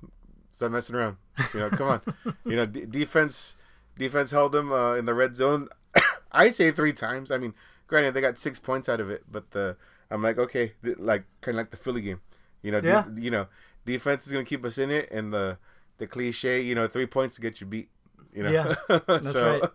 stop 0.57 0.71
messing 0.73 0.95
around. 0.97 1.17
You 1.53 1.61
know, 1.61 1.71
come 1.71 1.89
on. 1.89 2.01
you 2.47 2.57
know, 2.57 2.67
d- 2.67 2.87
defense 2.87 3.55
defense 3.99 4.31
held 4.31 4.53
them 4.53 4.73
uh, 4.73 4.95
in 4.95 5.05
the 5.05 5.15
red 5.15 5.35
zone. 5.35 5.69
I 6.33 6.51
say 6.51 6.71
three 6.71 6.93
times. 6.93 7.31
I 7.31 7.39
mean, 7.39 7.55
granted 7.87 8.15
they 8.15 8.21
got 8.21 8.39
six 8.39 8.59
points 8.59 8.89
out 8.89 9.01
of 9.01 9.11
it, 9.11 9.25
but 9.31 9.51
the 9.51 9.77
I'm 10.11 10.23
like 10.23 10.39
okay, 10.39 10.73
th- 10.85 10.99
like 10.99 11.25
kind 11.41 11.55
of 11.57 11.61
like 11.61 11.71
the 11.71 11.77
Philly 11.77 12.01
game. 12.01 12.21
You 12.63 12.73
know, 12.73 12.81
de- 12.81 12.89
Yeah. 12.89 13.05
you 13.17 13.31
know, 13.31 13.47
defense 13.85 14.27
is 14.27 14.33
gonna 14.33 14.45
keep 14.45 14.65
us 14.65 14.79
in 14.79 14.91
it, 14.91 15.11
and 15.11 15.33
the 15.33 15.59
the 15.99 16.07
cliche, 16.07 16.61
you 16.63 16.75
know, 16.75 16.87
three 16.89 17.07
points 17.07 17.37
to 17.37 17.41
get 17.43 17.61
you 17.61 17.67
beat. 17.67 17.89
You 18.35 18.43
know, 18.43 18.51
Yeah, 18.51 18.75
that's 19.07 19.33
so, 19.33 19.61
right. 19.61 19.71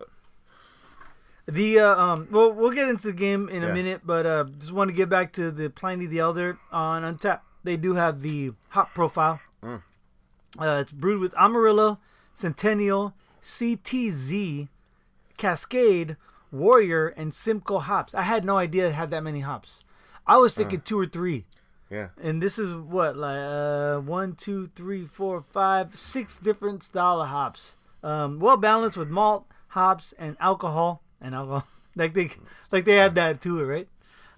The 1.48 1.80
uh, 1.80 1.96
um, 2.02 2.28
well, 2.32 2.52
we'll 2.54 2.70
get 2.72 2.88
into 2.88 3.08
the 3.08 3.14
game 3.14 3.50
in 3.50 3.64
a 3.64 3.68
Yeah. 3.68 3.74
minute, 3.74 4.02
but 4.06 4.26
uh, 4.26 4.46
just 4.60 4.72
want 4.72 4.90
to 4.90 4.96
get 4.96 5.10
back 5.10 5.34
to 5.34 5.52
the 5.52 5.70
Pliny 5.70 6.06
the 6.06 6.20
Elder 6.20 6.58
on 6.72 7.02
Untappd. 7.04 7.42
They 7.64 7.78
do 7.78 7.96
have 7.96 8.22
the 8.22 8.54
hop 8.70 8.94
profile. 8.94 9.40
Mm. 9.64 9.84
Uh, 10.60 10.80
it's 10.82 10.92
brewed 10.92 11.22
with 11.22 11.34
Amarillo, 11.38 12.00
Centennial, 12.34 13.14
CTZ, 13.42 14.68
Cascade, 15.38 16.18
Warrior, 16.52 17.08
and 17.08 17.34
Simcoe 17.34 17.80
hops. 17.80 18.14
I 18.14 18.24
had 18.24 18.44
no 18.44 18.58
idea 18.58 18.90
it 18.90 18.94
had 18.94 19.12
that 19.12 19.24
many 19.24 19.40
hops. 19.42 19.84
I 20.28 20.38
was 20.38 20.54
thinking 20.54 20.82
two 20.82 21.00
or 21.00 21.06
three. 21.06 21.46
Yeah. 21.90 22.10
And 22.22 22.42
this 22.42 22.58
is 22.58 22.74
what 22.74 23.18
like 23.18 23.38
uh 23.38 24.00
one, 24.00 24.36
two, 24.36 24.68
three, 24.76 25.06
four, 25.06 25.42
five, 25.42 25.98
six 25.98 26.38
different 26.38 26.84
style 26.84 27.22
of 27.22 27.28
hops. 27.28 27.76
Um, 28.02 28.40
well 28.40 28.58
balanced 28.58 28.98
with 28.98 29.10
malt, 29.10 29.46
hops, 29.70 30.14
and 30.18 30.38
alcohol 30.40 31.02
and 31.20 31.36
alcohol. 31.36 31.68
Like 31.94 32.14
they 32.14 32.30
like 32.72 32.86
they 32.86 32.98
add 32.98 33.16
that 33.16 33.42
to 33.42 33.60
it, 33.60 33.66
right? 33.66 33.88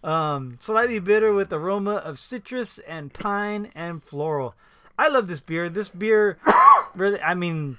Um, 0.04 0.58
slightly 0.60 1.00
bitter 1.00 1.32
with 1.32 1.54
aroma 1.54 1.96
of 1.96 2.20
citrus 2.20 2.78
and 2.80 3.14
pine 3.14 3.72
and 3.74 4.04
floral. 4.04 4.54
I 5.00 5.08
love 5.08 5.28
this 5.28 5.40
beer. 5.40 5.70
This 5.70 5.88
beer, 5.90 6.38
really, 6.96 7.22
I 7.22 7.34
mean, 7.36 7.78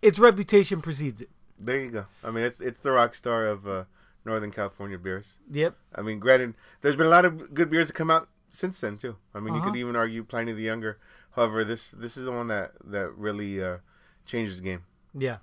its 0.00 0.18
reputation 0.18 0.80
precedes 0.80 1.20
it. 1.20 1.28
There 1.58 1.78
you 1.80 1.90
go. 1.90 2.06
I 2.22 2.30
mean, 2.30 2.44
it's 2.44 2.60
it's 2.60 2.80
the 2.80 2.92
rock 2.92 3.14
star 3.14 3.46
of 3.46 3.66
uh, 3.66 3.84
Northern 4.24 4.50
California 4.52 4.98
beers. 4.98 5.38
Yep. 5.50 5.74
I 5.94 6.02
mean, 6.02 6.18
granted, 6.20 6.54
there's 6.82 6.96
been 6.96 7.06
a 7.06 7.10
lot 7.10 7.24
of 7.24 7.52
good 7.54 7.68
beers 7.70 7.88
that 7.88 7.94
come 7.94 8.10
out 8.10 8.28
since 8.50 8.80
then 8.80 8.96
too. 8.96 9.16
I 9.34 9.40
mean, 9.40 9.54
you 9.54 9.60
Uh-huh. 9.60 9.70
could 9.70 9.78
even 9.78 9.96
argue 9.96 10.22
Pliny 10.22 10.52
the 10.52 10.62
Younger. 10.62 10.98
However, 11.34 11.64
this 11.64 11.90
this 11.90 12.16
is 12.16 12.24
the 12.24 12.32
one 12.32 12.46
that 12.48 12.72
that 12.84 13.10
really 13.16 13.62
uh, 13.62 13.78
changes 14.24 14.58
the 14.58 14.62
game. 14.64 14.82
Yeah. 15.14 15.38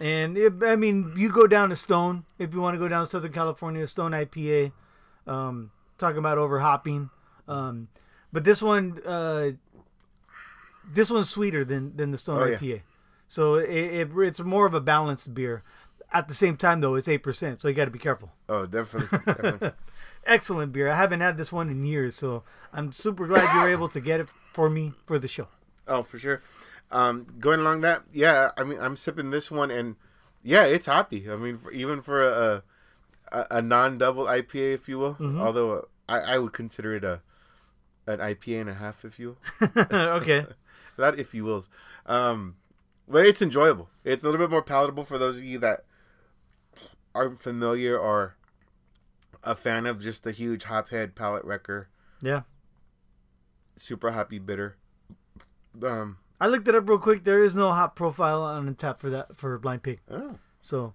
And 0.00 0.36
it, 0.38 0.52
I 0.62 0.76
mean, 0.76 1.12
you 1.16 1.30
go 1.30 1.46
down 1.46 1.68
to 1.70 1.76
Stone 1.76 2.24
if 2.38 2.54
you 2.54 2.60
want 2.60 2.74
to 2.74 2.78
go 2.78 2.88
down 2.88 3.04
to 3.04 3.10
Southern 3.10 3.32
California, 3.32 3.86
Stone 3.86 4.12
IPA, 4.12 4.72
um, 5.26 5.70
talking 5.98 6.18
about 6.18 6.38
over 6.38 6.60
hopping. 6.60 7.10
Um, 7.48 7.88
but 8.32 8.44
this 8.44 8.60
one, 8.62 8.98
uh, 9.04 9.52
this 10.92 11.10
one's 11.10 11.30
sweeter 11.30 11.64
than, 11.64 11.96
than 11.96 12.10
the 12.10 12.18
Stone 12.18 12.42
Oh, 12.42 12.44
yeah. 12.46 12.56
IPA. 12.58 12.82
So 13.28 13.54
it, 13.54 13.70
it, 13.70 14.08
it's 14.16 14.40
more 14.40 14.66
of 14.66 14.74
a 14.74 14.80
balanced 14.80 15.34
beer. 15.34 15.62
At 16.12 16.28
the 16.28 16.34
same 16.34 16.56
time, 16.56 16.80
though, 16.80 16.94
it's 16.94 17.08
8%, 17.08 17.60
so 17.60 17.68
you 17.68 17.74
got 17.74 17.86
to 17.86 17.90
be 17.90 17.98
careful. 17.98 18.32
Oh, 18.48 18.64
definitely. 18.66 19.18
definitely. 19.26 19.72
Excellent 20.24 20.72
beer. 20.72 20.88
I 20.88 20.96
haven't 20.96 21.20
had 21.20 21.36
this 21.36 21.52
one 21.52 21.68
in 21.68 21.84
years, 21.84 22.14
so 22.14 22.44
I'm 22.72 22.92
super 22.92 23.26
glad 23.26 23.52
you 23.54 23.60
were 23.60 23.70
able 23.70 23.88
to 23.88 24.00
get 24.00 24.20
it 24.20 24.28
for 24.52 24.70
me 24.70 24.92
for 25.04 25.18
the 25.18 25.28
show. 25.28 25.48
Oh, 25.88 26.02
for 26.02 26.18
sure. 26.18 26.42
Um, 26.90 27.26
going 27.40 27.60
along 27.60 27.80
that, 27.82 28.02
yeah. 28.12 28.50
I 28.56 28.62
mean, 28.64 28.78
I'm 28.80 28.96
sipping 28.96 29.30
this 29.30 29.50
one, 29.50 29.70
and 29.72 29.96
yeah, 30.42 30.64
it's 30.64 30.86
hoppy. 30.86 31.30
I 31.30 31.36
mean, 31.36 31.58
for, 31.58 31.72
even 31.72 32.00
for 32.02 32.22
a 32.22 32.30
a, 32.30 32.62
a 33.32 33.62
non-double 33.62 34.24
IPA, 34.24 34.74
if 34.74 34.88
you 34.88 34.98
will. 34.98 35.14
Mm-hmm. 35.14 35.40
Although 35.40 35.72
uh, 35.78 35.82
I, 36.08 36.18
I 36.20 36.38
would 36.38 36.52
consider 36.52 36.94
it 36.94 37.04
a 37.04 37.20
an 38.06 38.18
IPA 38.20 38.60
and 38.60 38.70
a 38.70 38.74
half, 38.74 39.04
if 39.04 39.18
you 39.18 39.36
will. 39.60 39.68
okay. 39.92 40.46
that 40.96 41.18
if 41.18 41.34
you 41.34 41.44
wills. 41.44 41.68
Um, 42.06 42.56
but 43.08 43.26
it's 43.26 43.42
enjoyable. 43.42 43.88
It's 44.04 44.22
a 44.22 44.26
little 44.26 44.44
bit 44.44 44.50
more 44.50 44.62
palatable 44.62 45.04
for 45.04 45.18
those 45.18 45.36
of 45.36 45.44
you 45.44 45.58
that 45.58 45.84
aren't 47.14 47.40
familiar 47.40 47.98
or 47.98 48.36
a 49.42 49.54
fan 49.54 49.86
of 49.86 50.00
just 50.00 50.24
the 50.24 50.32
huge 50.32 50.64
hophead 50.64 51.14
palate 51.14 51.44
wrecker. 51.44 51.88
Yeah. 52.20 52.42
Super 53.76 54.12
hoppy 54.12 54.38
bitter. 54.38 54.76
Um, 55.82 56.18
I 56.40 56.46
looked 56.46 56.68
it 56.68 56.74
up 56.74 56.88
real 56.88 56.98
quick. 56.98 57.24
There 57.24 57.42
is 57.42 57.54
no 57.54 57.70
hop 57.72 57.96
profile 57.96 58.42
on 58.42 58.66
the 58.66 58.72
tap 58.72 59.00
for 59.00 59.10
that 59.10 59.36
for 59.36 59.58
blind 59.58 59.82
pig. 59.82 60.00
Oh. 60.10 60.38
So, 60.60 60.94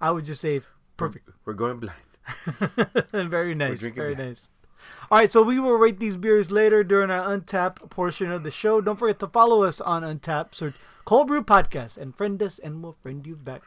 I 0.00 0.10
would 0.10 0.24
just 0.24 0.40
say 0.40 0.56
it's 0.56 0.66
perfect. 1.06 1.30
We're, 1.44 1.52
going 1.54 1.78
blind. 1.78 1.98
very 3.30 3.54
nice. 3.54 3.80
Very 3.80 4.14
blind. 4.14 4.18
nice. 4.30 4.48
All 5.10 5.18
right, 5.18 5.30
so 5.30 5.42
we 5.42 5.58
will 5.60 5.74
rate 5.74 5.98
these 5.98 6.16
beers 6.16 6.50
later 6.50 6.82
during 6.82 7.10
our 7.10 7.36
Untappd 7.36 7.90
portion 7.90 8.32
of 8.32 8.44
the 8.44 8.50
show. 8.50 8.80
Don't 8.80 8.98
forget 8.98 9.18
to 9.20 9.28
follow 9.28 9.62
us 9.62 9.80
on 9.80 10.02
Untappd. 10.02 10.54
Search 10.54 10.74
Cold 11.04 11.28
Brew 11.28 11.42
Podcast 11.42 11.96
and 11.96 12.14
friend 12.14 12.42
us, 12.42 12.58
and 12.58 12.82
we'll 12.82 12.96
friend 13.02 13.26
you 13.26 13.36
back. 13.36 13.62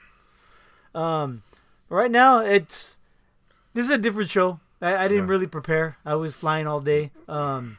Um, 0.93 1.43
right 1.89 2.09
now 2.09 2.39
it's 2.39 2.97
this 3.73 3.85
is 3.85 3.91
a 3.91 3.97
different 3.97 4.29
show. 4.29 4.59
I, 4.81 4.95
I 4.95 5.07
didn't 5.07 5.25
yeah. 5.25 5.31
really 5.31 5.47
prepare. 5.47 5.97
I 6.05 6.15
was 6.15 6.33
flying 6.33 6.67
all 6.67 6.79
day. 6.79 7.11
Um, 7.27 7.77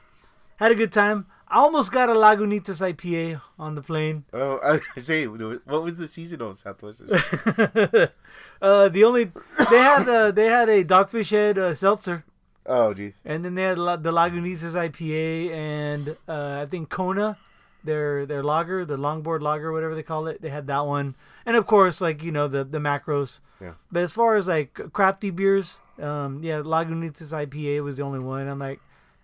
had 0.57 0.71
a 0.71 0.75
good 0.75 0.93
time. 0.93 1.27
I 1.49 1.59
almost 1.59 1.93
got 1.93 2.09
a 2.09 2.13
Lagunitas 2.13 2.81
IPA 2.81 3.41
on 3.59 3.77
the 3.77 3.83
plane. 3.83 4.25
Oh, 4.33 4.59
I 4.63 5.01
say, 5.01 5.27
what 5.27 5.83
was 5.83 5.95
the 5.95 6.09
season 6.09 6.43
on 6.43 6.57
Southwest? 6.57 7.03
uh, 8.61 8.89
the 8.89 9.05
only 9.05 9.31
they 9.71 9.79
had 9.79 10.09
uh, 10.09 10.33
they 10.33 10.47
had 10.47 10.69
a 10.69 10.85
Dogfish 10.85 11.31
Head 11.31 11.57
uh, 11.57 11.73
seltzer. 11.73 12.25
Oh, 12.69 12.93
jeez. 12.93 13.21
And 13.25 13.45
then 13.45 13.55
they 13.55 13.63
had 13.63 13.77
the 13.77 14.13
Lagunitas 14.13 14.73
IPA 14.73 15.53
and 15.53 16.17
uh, 16.29 16.63
I 16.63 16.67
think 16.67 16.89
Kona, 16.89 17.39
their 17.85 18.27
their 18.27 18.43
lager, 18.43 18.85
the 18.85 18.97
longboard 18.97 19.41
lager, 19.41 19.73
whatever 19.73 19.95
they 19.95 20.03
call 20.03 20.27
it. 20.27 20.43
They 20.43 20.49
had 20.49 20.67
that 20.67 20.85
one, 20.87 21.15
and 21.45 21.57
of 21.57 21.67
course, 21.67 22.01
like 22.01 22.25
you 22.25 22.33
know 22.33 22.49
the 22.49 22.65
the 22.65 22.79
macros. 22.79 23.41
Yeah. 23.61 23.75
But 23.93 24.03
as 24.03 24.13
far 24.13 24.35
as 24.35 24.49
like 24.49 24.75
crafty 24.93 25.31
beers, 25.31 25.81
um, 26.01 26.43
yeah, 26.43 26.61
Lagunitas 26.63 27.33
IPA 27.33 27.85
was 27.85 27.99
the 27.99 28.03
only 28.03 28.19
one. 28.19 28.49
I'm 28.49 28.59
like, 28.59 28.81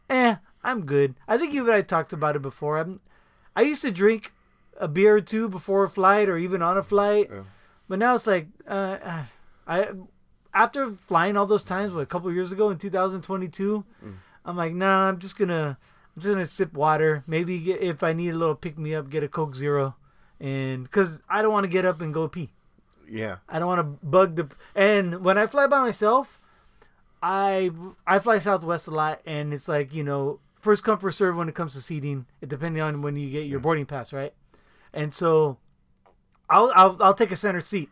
eh, 0.09 0.37
I'm 0.65 0.87
good. 0.87 1.15
I 1.27 1.39
think 1.39 1.55
even 1.55 1.73
I 1.73 1.83
talked 1.83 2.13
about 2.13 2.37
it 2.37 2.43
before. 2.43 2.79
I'm, 2.79 3.01
I 3.57 3.63
used 3.63 3.83
to 3.83 3.91
drink 3.91 4.33
a 4.79 4.89
beer 4.89 5.17
or 5.17 5.21
two 5.21 5.49
before 5.49 5.85
a 5.85 5.91
flight 5.91 6.29
or 6.29 6.39
even 6.39 6.63
on 6.63 6.79
a 6.79 6.83
flight, 6.83 7.29
yeah. 7.31 7.43
but 7.89 7.99
now 7.99 8.15
it's 8.15 8.27
like, 8.27 8.47
uh, 8.67 8.99
uh 9.03 9.25
I 9.67 9.89
after 10.55 10.91
flying 10.91 11.37
all 11.37 11.47
those 11.47 11.63
times, 11.63 11.95
what, 11.95 12.01
a 12.01 12.07
couple 12.07 12.33
years 12.33 12.53
ago 12.53 12.71
in 12.71 12.79
2022, 12.79 13.85
mm. 14.05 14.15
I'm 14.45 14.57
like, 14.57 14.73
nah, 14.73 15.09
I'm 15.09 15.19
just 15.19 15.39
gonna, 15.39 15.79
I'm 16.15 16.23
just 16.23 16.33
gonna 16.33 16.47
sip 16.47 16.75
water. 16.75 17.23
Maybe 17.27 17.59
get, 17.59 17.81
if 17.81 18.03
I 18.03 18.13
need 18.13 18.31
a 18.31 18.39
little 18.39 18.55
pick 18.55 18.79
me 18.79 18.95
up, 18.95 19.11
get 19.11 19.23
a 19.23 19.29
Coke 19.29 19.55
Zero, 19.55 19.97
and 20.41 20.85
because 20.85 21.23
I 21.29 21.43
don't 21.43 21.53
want 21.53 21.65
to 21.65 21.69
get 21.69 21.85
up 21.85 22.01
and 22.01 22.13
go 22.13 22.29
pee. 22.29 22.51
Yeah. 23.09 23.37
I 23.49 23.59
don't 23.59 23.69
want 23.69 23.81
to 23.81 24.07
bug 24.07 24.37
the. 24.37 24.49
And 24.75 25.23
when 25.25 25.39
I 25.39 25.47
fly 25.47 25.67
by 25.67 25.81
myself, 25.81 26.41
I 27.23 27.71
I 28.07 28.19
fly 28.19 28.39
Southwest 28.39 28.89
a 28.89 28.91
lot, 28.91 29.21
and 29.25 29.53
it's 29.53 29.69
like 29.69 29.95
you 29.95 30.03
know 30.03 30.41
first 30.63 30.85
come 30.85 30.99
first 30.99 31.19
serve 31.19 31.37
when 31.37 31.49
it 31.49 31.55
comes 31.55 31.75
to 31.75 31.81
seating. 31.81 32.27
It 32.41 32.49
depending 32.49 32.83
on 32.83 33.03
when 33.03 33.17
you 33.17 33.29
get 33.29 33.47
your 33.47 33.61
boarding 33.61 33.87
pass, 33.87 34.13
right? 34.13 34.33
And 34.95 35.13
so, 35.13 35.59
I'll 36.49 36.73
I'll 36.75 36.97
I'll 37.01 37.15
take 37.15 37.31
a 37.31 37.37
center 37.37 37.61
seat, 37.61 37.91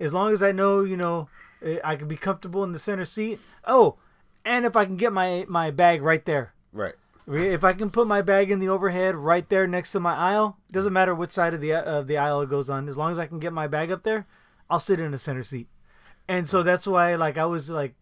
as 0.00 0.12
long 0.12 0.32
as 0.32 0.42
I 0.42 0.52
know 0.52 0.82
you 0.82 0.96
know 0.96 1.28
eh, 1.62 1.78
I 1.84 1.96
can 1.96 2.08
be 2.08 2.16
comfortable 2.16 2.64
in 2.64 2.72
the 2.72 2.78
center 2.78 3.04
seat. 3.04 3.38
Oh, 3.64 3.96
and 4.44 4.64
if 4.64 4.74
I 4.76 4.84
can 4.84 4.96
get 4.96 5.12
my 5.12 5.44
my 5.48 5.70
bag 5.70 6.02
right 6.02 6.24
there. 6.24 6.54
Right. 6.72 6.94
If 7.28 7.64
I 7.64 7.72
can 7.72 7.90
put 7.90 8.06
my 8.06 8.22
bag 8.22 8.52
in 8.52 8.60
the 8.60 8.68
overhead 8.68 9.16
right 9.16 9.48
there 9.48 9.66
next 9.66 9.90
to 9.92 10.00
my 10.00 10.14
aisle, 10.14 10.58
doesn't 10.70 10.92
matter 10.92 11.12
which 11.12 11.32
side 11.32 11.54
of 11.54 11.60
the 11.60 11.72
uh, 11.72 11.82
of 11.82 12.06
the 12.06 12.16
aisle 12.16 12.40
it 12.42 12.50
goes 12.50 12.70
on. 12.70 12.88
As 12.88 12.96
long 12.96 13.10
as 13.10 13.18
I 13.18 13.26
can 13.26 13.40
get 13.40 13.52
my 13.52 13.66
bag 13.66 13.90
up 13.90 14.04
there, 14.04 14.26
I'll 14.70 14.78
sit 14.78 15.00
in 15.00 15.10
the 15.10 15.18
center 15.18 15.42
seat. 15.42 15.66
And 16.28 16.48
so 16.48 16.62
that's 16.62 16.86
why 16.86 17.16
like 17.16 17.36
I 17.36 17.46
was 17.46 17.68
like 17.68 17.94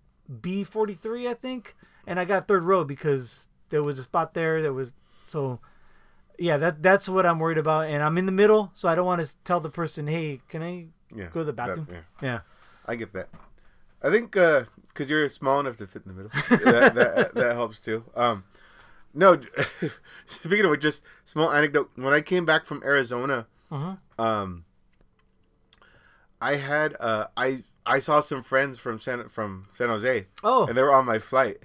B 0.43 0.63
forty 0.63 0.93
three 0.93 1.27
I 1.27 1.33
think, 1.33 1.75
and 2.07 2.21
I 2.21 2.27
got 2.27 2.47
third 2.47 2.65
row 2.65 2.85
because 2.85 3.47
there 3.71 3.83
was 3.83 3.99
a 3.99 4.03
spot 4.03 4.35
there 4.35 4.63
that 4.63 4.73
was 4.73 4.93
so. 5.27 5.61
Yeah, 6.37 6.57
that 6.57 6.83
that's 6.83 7.09
what 7.09 7.27
I'm 7.27 7.39
worried 7.39 7.59
about, 7.59 7.87
and 7.87 8.03
I'm 8.03 8.19
in 8.19 8.27
the 8.27 8.33
middle, 8.33 8.73
so 8.75 8.89
I 8.89 8.97
don't 8.97 9.07
want 9.07 9.25
to 9.25 9.33
tell 9.45 9.61
the 9.61 9.71
person, 9.71 10.09
"Hey, 10.09 10.41
can 10.49 10.63
I 10.63 10.87
yeah, 11.15 11.27
go 11.33 11.41
to 11.41 11.45
the 11.45 11.53
bathroom?" 11.53 11.87
That, 11.89 12.05
yeah. 12.21 12.29
yeah. 12.29 12.41
I 12.87 12.97
get 12.97 13.13
that. 13.13 13.29
I 14.03 14.11
think 14.11 14.33
because 14.33 14.67
uh, 15.01 15.05
you're 15.05 15.29
small 15.29 15.61
enough 15.61 15.77
to 15.79 15.87
fit 15.87 16.03
in 16.05 16.15
the 16.15 16.23
middle, 16.23 16.41
that, 16.73 16.95
that, 16.95 17.35
that 17.35 17.53
helps 17.55 17.79
too. 17.79 18.05
Um, 18.15 18.45
no, 19.15 19.41
speaking 20.27 20.65
of 20.67 20.79
just 20.81 21.03
small 21.25 21.51
anecdote, 21.51 21.91
when 21.95 22.13
I 22.13 22.21
came 22.21 22.45
back 22.45 22.67
from 22.67 22.83
Arizona, 22.83 23.47
uh-huh. 23.71 24.23
um, 24.23 24.65
I 26.41 26.57
had 26.57 26.97
uh, 27.01 27.29
I 27.37 27.61
I 27.87 28.01
saw 28.01 28.21
some 28.21 28.43
friends 28.43 28.79
from 28.79 29.01
San 29.01 29.29
from 29.29 29.69
San 29.73 29.89
Jose. 29.89 30.27
Oh, 30.43 30.67
and 30.67 30.77
they 30.77 30.83
were 30.83 30.93
on 30.93 31.07
my 31.07 31.19
flight, 31.19 31.59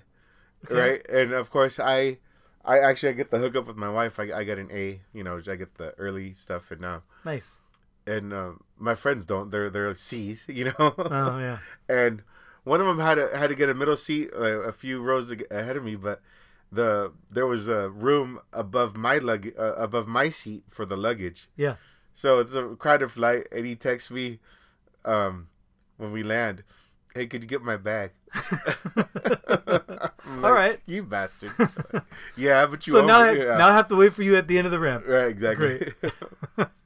okay. 0.65 0.75
right? 0.75 1.09
And 1.09 1.33
of 1.33 1.49
course, 1.49 1.79
I 1.79 2.17
I 2.65 2.79
actually 2.79 3.09
I 3.09 3.13
get 3.13 3.31
the 3.31 3.39
hookup 3.39 3.67
with 3.67 3.77
my 3.77 3.89
wife. 3.89 4.19
I, 4.19 4.31
I 4.33 4.43
get 4.43 4.57
an 4.57 4.69
A, 4.71 5.01
you 5.13 5.23
know, 5.23 5.41
I 5.47 5.55
get 5.55 5.75
the 5.75 5.93
early 5.97 6.33
stuff, 6.33 6.71
and 6.71 6.81
now 6.81 6.95
uh, 6.95 6.99
nice 7.25 7.59
and 8.09 8.33
uh, 8.33 8.51
my 8.77 8.95
friends 8.95 9.25
don't. 9.25 9.51
They're 9.51 9.69
they're 9.69 9.93
C's, 9.93 10.45
you 10.47 10.65
know. 10.65 10.93
Oh 10.97 11.39
yeah. 11.39 11.59
and 11.87 12.23
one 12.63 12.81
of 12.81 12.87
them 12.87 12.99
had 12.99 13.15
to 13.15 13.29
had 13.37 13.47
to 13.47 13.55
get 13.55 13.69
a 13.69 13.73
middle 13.73 13.97
seat 13.97 14.31
uh, 14.33 14.61
a 14.61 14.71
few 14.71 15.01
rows 15.01 15.31
ahead 15.51 15.77
of 15.77 15.83
me, 15.83 15.95
but 15.95 16.21
the 16.71 17.11
there 17.29 17.47
was 17.47 17.67
a 17.67 17.89
room 17.89 18.39
above 18.51 18.95
my 18.95 19.17
lug 19.17 19.51
uh, 19.57 19.75
above 19.75 20.07
my 20.07 20.29
seat 20.29 20.63
for 20.69 20.85
the 20.85 20.97
luggage. 20.97 21.47
Yeah. 21.55 21.75
So 22.13 22.39
it's 22.39 22.53
a 22.53 22.75
crowded 22.77 23.11
flight, 23.11 23.47
and 23.51 23.65
he 23.65 23.75
texts 23.75 24.11
me, 24.11 24.39
um, 25.05 25.47
when 25.97 26.11
we 26.11 26.21
land, 26.21 26.63
"Hey, 27.13 27.27
could 27.27 27.43
you 27.43 27.47
get 27.47 27.61
my 27.61 27.77
bag?" 27.77 28.11
like, 28.95 30.43
All 30.43 30.51
right, 30.53 30.79
you 30.85 31.03
bastard. 31.03 31.51
yeah, 32.37 32.65
but 32.65 32.85
you. 32.87 32.93
So 32.93 33.05
now, 33.05 33.21
I, 33.21 33.33
now 33.33 33.69
I 33.69 33.73
have 33.73 33.87
to 33.89 33.95
wait 33.95 34.13
for 34.13 34.23
you 34.23 34.35
at 34.35 34.47
the 34.47 34.57
end 34.57 34.65
of 34.65 34.71
the 34.71 34.79
ramp. 34.79 35.05
Right, 35.07 35.27
exactly. 35.27 35.93
Great. 35.99 36.67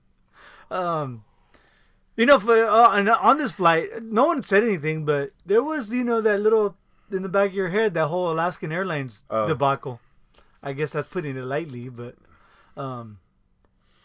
Um, 0.71 1.23
you 2.17 2.25
know, 2.25 2.39
for 2.39 2.65
uh, 2.65 3.17
on 3.21 3.37
this 3.37 3.51
flight, 3.51 4.01
no 4.01 4.25
one 4.25 4.41
said 4.41 4.63
anything, 4.63 5.05
but 5.05 5.31
there 5.45 5.61
was, 5.61 5.93
you 5.93 6.03
know, 6.03 6.19
that 6.19 6.41
little 6.41 6.75
in 7.11 7.21
the 7.21 7.29
back 7.29 7.49
of 7.49 7.55
your 7.55 7.69
head, 7.69 7.93
that 7.93 8.07
whole 8.07 8.31
Alaskan 8.31 8.71
Airlines 8.71 9.21
oh. 9.29 9.47
debacle. 9.47 9.99
I 10.63 10.73
guess 10.73 10.93
that's 10.93 11.07
putting 11.07 11.37
it 11.37 11.43
lightly, 11.43 11.89
but 11.89 12.15
um, 12.75 13.19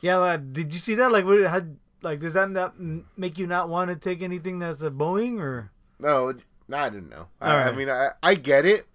yeah. 0.00 0.18
Uh, 0.18 0.36
did 0.36 0.74
you 0.74 0.80
see 0.80 0.94
that? 0.96 1.10
Like, 1.10 1.24
what 1.24 1.40
had 1.40 1.78
like 2.02 2.20
does 2.20 2.34
that 2.34 2.50
not 2.50 2.74
make 3.16 3.38
you 3.38 3.46
not 3.46 3.68
want 3.68 3.90
to 3.90 3.96
take 3.96 4.22
anything 4.22 4.58
that's 4.58 4.82
a 4.82 4.90
Boeing 4.90 5.40
or? 5.40 5.70
No, 6.00 6.32
I 6.72 6.88
didn't 6.90 7.08
know. 7.08 7.28
I, 7.40 7.56
right. 7.56 7.66
I, 7.66 7.76
mean, 7.76 7.88
I 7.88 8.10
I 8.22 8.34
get 8.34 8.64
it. 8.64 8.86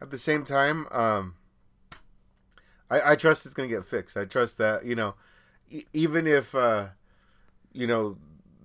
At 0.00 0.10
the 0.10 0.18
same 0.18 0.44
time, 0.44 0.86
um, 0.92 1.34
I 2.88 3.12
I 3.12 3.16
trust 3.16 3.44
it's 3.44 3.54
gonna 3.54 3.68
get 3.68 3.84
fixed. 3.84 4.16
I 4.16 4.24
trust 4.24 4.58
that 4.58 4.84
you 4.84 4.94
know, 4.94 5.14
e- 5.70 5.84
even 5.92 6.26
if 6.26 6.54
uh, 6.54 6.88
you 7.72 7.86
know 7.86 8.16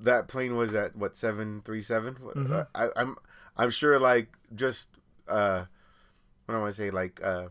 that 0.01 0.27
plane 0.27 0.55
was 0.55 0.73
at 0.73 0.95
what 0.95 1.17
seven 1.17 1.61
three 1.65 1.81
seven. 1.81 2.15
Mm-hmm. 2.15 2.61
I, 2.73 2.89
I'm 2.95 3.15
I'm 3.57 3.69
sure 3.69 3.99
like 3.99 4.29
just 4.55 4.87
uh, 5.27 5.65
what 6.45 6.53
do 6.53 6.57
I 6.57 6.61
want 6.61 6.75
to 6.75 6.81
say 6.81 6.91
like 6.91 7.19
uh, 7.23 7.47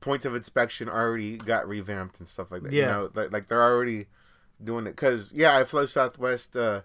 points 0.00 0.24
of 0.24 0.34
inspection 0.34 0.88
already 0.88 1.36
got 1.36 1.68
revamped 1.68 2.18
and 2.18 2.28
stuff 2.28 2.50
like 2.50 2.62
that. 2.62 2.72
Yeah. 2.72 2.86
You 2.86 2.92
know, 2.92 3.10
like 3.14 3.32
like 3.32 3.48
they're 3.48 3.62
already 3.62 4.06
doing 4.62 4.86
it 4.86 4.90
because 4.90 5.32
yeah, 5.32 5.56
I 5.56 5.64
flew 5.64 5.86
Southwest. 5.86 6.56
Uh, 6.56 6.82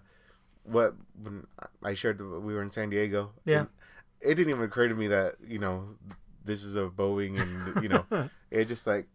what 0.64 0.94
when 1.22 1.46
I 1.82 1.94
shared 1.94 2.18
the, 2.18 2.24
we 2.24 2.54
were 2.54 2.62
in 2.62 2.70
San 2.70 2.90
Diego. 2.90 3.32
Yeah. 3.44 3.66
It 4.20 4.34
didn't 4.34 4.50
even 4.50 4.62
occur 4.62 4.88
to 4.88 4.94
me 4.94 5.08
that 5.08 5.36
you 5.46 5.58
know 5.58 5.88
this 6.44 6.62
is 6.62 6.76
a 6.76 6.88
Boeing 6.88 7.40
and 7.40 7.82
you 7.82 7.88
know 7.88 8.04
it 8.50 8.66
just 8.66 8.86
like 8.86 9.06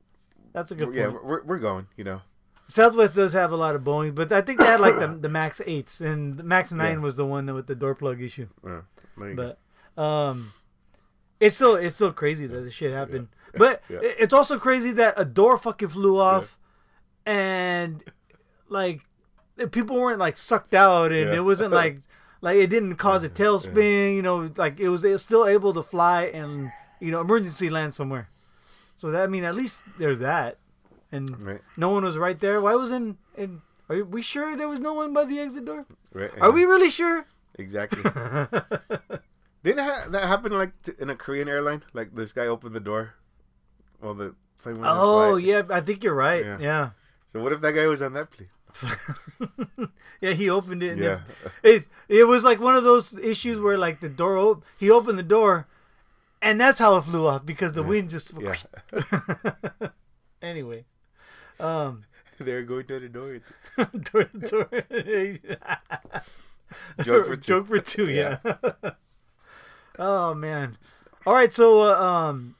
that's 0.53 0.71
a 0.71 0.75
good 0.75 0.93
yeah 0.93 1.07
we're 1.07 1.43
we're 1.43 1.59
going 1.59 1.87
you 1.95 2.03
know 2.03 2.21
Southwest 2.69 3.15
does 3.15 3.33
have 3.33 3.51
a 3.51 3.55
lot 3.55 3.75
of 3.75 3.83
Boeing, 3.83 4.13
but 4.13 4.31
I 4.31 4.41
think 4.41 4.59
they 4.59 4.65
had 4.65 4.79
like 4.79 4.99
the 4.99 5.07
the 5.21 5.29
Max 5.29 5.61
eights, 5.65 6.01
and 6.01 6.37
the 6.37 6.43
Max 6.43 6.71
nine 6.71 6.97
yeah. 6.97 6.99
was 6.99 7.15
the 7.15 7.25
one 7.25 7.53
with 7.53 7.67
the 7.67 7.75
door 7.75 7.95
plug 7.95 8.21
issue. 8.21 8.47
Yeah, 8.65 8.81
but 9.17 9.57
um, 10.01 10.51
it's 11.39 11.55
still 11.55 11.75
it's 11.75 11.95
still 11.95 12.11
crazy 12.11 12.45
that 12.45 12.61
this 12.61 12.73
shit 12.73 12.93
happened. 12.93 13.29
Yeah. 13.53 13.57
But 13.57 13.83
it's 13.89 14.33
also 14.33 14.59
crazy 14.59 14.91
that 14.93 15.13
a 15.17 15.25
door 15.25 15.57
fucking 15.57 15.89
flew 15.89 16.19
off, 16.19 16.59
and 17.25 18.03
like 18.67 19.01
people 19.71 19.97
weren't 19.97 20.19
like 20.19 20.37
sucked 20.37 20.73
out, 20.73 21.11
and 21.11 21.33
it 21.33 21.41
wasn't 21.41 21.73
like 21.73 21.97
like 22.41 22.57
it 22.57 22.67
didn't 22.67 22.95
cause 22.95 23.23
a 23.23 23.29
tailspin. 23.29 24.15
You 24.15 24.21
know, 24.21 24.51
like 24.55 24.79
it 24.79 24.89
was, 24.89 25.03
it 25.03 25.11
was 25.11 25.23
still 25.23 25.45
able 25.45 25.73
to 25.73 25.83
fly 25.83 26.23
and 26.25 26.71
you 26.99 27.11
know 27.11 27.21
emergency 27.21 27.69
land 27.69 27.95
somewhere. 27.95 28.29
So 28.95 29.11
that 29.11 29.23
I 29.23 29.27
mean 29.27 29.43
at 29.43 29.55
least 29.55 29.81
there's 29.99 30.19
that. 30.19 30.57
and 31.11 31.41
right. 31.43 31.61
no 31.77 31.89
one 31.89 32.03
was 32.03 32.17
right 32.17 32.39
there. 32.39 32.61
Why 32.61 32.75
wasn't? 32.75 33.17
And 33.35 33.61
are 33.89 34.03
we 34.03 34.21
sure 34.21 34.55
there 34.55 34.67
was 34.67 34.79
no 34.79 34.93
one 34.93 35.13
by 35.13 35.25
the 35.25 35.39
exit 35.39 35.65
door? 35.65 35.85
Right. 36.13 36.31
Are 36.39 36.51
we 36.51 36.65
really 36.65 36.89
sure? 36.89 37.25
Exactly. 37.55 38.03
Didn't 39.63 39.83
ha- 39.83 40.07
that 40.09 40.27
happen 40.27 40.51
like 40.51 40.71
in 40.99 41.09
a 41.09 41.15
Korean 41.15 41.47
airline? 41.47 41.83
Like 41.93 42.13
this 42.15 42.31
guy 42.31 42.47
opened 42.47 42.75
the 42.75 42.79
door 42.79 43.15
while 43.99 44.13
the 44.13 44.35
plane 44.59 44.79
was. 44.79 44.87
Oh 44.89 45.35
yeah, 45.37 45.63
I 45.69 45.81
think 45.81 46.03
you're 46.03 46.15
right. 46.15 46.45
Yeah. 46.45 46.57
yeah. 46.59 46.89
So 47.27 47.41
what 47.41 47.51
if 47.51 47.61
that 47.61 47.73
guy 47.73 47.85
was 47.87 48.01
on 48.01 48.13
that 48.13 48.31
plane? 48.31 48.49
yeah, 50.21 50.31
he 50.31 50.49
opened 50.49 50.83
it. 50.83 50.97
yeah. 50.97 51.21
It, 51.63 51.85
it 52.07 52.27
was 52.27 52.43
like 52.43 52.59
one 52.59 52.75
of 52.75 52.83
those 52.83 53.17
issues 53.17 53.59
where 53.59 53.77
like 53.77 53.99
the 53.99 54.09
door 54.09 54.37
op- 54.37 54.63
he 54.79 54.89
opened 54.89 55.17
the 55.17 55.23
door, 55.23 55.67
and 56.41 56.59
that's 56.59 56.79
how 56.79 56.97
it 56.97 57.03
flew 57.03 57.27
off 57.27 57.45
because 57.45 57.73
the 57.73 57.81
yeah. 57.83 57.87
wind 57.87 58.09
just. 58.09 58.31
Yeah. 58.39 58.55
anyway, 60.41 60.85
um, 61.59 62.05
they're 62.39 62.63
going 62.63 62.85
to 62.87 62.99
the 62.99 63.09
door. 63.09 63.39
door 64.11 64.23
to 64.25 64.39
door. 64.39 64.69
Joke 67.03 67.25
for 67.27 67.35
two. 67.35 67.41
Joke 67.41 67.67
for 67.67 67.79
two. 67.79 68.09
Yeah. 68.09 68.37
yeah. 68.43 68.91
oh 69.99 70.33
man. 70.33 70.77
All 71.25 71.33
right, 71.33 71.51
so 71.51 71.81
uh, 71.81 72.01
um, 72.01 72.55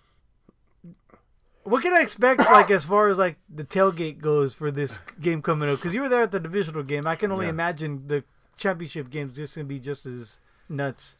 what 1.68 1.84
can 1.84 1.94
I 1.94 2.00
expect, 2.02 2.40
like 2.40 2.72
as 2.72 2.86
far 2.86 3.10
as 3.10 3.18
like 3.18 3.36
the 3.54 3.66
tailgate 3.66 4.22
goes 4.22 4.54
for 4.54 4.72
this 4.72 5.02
game 5.20 5.42
coming 5.42 5.70
up? 5.70 5.76
Because 5.76 5.94
you 5.94 6.00
were 6.00 6.08
there 6.08 6.22
at 6.22 6.32
the 6.32 6.40
divisional 6.40 6.82
game. 6.82 7.06
I 7.06 7.18
can 7.18 7.30
only 7.30 7.46
yeah. 7.46 7.52
imagine 7.52 8.08
the 8.08 8.24
championship 8.56 9.10
games 9.10 9.36
just 9.36 9.56
gonna 9.56 9.66
be 9.66 9.78
just 9.78 10.06
as 10.06 10.40
nuts. 10.70 11.18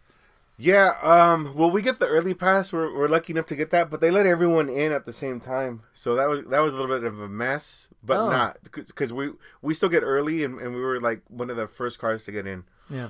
Yeah. 0.58 0.94
Um. 1.02 1.54
Well, 1.54 1.70
we 1.70 1.82
get 1.82 2.00
the 2.00 2.08
early 2.08 2.34
pass. 2.34 2.72
We're, 2.72 2.98
we're 2.98 3.10
lucky 3.10 3.34
enough 3.34 3.48
to 3.48 3.58
get 3.58 3.72
that, 3.72 3.90
but 3.90 4.00
they 4.00 4.10
let 4.10 4.26
everyone 4.26 4.70
in 4.70 4.94
at 4.94 5.06
the 5.06 5.12
same 5.12 5.42
time, 5.42 5.82
so 5.94 6.16
that 6.16 6.30
was 6.30 6.46
that 6.46 6.60
was 6.60 6.74
a 6.74 6.78
little 6.78 6.96
bit 6.96 7.04
of 7.04 7.20
a 7.20 7.28
mess, 7.28 7.90
but 8.02 8.18
oh. 8.18 8.30
not 8.30 8.58
because 8.64 9.12
we 9.12 9.32
we 9.62 9.74
still 9.74 9.90
get 9.90 10.04
early 10.04 10.46
and, 10.46 10.60
and 10.62 10.74
we 10.74 10.80
were 10.80 11.02
like 11.02 11.22
one 11.28 11.50
of 11.50 11.58
the 11.58 11.68
first 11.68 12.00
cars 12.00 12.24
to 12.24 12.32
get 12.32 12.48
in. 12.48 12.64
Yeah. 12.90 13.10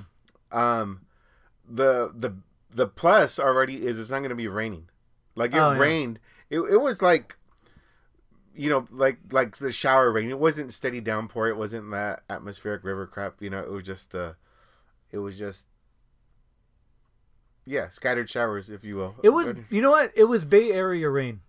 Um. 0.50 1.02
The 1.70 2.10
the 2.12 2.34
the 2.68 2.88
plus 2.88 3.38
already 3.38 3.86
is 3.86 3.96
it's 3.96 4.10
not 4.10 4.18
going 4.18 4.30
to 4.30 4.34
be 4.34 4.48
raining. 4.48 4.88
Like 5.36 5.52
it 5.52 5.58
oh, 5.58 5.78
rained. 5.78 6.18
Yeah 6.20 6.28
it, 6.50 6.60
it 6.60 6.76
was 6.76 7.02
like 7.02 7.36
you 8.54 8.68
know 8.68 8.86
like 8.90 9.18
like 9.30 9.56
the 9.58 9.72
shower 9.72 10.10
rain 10.10 10.30
it 10.30 10.38
wasn't 10.38 10.72
steady 10.72 11.00
downpour 11.00 11.48
it 11.48 11.56
wasn't 11.56 11.90
that 11.90 12.22
atmospheric 12.28 12.84
river 12.84 13.06
crap 13.06 13.40
you 13.40 13.50
know 13.50 13.60
it 13.60 13.70
was 13.70 13.84
just 13.84 14.14
uh 14.14 14.32
it 15.12 15.18
was 15.18 15.38
just 15.38 15.66
yeah 17.64 17.88
scattered 17.90 18.28
showers 18.28 18.70
if 18.70 18.82
you 18.82 18.96
will 18.96 19.14
it 19.22 19.30
was 19.30 19.50
you 19.70 19.80
know 19.82 19.90
what 19.90 20.10
it 20.16 20.24
was 20.24 20.44
bay 20.44 20.72
area 20.72 21.08
rain 21.08 21.40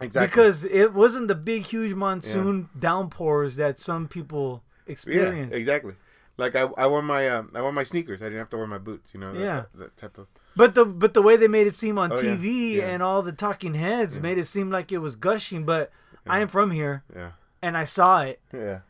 exactly 0.00 0.28
because 0.28 0.64
it 0.64 0.92
wasn't 0.92 1.26
the 1.26 1.34
big 1.34 1.66
huge 1.66 1.94
monsoon 1.94 2.68
yeah. 2.74 2.80
downpours 2.80 3.56
that 3.56 3.78
some 3.80 4.06
people 4.06 4.62
experience 4.86 5.50
yeah, 5.52 5.58
exactly 5.58 5.94
like 6.36 6.56
I, 6.56 6.62
I 6.76 6.86
wore 6.86 7.02
my 7.02 7.28
um, 7.28 7.50
I 7.54 7.62
wore 7.62 7.72
my 7.72 7.84
sneakers. 7.84 8.20
I 8.20 8.26
didn't 8.26 8.38
have 8.38 8.50
to 8.50 8.56
wear 8.56 8.66
my 8.66 8.78
boots. 8.78 9.14
You 9.14 9.20
know. 9.20 9.32
Yeah. 9.32 9.64
That, 9.74 9.78
that 9.78 9.96
type 9.96 10.18
of. 10.18 10.28
But 10.56 10.74
the 10.74 10.84
but 10.84 11.14
the 11.14 11.22
way 11.22 11.36
they 11.36 11.48
made 11.48 11.66
it 11.66 11.74
seem 11.74 11.98
on 11.98 12.12
oh, 12.12 12.16
TV 12.16 12.72
yeah. 12.72 12.82
Yeah. 12.82 12.88
and 12.90 13.02
all 13.02 13.22
the 13.22 13.32
talking 13.32 13.74
heads 13.74 14.16
yeah. 14.16 14.22
made 14.22 14.38
it 14.38 14.46
seem 14.46 14.70
like 14.70 14.92
it 14.92 14.98
was 14.98 15.16
gushing. 15.16 15.64
But 15.64 15.90
I 16.26 16.40
am 16.40 16.48
from 16.48 16.70
here. 16.70 17.02
Yeah. 17.14 17.32
And 17.60 17.76
I 17.76 17.84
saw 17.84 18.22
it. 18.22 18.40
Yeah. 18.52 18.80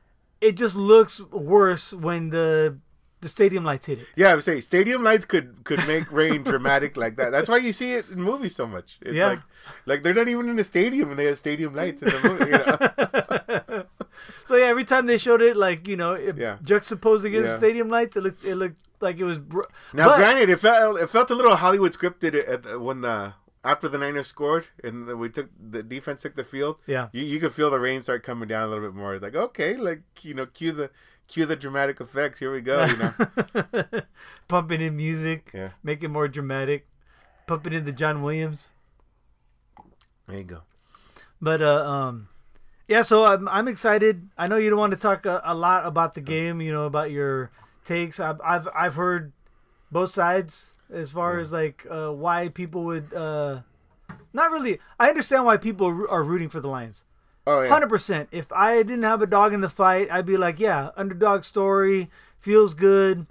It 0.40 0.57
just 0.57 0.77
looks 0.77 1.20
worse 1.31 1.92
when 1.92 2.31
the 2.31 2.79
the 3.24 3.29
stadium 3.29 3.64
lights 3.64 3.87
hit 3.87 4.00
it. 4.00 4.07
Yeah, 4.16 4.29
I 4.29 4.35
would 4.35 4.44
say 4.44 4.61
stadium 4.61 5.03
lights 5.03 5.24
could 5.24 5.64
could 5.64 5.85
make 5.88 6.12
rain 6.12 6.42
dramatic 6.44 6.96
like 6.96 7.16
that. 7.16 7.31
That's 7.31 7.48
why 7.48 7.57
you 7.57 7.72
see 7.72 7.94
it 7.94 8.09
in 8.11 8.20
movies 8.22 8.55
so 8.55 8.66
much. 8.66 8.98
It's 9.00 9.14
yeah. 9.14 9.29
like 9.29 9.40
like 9.87 10.03
they're 10.03 10.14
not 10.14 10.29
even 10.29 10.48
in 10.48 10.59
a 10.59 10.64
stadium 10.64 11.11
and 11.11 11.18
they 11.18 11.24
have 11.24 11.38
stadium 11.38 11.74
lights 11.74 12.03
in 12.03 12.11
the 12.11 12.29
movie. 12.29 12.50
You 12.50 13.77
know? 13.79 13.85
so 14.46 14.57
yeah, 14.57 14.66
every 14.66 14.85
time 14.85 15.07
they 15.07 15.18
showed 15.18 15.40
it, 15.40 15.57
like 15.57 15.88
you 15.88 15.96
know, 15.96 16.12
it, 16.12 16.37
yeah. 16.37 16.59
juxtaposed 16.62 17.24
against 17.24 17.57
stadium 17.57 17.88
lights, 17.88 18.16
it 18.16 18.22
looked 18.22 18.44
it 18.44 18.57
looked 18.57 18.77
like 19.04 19.18
it 19.18 19.24
was. 19.24 19.38
Br- 19.38 19.62
now, 19.92 20.08
but, 20.08 20.16
granted, 20.16 20.50
it 20.50 20.58
felt 20.58 20.98
it 20.98 21.08
felt 21.08 21.30
a 21.30 21.34
little 21.34 21.54
Hollywood 21.54 21.92
scripted 21.92 22.48
at 22.48 22.64
the, 22.64 22.80
when 22.80 23.02
the 23.02 23.34
after 23.64 23.88
the 23.88 23.98
Niners 23.98 24.26
scored 24.26 24.66
and 24.82 25.06
we 25.18 25.28
took 25.28 25.48
the 25.58 25.82
defense 25.82 26.22
took 26.22 26.36
the 26.36 26.44
field. 26.44 26.76
Yeah, 26.86 27.08
you, 27.12 27.22
you 27.22 27.40
could 27.40 27.54
feel 27.54 27.70
the 27.70 27.80
rain 27.80 28.02
start 28.02 28.22
coming 28.22 28.48
down 28.48 28.64
a 28.64 28.68
little 28.68 28.84
bit 28.84 28.94
more. 28.94 29.14
It's 29.14 29.22
like 29.22 29.34
okay, 29.34 29.76
like 29.76 30.02
you 30.22 30.34
know, 30.34 30.46
cue 30.46 30.72
the 30.72 30.90
cue 31.28 31.46
the 31.46 31.56
dramatic 31.56 32.00
effects. 32.00 32.40
Here 32.40 32.52
we 32.52 32.60
go. 32.60 32.84
You 32.84 32.96
know, 32.96 34.02
pumping 34.48 34.80
in 34.80 34.96
music. 34.96 35.50
Yeah, 35.54 35.70
make 35.82 36.02
it 36.02 36.08
more 36.08 36.28
dramatic. 36.28 36.86
Pumping 37.46 37.72
in 37.72 37.84
the 37.84 37.92
John 37.92 38.22
Williams. 38.22 38.72
There 40.26 40.38
you 40.38 40.44
go. 40.44 40.60
But 41.40 41.60
uh, 41.60 41.88
um, 41.88 42.28
yeah. 42.88 43.02
So 43.02 43.24
I'm 43.24 43.48
I'm 43.48 43.68
excited. 43.68 44.28
I 44.36 44.46
know 44.46 44.56
you 44.56 44.70
don't 44.70 44.78
want 44.78 44.92
to 44.92 44.98
talk 44.98 45.26
a, 45.26 45.40
a 45.44 45.54
lot 45.54 45.86
about 45.86 46.14
the 46.14 46.20
game. 46.20 46.60
You 46.60 46.72
know 46.72 46.84
about 46.84 47.10
your 47.10 47.50
takes. 47.85 48.20
I've 48.20 48.40
I've 48.44 48.68
I've 48.75 48.94
heard 48.94 49.33
both 49.90 50.12
sides 50.12 50.73
as 50.92 51.11
far 51.11 51.35
yeah. 51.35 51.40
as 51.40 51.53
like 51.53 51.87
uh, 51.90 52.11
why 52.11 52.49
people 52.49 52.85
would 52.85 53.12
uh, 53.14 53.61
not 54.33 54.51
really. 54.51 54.79
I 54.99 55.09
understand 55.09 55.44
why 55.44 55.57
people 55.57 56.07
are 56.09 56.23
rooting 56.23 56.49
for 56.49 56.61
the 56.61 56.68
Lions. 56.68 57.05
Oh 57.47 57.62
yeah. 57.62 57.68
Hundred 57.68 57.88
percent. 57.88 58.29
If 58.33 58.51
I 58.53 58.77
didn't 58.83 59.03
have 59.03 59.23
a 59.23 59.27
dog 59.27 59.53
in 59.53 59.61
the 59.61 59.68
fight, 59.68 60.09
I'd 60.11 60.27
be 60.27 60.37
like, 60.37 60.59
yeah, 60.59 60.90
underdog 60.97 61.44
story 61.44 62.11
feels 62.38 62.75
good. 62.75 63.27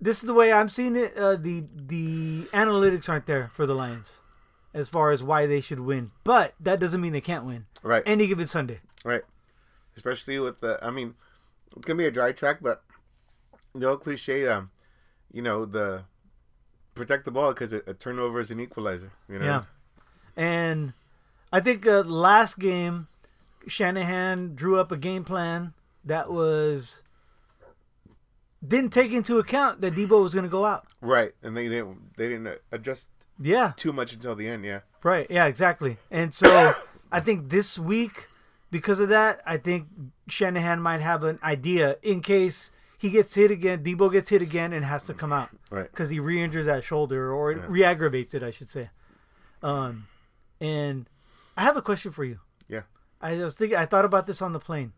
This 0.00 0.18
is 0.18 0.26
the 0.26 0.34
way 0.34 0.52
I'm 0.52 0.68
seeing 0.68 0.96
it. 0.96 1.16
Uh, 1.16 1.36
the 1.36 1.64
the 1.74 2.42
analytics 2.52 3.08
aren't 3.08 3.26
there 3.26 3.50
for 3.54 3.66
the 3.66 3.74
Lions 3.74 4.20
as 4.74 4.88
far 4.88 5.12
as 5.12 5.22
why 5.22 5.46
they 5.46 5.60
should 5.60 5.80
win. 5.80 6.10
But 6.24 6.54
that 6.60 6.80
doesn't 6.80 7.00
mean 7.00 7.12
they 7.12 7.20
can't 7.20 7.44
win. 7.44 7.66
Right. 7.82 8.02
Any 8.04 8.26
given 8.26 8.48
Sunday. 8.48 8.80
Right. 9.04 9.22
Especially 9.96 10.38
with 10.40 10.60
the, 10.60 10.78
I 10.82 10.90
mean, 10.90 11.14
it's 11.76 11.86
gonna 11.86 11.98
be 11.98 12.06
a 12.06 12.10
dry 12.10 12.32
track, 12.32 12.58
but 12.60 12.82
the 13.74 13.88
old 13.88 14.00
cliche, 14.00 14.46
um, 14.48 14.70
you 15.32 15.42
know, 15.42 15.64
the 15.64 16.04
protect 16.94 17.24
the 17.24 17.30
ball 17.30 17.52
because 17.52 17.72
a, 17.72 17.82
a, 17.86 17.94
turnover 17.94 18.40
is 18.40 18.50
an 18.50 18.60
equalizer. 18.60 19.12
You 19.28 19.38
know. 19.38 19.44
Yeah. 19.44 19.62
And 20.36 20.92
I 21.52 21.60
think 21.60 21.86
uh, 21.86 22.02
last 22.02 22.58
game, 22.58 23.08
Shanahan 23.66 24.54
drew 24.54 24.78
up 24.78 24.92
a 24.92 24.96
game 24.96 25.24
plan 25.24 25.74
that 26.04 26.30
was 26.30 27.02
didn't 28.66 28.92
take 28.92 29.12
into 29.12 29.38
account 29.38 29.80
that 29.80 29.94
Deebo 29.94 30.22
was 30.22 30.34
going 30.34 30.44
to 30.44 30.50
go 30.50 30.64
out. 30.64 30.86
Right, 31.00 31.32
and 31.42 31.56
they 31.56 31.68
didn't 31.68 32.16
they 32.16 32.28
didn't 32.28 32.58
adjust 32.72 33.08
yeah 33.38 33.72
too 33.76 33.92
much 33.92 34.12
until 34.12 34.34
the 34.34 34.48
end. 34.48 34.64
Yeah. 34.64 34.80
Right. 35.02 35.26
Yeah. 35.28 35.46
Exactly. 35.46 35.98
And 36.10 36.32
so 36.32 36.74
I 37.12 37.20
think 37.20 37.50
this 37.50 37.78
week, 37.78 38.28
because 38.70 39.00
of 39.00 39.08
that, 39.10 39.42
I 39.44 39.56
think 39.56 39.88
Shanahan 40.28 40.80
might 40.80 41.00
have 41.00 41.24
an 41.24 41.38
idea 41.42 41.96
in 42.02 42.22
case 42.22 42.70
he 43.04 43.10
gets 43.10 43.34
hit 43.34 43.50
again, 43.50 43.84
Deebo 43.84 44.10
gets 44.10 44.30
hit 44.30 44.40
again, 44.40 44.72
and 44.72 44.82
has 44.82 45.04
to 45.04 45.12
come 45.12 45.30
out. 45.30 45.50
Right. 45.68 45.90
Because 45.90 46.08
he 46.08 46.18
re-injures 46.18 46.64
that 46.64 46.84
shoulder 46.84 47.30
or 47.30 47.52
yeah. 47.52 47.64
re-aggravates 47.68 48.32
it, 48.32 48.42
I 48.42 48.50
should 48.50 48.70
say. 48.70 48.88
Um, 49.62 50.06
and 50.58 51.06
I 51.54 51.64
have 51.64 51.76
a 51.76 51.82
question 51.82 52.12
for 52.12 52.24
you. 52.24 52.40
Yeah. 52.66 52.84
I 53.20 53.34
was 53.36 53.52
thinking. 53.52 53.76
I 53.76 53.84
thought 53.84 54.06
about 54.06 54.26
this 54.26 54.40
on 54.40 54.54
the 54.54 54.58
plane. 54.58 54.94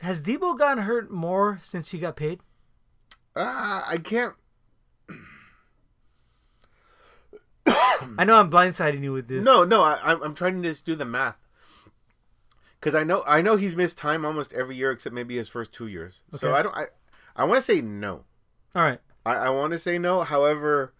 Has 0.00 0.22
Deebo 0.22 0.58
gotten 0.58 0.84
hurt 0.84 1.10
more 1.10 1.58
since 1.62 1.90
he 1.90 1.98
got 1.98 2.16
paid? 2.16 2.40
Uh, 3.34 3.82
I 3.86 3.98
can't 4.02 4.32
I 7.66 8.24
know 8.24 8.38
I'm 8.40 8.50
blindsiding 8.50 9.02
you 9.02 9.12
with 9.12 9.28
this. 9.28 9.44
No, 9.44 9.64
no, 9.64 9.82
I, 9.82 9.98
I'm 10.02 10.34
trying 10.34 10.62
to 10.62 10.68
just 10.68 10.86
do 10.86 10.94
the 10.94 11.04
math. 11.04 11.45
Because 12.80 12.94
I 12.94 13.04
know 13.04 13.22
I 13.26 13.42
know 13.42 13.56
he's 13.56 13.74
missed 13.74 13.98
time 13.98 14.24
almost 14.24 14.52
every 14.52 14.76
year 14.76 14.90
except 14.90 15.14
maybe 15.14 15.36
his 15.36 15.48
first 15.48 15.72
two 15.72 15.86
years. 15.86 16.22
Okay. 16.34 16.40
So 16.40 16.54
I 16.54 16.62
don't. 16.62 16.74
I 16.74 16.86
I 17.34 17.44
want 17.44 17.58
to 17.58 17.62
say 17.62 17.80
no. 17.80 18.24
All 18.74 18.82
right. 18.82 19.00
I, 19.24 19.34
I 19.34 19.48
want 19.50 19.72
to 19.72 19.78
say 19.78 19.98
no. 19.98 20.22
However, 20.22 20.92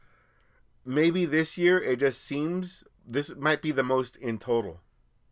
maybe 0.84 1.26
this 1.26 1.56
year 1.56 1.78
it 1.78 2.00
just 2.00 2.24
seems 2.24 2.84
this 3.06 3.34
might 3.36 3.62
be 3.62 3.72
the 3.72 3.82
most 3.82 4.16
in 4.16 4.38
total. 4.38 4.80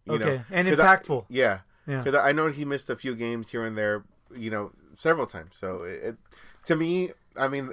okay, 0.09 0.25
know? 0.25 0.45
and 0.51 0.69
impactful. 0.69 1.23
I, 1.23 1.27
yeah, 1.29 1.59
yeah. 1.87 2.03
Because 2.03 2.15
I 2.15 2.33
know 2.33 2.49
he 2.49 2.65
missed 2.65 2.91
a 2.91 2.97
few 2.97 3.15
games 3.17 3.51
here 3.51 3.65
and 3.65 3.77
there. 3.77 4.05
You 4.35 4.51
know, 4.51 4.73
several 4.99 5.27
times. 5.27 5.57
So 5.57 5.83
it, 5.83 6.03
it 6.05 6.17
to 6.67 6.77
me, 6.77 7.11
I 7.37 7.49
mean, 7.49 7.71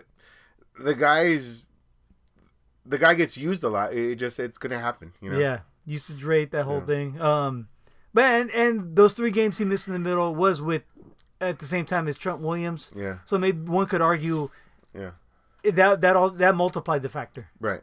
the 0.80 0.96
guy's 0.96 1.66
the 2.86 2.98
guy 2.98 3.14
gets 3.14 3.38
used 3.38 3.64
a 3.64 3.70
lot. 3.70 3.94
It 3.94 4.16
just 4.16 4.40
it's 4.40 4.58
gonna 4.58 4.80
happen. 4.80 5.14
You 5.22 5.32
know. 5.32 5.40
Yeah, 5.40 5.60
usage 5.86 6.24
rate, 6.24 6.52
that 6.52 6.66
whole 6.66 6.80
yeah. 6.80 6.86
thing. 6.86 7.22
Um, 7.22 7.68
but 8.13 8.24
and 8.24 8.52
and 8.52 8.95
those 8.95 9.13
three 9.13 9.32
games 9.32 9.58
he 9.58 9.65
missed 9.65 9.88
in 9.88 9.93
the 9.93 10.00
middle 10.00 10.34
was 10.36 10.62
with 10.62 10.84
at 11.39 11.60
the 11.60 11.65
same 11.65 11.86
time 11.86 12.08
as 12.08 12.17
Trent 12.17 12.39
Williams. 12.39 12.91
Yeah. 12.95 13.17
So 13.26 13.38
maybe 13.38 13.60
one 13.60 13.88
could 13.88 14.02
argue. 14.02 14.50
Yeah. 14.93 15.12
That 15.63 16.02
that 16.02 16.15
all 16.15 16.30
that 16.30 16.56
multiplied 16.56 17.02
the 17.02 17.10
factor. 17.10 17.50
Right. 17.60 17.82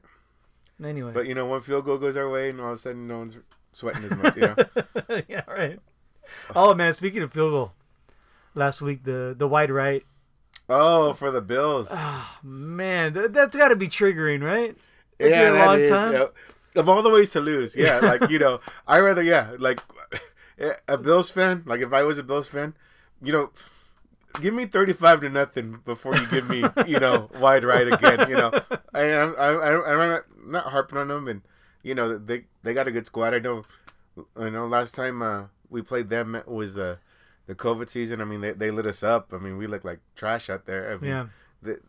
Anyway. 0.82 1.12
But 1.12 1.26
you 1.26 1.34
know, 1.34 1.46
one 1.46 1.60
field 1.60 1.84
goal 1.84 1.98
goes 1.98 2.16
our 2.16 2.30
way, 2.30 2.50
and 2.50 2.60
all 2.60 2.72
of 2.72 2.78
a 2.78 2.80
sudden, 2.80 3.08
no 3.08 3.18
one's 3.18 3.36
sweating 3.72 4.04
as 4.04 4.10
much. 4.16 4.36
You 4.36 4.42
know. 4.42 5.22
yeah. 5.28 5.42
Right. 5.48 5.78
Oh 6.54 6.74
man, 6.74 6.94
speaking 6.94 7.22
of 7.22 7.32
field 7.32 7.52
goal, 7.52 7.72
last 8.54 8.80
week 8.80 9.04
the 9.04 9.34
the 9.36 9.48
wide 9.48 9.70
right. 9.70 10.04
Oh, 10.68 11.14
for 11.14 11.30
the 11.30 11.40
Bills. 11.40 11.88
Oh 11.90 12.38
man, 12.42 13.14
that, 13.14 13.32
that's 13.32 13.56
got 13.56 13.68
to 13.68 13.76
be 13.76 13.88
triggering, 13.88 14.42
right? 14.42 14.76
It's 15.18 15.30
yeah, 15.30 15.50
been 15.50 15.60
a 15.60 15.64
long 15.64 15.86
time. 15.86 16.28
of 16.76 16.88
all 16.88 17.02
the 17.02 17.10
ways 17.10 17.30
to 17.30 17.40
lose, 17.40 17.74
yeah, 17.74 17.98
like 17.98 18.28
you 18.28 18.38
know, 18.38 18.60
I 18.86 19.00
rather 19.00 19.22
yeah, 19.22 19.52
like 19.58 19.80
a 20.88 20.98
Bills 20.98 21.30
fan. 21.30 21.62
Like 21.66 21.80
if 21.80 21.92
I 21.92 22.02
was 22.02 22.18
a 22.18 22.22
Bills 22.22 22.48
fan, 22.48 22.74
you 23.22 23.32
know, 23.32 23.50
give 24.40 24.54
me 24.54 24.66
thirty-five 24.66 25.20
to 25.20 25.28
nothing 25.28 25.80
before 25.84 26.16
you 26.16 26.26
give 26.28 26.48
me, 26.48 26.64
you 26.86 26.98
know, 26.98 27.30
wide 27.40 27.64
right 27.64 27.92
again. 27.92 28.28
You 28.28 28.36
know, 28.36 28.50
I, 28.94 29.02
I, 29.02 29.52
I, 29.52 30.14
I'm 30.14 30.22
not, 30.46 30.64
harping 30.64 30.98
on 30.98 31.08
them, 31.08 31.28
and 31.28 31.42
you 31.82 31.94
know, 31.94 32.18
they 32.18 32.44
they 32.62 32.74
got 32.74 32.88
a 32.88 32.92
good 32.92 33.06
squad. 33.06 33.34
I 33.34 33.38
know, 33.38 33.64
I 34.36 34.50
know. 34.50 34.66
Last 34.66 34.94
time 34.94 35.22
uh, 35.22 35.44
we 35.70 35.82
played 35.82 36.08
them 36.08 36.40
was 36.46 36.76
uh, 36.76 36.96
the 37.46 37.54
COVID 37.54 37.90
season. 37.90 38.20
I 38.20 38.24
mean, 38.24 38.40
they 38.40 38.52
they 38.52 38.70
lit 38.70 38.86
us 38.86 39.02
up. 39.02 39.32
I 39.32 39.38
mean, 39.38 39.56
we 39.58 39.66
look 39.66 39.84
like 39.84 40.00
trash 40.16 40.50
out 40.50 40.66
there. 40.66 40.92
I 40.92 40.96
mean, 40.96 41.10
yeah. 41.10 41.26
The, 41.62 41.80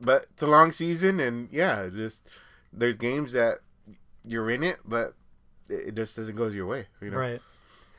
but 0.00 0.26
it's 0.32 0.42
a 0.42 0.46
long 0.46 0.72
season, 0.72 1.20
and 1.20 1.48
yeah, 1.50 1.88
just 1.88 2.22
there's 2.72 2.94
games 2.94 3.32
that 3.32 3.58
you're 4.24 4.50
in 4.50 4.62
it, 4.62 4.78
but 4.84 5.14
it 5.68 5.94
just 5.94 6.16
doesn't 6.16 6.36
go 6.36 6.46
your 6.48 6.66
way. 6.66 6.86
You 7.00 7.10
know? 7.10 7.18
Right. 7.18 7.40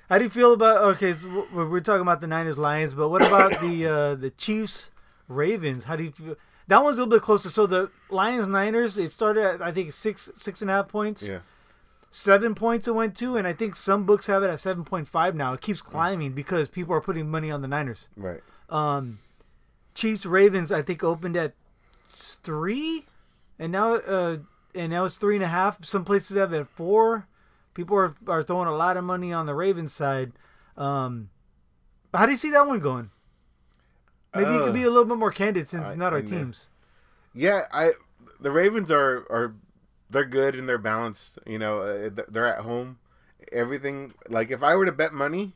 How 0.10 0.18
do 0.18 0.24
you 0.24 0.30
feel 0.30 0.54
about? 0.54 0.82
Okay, 0.96 1.14
so 1.14 1.48
we're 1.54 1.80
talking 1.82 2.02
about 2.02 2.20
the 2.20 2.28
Niners 2.28 2.58
Lions, 2.58 2.96
but 2.96 3.10
what 3.10 3.22
about 3.22 3.62
the 3.62 3.86
uh, 3.86 4.16
the 4.16 4.32
Chiefs 4.32 4.90
Ravens? 5.28 5.84
How 5.84 5.96
do 5.96 6.04
you 6.04 6.12
feel? 6.12 6.36
That 6.68 6.84
one's 6.84 6.98
a 6.98 7.02
little 7.02 7.18
bit 7.18 7.24
closer. 7.24 7.50
So 7.50 7.68
the 7.68 7.92
Lions 8.10 8.48
Niners, 8.48 8.98
it 8.98 9.12
started 9.12 9.44
at 9.44 9.62
I 9.62 9.72
think 9.72 9.92
six 9.92 10.32
six 10.36 10.62
and 10.62 10.72
a 10.72 10.74
half 10.74 10.88
points. 10.88 11.22
Yeah. 11.22 11.40
Seven 12.12 12.56
points 12.56 12.88
it 12.88 12.96
went 12.96 13.16
to, 13.18 13.38
and 13.38 13.48
I 13.48 13.54
think 13.54 13.76
some 13.76 14.06
books 14.06 14.26
have 14.26 14.42
it 14.42 14.50
at 14.50 14.60
seven 14.60 14.84
point 14.84 15.08
five 15.08 15.36
now. 15.36 15.54
It 15.54 15.62
keeps 15.62 15.82
climbing 15.82 16.34
because 16.34 16.68
people 16.68 16.96
are 16.96 17.02
putting 17.02 17.30
money 17.30 17.52
on 17.52 17.62
the 17.62 17.68
Niners. 17.68 18.10
Right. 18.18 18.42
Um, 18.68 19.20
Chiefs 19.94 20.26
Ravens 20.26 20.72
I 20.72 20.82
think 20.82 21.04
opened 21.04 21.38
at 21.38 21.54
three, 22.16 23.06
and 23.60 23.72
now 23.72 23.94
uh 23.94 24.38
and 24.74 24.92
now 24.92 25.06
it's 25.06 25.18
three 25.18 25.36
and 25.36 25.44
a 25.44 25.50
half. 25.50 25.86
Some 25.86 26.04
places 26.04 26.36
have 26.36 26.52
it 26.52 26.62
at 26.62 26.68
four. 26.70 27.28
People 27.74 27.98
are, 27.98 28.16
are 28.28 28.44
throwing 28.44 28.68
a 28.68 28.76
lot 28.76 28.98
of 28.98 29.04
money 29.04 29.32
on 29.32 29.46
the 29.46 29.56
Ravens 29.56 29.94
side. 29.94 30.32
Um, 30.78 31.30
how 32.14 32.26
do 32.26 32.32
you 32.32 32.38
see 32.38 32.52
that 32.52 32.68
one 32.68 32.80
going? 32.80 33.10
Maybe 34.34 34.46
uh, 34.46 34.54
you 34.54 34.66
could 34.66 34.74
be 34.74 34.84
a 34.84 34.90
little 34.90 35.06
bit 35.06 35.18
more 35.18 35.32
candid 35.32 35.70
since 35.70 35.86
I, 35.86 35.96
not 35.96 36.14
our 36.14 36.22
teams. 36.22 36.70
Yeah, 37.34 37.62
I 37.72 37.92
the 38.40 38.52
Ravens 38.52 38.92
are 38.92 39.26
are 39.30 39.56
they're 40.10 40.26
good 40.26 40.56
and 40.56 40.68
they're 40.68 40.78
balanced. 40.78 41.40
You 41.46 41.60
know, 41.60 41.82
uh, 41.82 42.10
they're 42.30 42.48
at 42.48 42.64
home. 42.64 43.00
Everything 43.52 44.14
like 44.30 44.52
if 44.52 44.62
I 44.62 44.76
were 44.76 44.86
to 44.86 44.92
bet 44.92 45.14
money, 45.14 45.54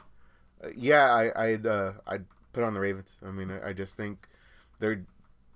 uh, 0.64 0.70
yeah, 0.76 1.12
I, 1.12 1.46
I'd 1.46 1.66
uh, 1.66 1.94
I'd 2.08 2.26
put 2.52 2.64
on 2.64 2.74
the 2.74 2.80
Ravens. 2.80 3.14
I 3.26 3.32
mean, 3.32 3.52
I, 3.52 3.70
I 3.70 3.74
just 3.74 3.96
think 3.96 4.28
they're 4.80 5.04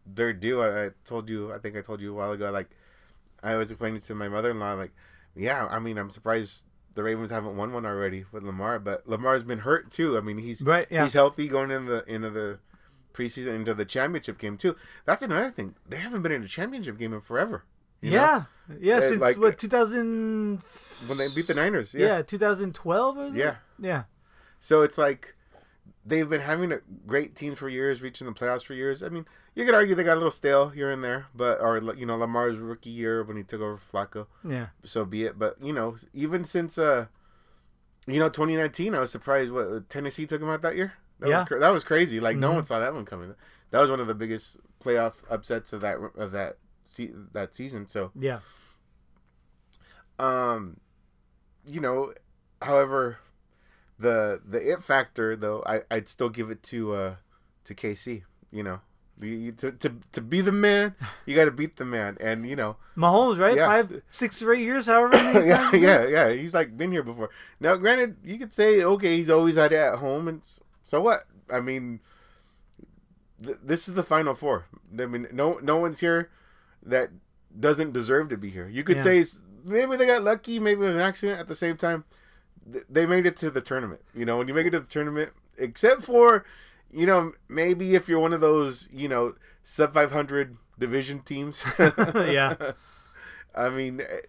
they're 0.05 0.33
due. 0.33 0.61
I, 0.61 0.85
I, 0.85 0.89
told 1.05 1.29
you. 1.29 1.53
I 1.53 1.59
think 1.59 1.75
I 1.75 1.81
told 1.81 2.01
you 2.01 2.11
a 2.11 2.15
while 2.15 2.31
ago. 2.31 2.49
Like 2.51 2.69
I 3.43 3.55
was 3.55 3.71
explaining 3.71 4.01
to 4.01 4.15
my 4.15 4.27
mother 4.27 4.51
in 4.51 4.59
law. 4.59 4.73
Like, 4.73 4.93
yeah, 5.37 5.65
I 5.65 5.79
mean, 5.79 5.97
I'm 5.97 6.09
surprised 6.09 6.63
the 6.95 7.03
Ravens 7.03 7.29
haven't 7.29 7.55
won 7.55 7.71
one 7.73 7.85
already 7.85 8.25
with 8.31 8.43
Lamar, 8.43 8.79
but 8.79 9.07
Lamar's 9.07 9.43
been 9.43 9.59
hurt 9.59 9.91
too. 9.91 10.17
I 10.17 10.21
mean, 10.21 10.37
he's 10.37 10.61
right. 10.61 10.87
Yeah. 10.89 11.03
He's 11.03 11.13
healthy 11.13 11.47
going 11.47 11.71
into 11.71 11.91
the 11.91 12.05
into 12.11 12.29
the 12.29 12.59
preseason 13.13 13.55
into 13.55 13.73
the 13.73 13.85
championship 13.85 14.37
game 14.37 14.57
too. 14.57 14.75
That's 15.05 15.21
another 15.21 15.51
thing. 15.51 15.75
They 15.87 15.97
haven't 15.97 16.21
been 16.21 16.31
in 16.31 16.43
a 16.43 16.47
championship 16.47 16.97
game 16.97 17.13
in 17.13 17.21
forever. 17.21 17.63
yeah. 18.01 18.45
Know? 18.69 18.75
Yeah, 18.81 18.99
since 18.99 19.21
like, 19.21 19.37
what 19.37 19.53
uh, 19.53 19.57
2000 19.57 20.61
when 21.07 21.17
they 21.17 21.27
beat 21.33 21.47
the 21.47 21.53
Niners. 21.53 21.93
Yeah, 21.93 22.17
yeah 22.17 22.21
2012 22.21 23.35
Yeah. 23.35 23.55
Yeah. 23.79 24.03
So 24.59 24.81
it's 24.81 24.97
like 24.97 25.35
they've 26.05 26.27
been 26.27 26.41
having 26.41 26.71
a 26.71 26.79
great 27.05 27.35
team 27.35 27.55
for 27.55 27.69
years, 27.69 28.01
reaching 28.01 28.27
the 28.27 28.33
playoffs 28.33 28.63
for 28.63 28.73
years. 28.73 29.03
I 29.03 29.09
mean, 29.09 29.25
you 29.57 29.65
could 29.65 29.73
argue 29.73 29.95
they 29.95 30.03
got 30.03 30.13
a 30.13 30.21
little 30.21 30.29
stale 30.29 30.69
here 30.69 30.91
and 30.91 31.03
there, 31.03 31.25
but 31.33 31.59
or 31.59 31.95
you 31.95 32.05
know 32.05 32.15
Lamar's 32.15 32.59
rookie 32.59 32.91
year 32.91 33.23
when 33.23 33.37
he 33.37 33.41
took 33.41 33.59
over 33.59 33.79
Flacco. 33.91 34.27
Yeah. 34.47 34.67
So 34.83 35.03
be 35.03 35.23
it. 35.23 35.39
But 35.39 35.57
you 35.59 35.73
know, 35.73 35.95
even 36.13 36.45
since 36.45 36.77
uh, 36.77 37.07
you 38.05 38.19
know, 38.19 38.29
2019, 38.29 38.93
I 38.93 38.99
was 38.99 39.11
surprised 39.11 39.51
what 39.51 39.89
Tennessee 39.89 40.27
took 40.27 40.43
him 40.43 40.49
out 40.49 40.61
that 40.61 40.75
year. 40.75 40.93
That 41.19 41.29
yeah. 41.29 41.39
Was 41.39 41.47
cra- 41.47 41.59
that 41.59 41.69
was 41.69 41.83
crazy. 41.83 42.19
Like 42.19 42.35
mm-hmm. 42.35 42.41
no 42.41 42.53
one 42.53 42.65
saw 42.65 42.79
that 42.79 42.93
one 42.93 43.03
coming. 43.03 43.33
That 43.71 43.79
was 43.79 43.89
one 43.89 43.99
of 43.99 44.05
the 44.05 44.13
biggest 44.13 44.57
playoff 44.79 45.13
upsets 45.27 45.73
of 45.73 45.81
that 45.81 45.97
of 46.15 46.33
that 46.33 46.57
se- 46.91 47.15
that 47.33 47.55
season. 47.55 47.87
So 47.87 48.11
yeah. 48.13 48.41
Um, 50.19 50.79
you 51.65 51.81
know, 51.81 52.13
however, 52.61 53.17
the 53.97 54.39
the 54.47 54.71
it 54.71 54.83
factor 54.83 55.35
though, 55.35 55.63
I 55.65 55.81
I'd 55.89 56.07
still 56.07 56.29
give 56.29 56.51
it 56.51 56.61
to 56.63 56.93
uh 56.93 57.15
to 57.63 57.73
KC. 57.73 58.21
You 58.51 58.61
know, 58.61 58.81
you, 59.21 59.51
to, 59.53 59.71
to 59.71 59.93
to 60.11 60.21
be 60.21 60.41
the 60.41 60.51
man, 60.51 60.95
you 61.25 61.35
got 61.35 61.45
to 61.45 61.51
beat 61.51 61.77
the 61.77 61.85
man, 61.85 62.17
and 62.19 62.47
you 62.47 62.55
know 62.55 62.77
Mahomes, 62.95 63.39
right? 63.39 63.55
Yeah. 63.55 63.65
Five, 63.65 64.01
six 64.11 64.41
or 64.41 64.53
eight 64.53 64.63
years, 64.63 64.85
however 64.85 65.09
many. 65.09 65.47
yeah, 65.49 65.73
yeah, 65.73 66.07
yeah. 66.07 66.31
He's 66.31 66.53
like 66.53 66.77
been 66.77 66.91
here 66.91 67.03
before. 67.03 67.29
Now, 67.59 67.75
granted, 67.75 68.17
you 68.23 68.37
could 68.37 68.53
say 68.53 68.83
okay, 68.83 69.17
he's 69.17 69.29
always 69.29 69.55
had 69.55 69.71
it 69.71 69.77
at 69.77 69.95
home, 69.95 70.27
and 70.27 70.41
so 70.81 71.01
what? 71.01 71.25
I 71.51 71.59
mean, 71.59 71.99
th- 73.43 73.57
this 73.63 73.87
is 73.87 73.93
the 73.93 74.03
final 74.03 74.35
four. 74.35 74.65
I 74.99 75.05
mean, 75.05 75.27
no, 75.31 75.59
no 75.61 75.77
one's 75.77 75.99
here 75.99 76.29
that 76.83 77.09
doesn't 77.59 77.93
deserve 77.93 78.29
to 78.29 78.37
be 78.37 78.49
here. 78.49 78.67
You 78.67 78.83
could 78.83 78.97
yeah. 78.97 79.03
say 79.03 79.25
maybe 79.63 79.97
they 79.97 80.05
got 80.05 80.23
lucky, 80.23 80.59
maybe 80.59 80.85
an 80.85 80.99
accident. 80.99 81.39
At 81.39 81.47
the 81.47 81.55
same 81.55 81.77
time, 81.77 82.03
th- 82.71 82.85
they 82.89 83.05
made 83.05 83.25
it 83.25 83.37
to 83.37 83.49
the 83.49 83.61
tournament. 83.61 84.01
You 84.13 84.25
know, 84.25 84.37
when 84.37 84.47
you 84.47 84.53
make 84.53 84.67
it 84.67 84.71
to 84.71 84.79
the 84.79 84.85
tournament, 84.85 85.31
except 85.57 86.03
for 86.03 86.45
you 86.91 87.05
know, 87.05 87.33
maybe 87.49 87.95
if 87.95 88.07
you're 88.07 88.19
one 88.19 88.33
of 88.33 88.41
those, 88.41 88.87
you 88.91 89.07
know, 89.07 89.35
sub 89.63 89.93
500 89.93 90.57
division 90.79 91.19
teams. 91.21 91.65
yeah. 91.79 92.55
I 93.55 93.69
mean, 93.69 94.01
eh, 94.01 94.19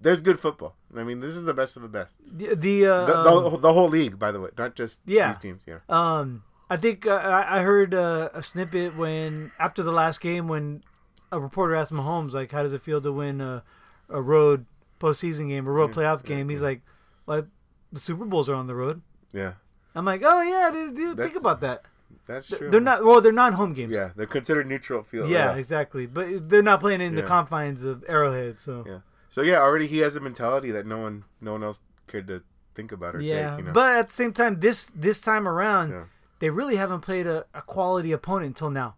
there's 0.00 0.20
good 0.20 0.38
football. 0.38 0.76
I 0.94 1.04
mean, 1.04 1.20
this 1.20 1.36
is 1.36 1.44
the 1.44 1.54
best 1.54 1.76
of 1.76 1.82
the 1.82 1.88
best. 1.88 2.14
The 2.30 2.54
the, 2.54 2.86
uh, 2.86 3.06
the, 3.06 3.22
the, 3.22 3.30
um, 3.30 3.60
the, 3.62 3.72
whole 3.72 3.88
league, 3.88 4.18
by 4.18 4.30
the 4.30 4.40
way, 4.40 4.50
not 4.58 4.74
just 4.74 5.00
yeah. 5.06 5.28
these 5.28 5.38
teams. 5.38 5.62
Yeah. 5.66 5.78
Um, 5.88 6.42
I 6.68 6.76
think 6.76 7.06
uh, 7.06 7.44
I 7.48 7.62
heard 7.62 7.94
uh, 7.94 8.30
a 8.34 8.42
snippet 8.42 8.96
when 8.96 9.52
after 9.58 9.82
the 9.82 9.92
last 9.92 10.20
game 10.20 10.48
when 10.48 10.82
a 11.30 11.40
reporter 11.40 11.74
asked 11.74 11.92
Mahomes 11.92 12.32
like, 12.32 12.52
"How 12.52 12.62
does 12.62 12.72
it 12.72 12.82
feel 12.82 13.00
to 13.00 13.12
win 13.12 13.40
a, 13.40 13.62
a 14.08 14.20
road 14.20 14.66
postseason 15.00 15.48
game, 15.48 15.66
a 15.66 15.70
road 15.70 15.92
playoff 15.92 16.24
game?" 16.24 16.48
He's 16.48 16.62
like, 16.62 16.82
"Well, 17.26 17.46
the 17.90 18.00
Super 18.00 18.24
Bowls 18.24 18.48
are 18.48 18.54
on 18.54 18.66
the 18.66 18.74
road." 18.74 19.02
Yeah. 19.32 19.54
I'm 19.94 20.04
like, 20.04 20.22
oh 20.24 20.42
yeah, 20.42 20.70
dude, 20.70 20.96
dude 20.96 21.18
think 21.18 21.36
about 21.36 21.60
that. 21.60 21.84
That's 22.26 22.48
true. 22.48 22.70
They're 22.70 22.80
not 22.80 23.04
well. 23.04 23.20
They're 23.20 23.32
not 23.32 23.54
home 23.54 23.72
games. 23.72 23.94
Yeah, 23.94 24.10
they're 24.14 24.26
considered 24.26 24.66
neutral 24.68 25.02
field. 25.02 25.28
Yeah, 25.28 25.52
yeah. 25.52 25.58
exactly. 25.58 26.06
But 26.06 26.48
they're 26.48 26.62
not 26.62 26.80
playing 26.80 27.00
in 27.00 27.14
yeah. 27.14 27.22
the 27.22 27.26
confines 27.26 27.84
of 27.84 28.04
Arrowhead. 28.08 28.60
So 28.60 28.84
yeah. 28.86 28.98
So 29.28 29.42
yeah, 29.42 29.60
already 29.60 29.86
he 29.86 29.98
has 29.98 30.14
a 30.14 30.20
mentality 30.20 30.70
that 30.70 30.86
no 30.86 30.98
one, 30.98 31.24
no 31.40 31.52
one 31.52 31.64
else 31.64 31.80
cared 32.06 32.26
to 32.28 32.42
think 32.74 32.92
about 32.92 33.16
or 33.16 33.20
yeah. 33.20 33.50
Take, 33.50 33.58
you 33.58 33.64
know? 33.66 33.72
But 33.72 33.96
at 33.96 34.08
the 34.08 34.14
same 34.14 34.32
time, 34.32 34.60
this 34.60 34.90
this 34.94 35.20
time 35.20 35.48
around, 35.48 35.90
yeah. 35.90 36.04
they 36.38 36.50
really 36.50 36.76
haven't 36.76 37.00
played 37.00 37.26
a, 37.26 37.46
a 37.52 37.62
quality 37.62 38.12
opponent 38.12 38.48
until 38.48 38.70
now, 38.70 38.94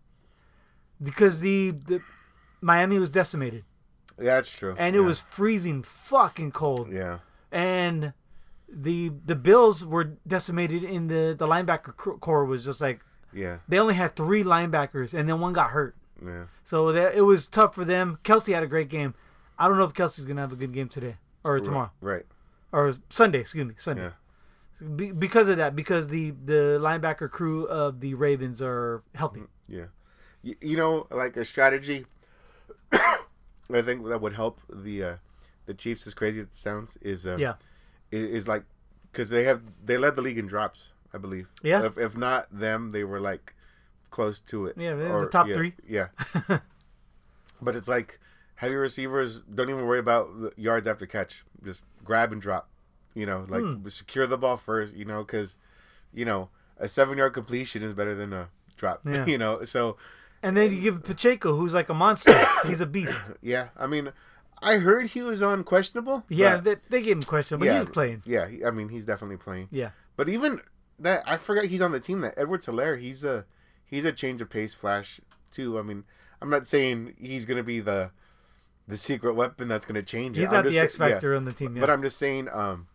because 1.02 1.40
the 1.40 1.70
the 1.70 2.02
Miami 2.60 2.98
was 2.98 3.10
decimated. 3.10 3.64
Yeah, 4.18 4.36
that's 4.36 4.50
true. 4.50 4.76
And 4.78 4.94
it 4.94 5.00
was 5.00 5.20
freezing 5.20 5.82
fucking 5.82 6.52
cold. 6.52 6.92
Yeah. 6.92 7.18
And 7.50 8.12
the 8.68 9.12
the 9.24 9.34
Bills 9.34 9.84
were 9.84 10.04
decimated 10.26 10.82
in 10.84 11.08
the 11.08 11.34
the 11.38 11.46
linebacker 11.46 11.96
core 12.20 12.44
was 12.44 12.64
just 12.64 12.80
like 12.80 13.00
yeah 13.32 13.58
they 13.68 13.78
only 13.78 13.94
had 13.94 14.16
three 14.16 14.42
linebackers 14.42 15.12
and 15.14 15.28
then 15.28 15.40
one 15.40 15.52
got 15.52 15.70
hurt 15.70 15.96
yeah 16.24 16.44
so 16.62 16.92
that 16.92 17.14
it 17.14 17.22
was 17.22 17.46
tough 17.46 17.74
for 17.74 17.84
them. 17.84 18.18
Kelce 18.24 18.52
had 18.52 18.62
a 18.62 18.66
great 18.66 18.88
game. 18.88 19.14
I 19.58 19.68
don't 19.68 19.78
know 19.78 19.84
if 19.84 19.92
Kelce's 19.92 20.24
gonna 20.24 20.40
have 20.40 20.52
a 20.52 20.56
good 20.56 20.72
game 20.72 20.88
today 20.88 21.16
or 21.44 21.60
tomorrow 21.60 21.90
right 22.00 22.24
or 22.72 22.94
Sunday 23.10 23.40
excuse 23.40 23.66
me 23.66 23.74
Sunday 23.76 24.02
yeah. 24.02 24.88
Be, 24.96 25.12
because 25.12 25.48
of 25.48 25.58
that 25.58 25.76
because 25.76 26.08
the 26.08 26.32
the 26.44 26.78
linebacker 26.80 27.30
crew 27.30 27.66
of 27.66 28.00
the 28.00 28.14
Ravens 28.14 28.60
are 28.60 29.02
healthy 29.14 29.40
mm-hmm. 29.40 29.76
yeah 29.76 29.84
you, 30.42 30.56
you 30.60 30.76
know 30.76 31.06
like 31.10 31.36
a 31.36 31.44
strategy 31.44 32.06
I 32.92 33.82
think 33.82 34.06
that 34.08 34.20
would 34.20 34.34
help 34.34 34.60
the 34.68 35.04
uh, 35.04 35.16
the 35.66 35.74
Chiefs 35.74 36.06
as 36.06 36.14
crazy 36.14 36.40
as 36.40 36.46
it 36.46 36.56
sounds 36.56 36.98
is 37.00 37.26
uh, 37.26 37.36
yeah 37.38 37.54
is, 38.14 38.48
like 38.48 38.64
because 39.12 39.28
they 39.28 39.44
have 39.44 39.62
they 39.84 39.96
led 39.96 40.16
the 40.16 40.22
league 40.22 40.38
in 40.38 40.46
drops, 40.46 40.92
I 41.12 41.18
believe. 41.18 41.48
Yeah. 41.62 41.84
If, 41.84 41.98
if 41.98 42.16
not 42.16 42.46
them, 42.50 42.92
they 42.92 43.04
were 43.04 43.20
like 43.20 43.54
close 44.10 44.40
to 44.40 44.66
it. 44.66 44.76
Yeah, 44.78 44.92
or, 44.92 45.22
the 45.22 45.28
top 45.28 45.48
yeah, 45.48 45.54
three. 45.54 45.74
Yeah. 45.88 46.08
but 47.62 47.76
it's 47.76 47.88
like 47.88 48.20
heavy 48.56 48.74
receivers 48.74 49.40
don't 49.54 49.70
even 49.70 49.86
worry 49.86 49.98
about 49.98 50.28
yards 50.56 50.86
after 50.86 51.06
catch. 51.06 51.44
Just 51.64 51.82
grab 52.04 52.32
and 52.32 52.40
drop. 52.40 52.68
You 53.14 53.26
know, 53.26 53.46
like 53.48 53.62
hmm. 53.62 53.88
secure 53.88 54.26
the 54.26 54.38
ball 54.38 54.56
first. 54.56 54.94
You 54.94 55.04
know, 55.04 55.22
because 55.22 55.56
you 56.12 56.24
know 56.24 56.48
a 56.78 56.88
seven 56.88 57.18
yard 57.18 57.34
completion 57.34 57.82
is 57.82 57.92
better 57.92 58.14
than 58.14 58.32
a 58.32 58.48
drop. 58.76 59.00
Yeah. 59.04 59.26
you 59.26 59.38
know, 59.38 59.64
so. 59.64 59.96
And 60.42 60.56
then 60.56 60.72
you 60.72 60.80
give 60.80 61.02
Pacheco, 61.02 61.56
who's 61.56 61.72
like 61.72 61.88
a 61.88 61.94
monster. 61.94 62.46
He's 62.66 62.82
a 62.82 62.86
beast. 62.86 63.18
Yeah, 63.40 63.68
I 63.78 63.86
mean, 63.86 64.12
I 64.64 64.78
heard 64.78 65.08
he 65.08 65.22
was 65.22 65.42
on 65.42 65.64
questionable. 65.64 66.24
Yeah, 66.28 66.56
they, 66.56 66.76
they 66.90 67.02
gave 67.02 67.16
him 67.16 67.22
questionable. 67.22 67.66
Yeah, 67.66 67.80
he's 67.80 67.90
playing. 67.90 68.22
Yeah, 68.24 68.48
I 68.66 68.70
mean 68.70 68.88
he's 68.88 69.04
definitely 69.04 69.36
playing. 69.36 69.68
Yeah. 69.70 69.90
But 70.16 70.28
even 70.28 70.60
that, 70.98 71.22
I 71.26 71.36
forgot 71.36 71.64
he's 71.64 71.82
on 71.82 71.92
the 71.92 72.00
team. 72.00 72.20
That 72.22 72.34
Edwards 72.36 72.66
Helaire, 72.66 72.98
he's 72.98 73.24
a 73.24 73.44
he's 73.84 74.04
a 74.04 74.12
change 74.12 74.40
of 74.40 74.50
pace 74.50 74.74
flash 74.74 75.20
too. 75.52 75.78
I 75.78 75.82
mean, 75.82 76.04
I'm 76.40 76.50
not 76.50 76.66
saying 76.66 77.14
he's 77.18 77.44
gonna 77.44 77.62
be 77.62 77.80
the 77.80 78.10
the 78.88 78.96
secret 78.96 79.34
weapon 79.34 79.68
that's 79.68 79.86
going 79.86 79.94
to 79.94 80.02
change 80.02 80.36
He's 80.36 80.46
it. 80.46 80.52
not 80.52 80.64
the 80.64 80.78
X 80.78 80.96
factor 80.96 81.30
yeah. 81.30 81.36
on 81.36 81.44
the 81.44 81.52
team. 81.52 81.76
Yeah. 81.76 81.80
But 81.80 81.90
I'm 81.90 82.02
just 82.02 82.18
saying, 82.18 82.48
um, 82.52 82.86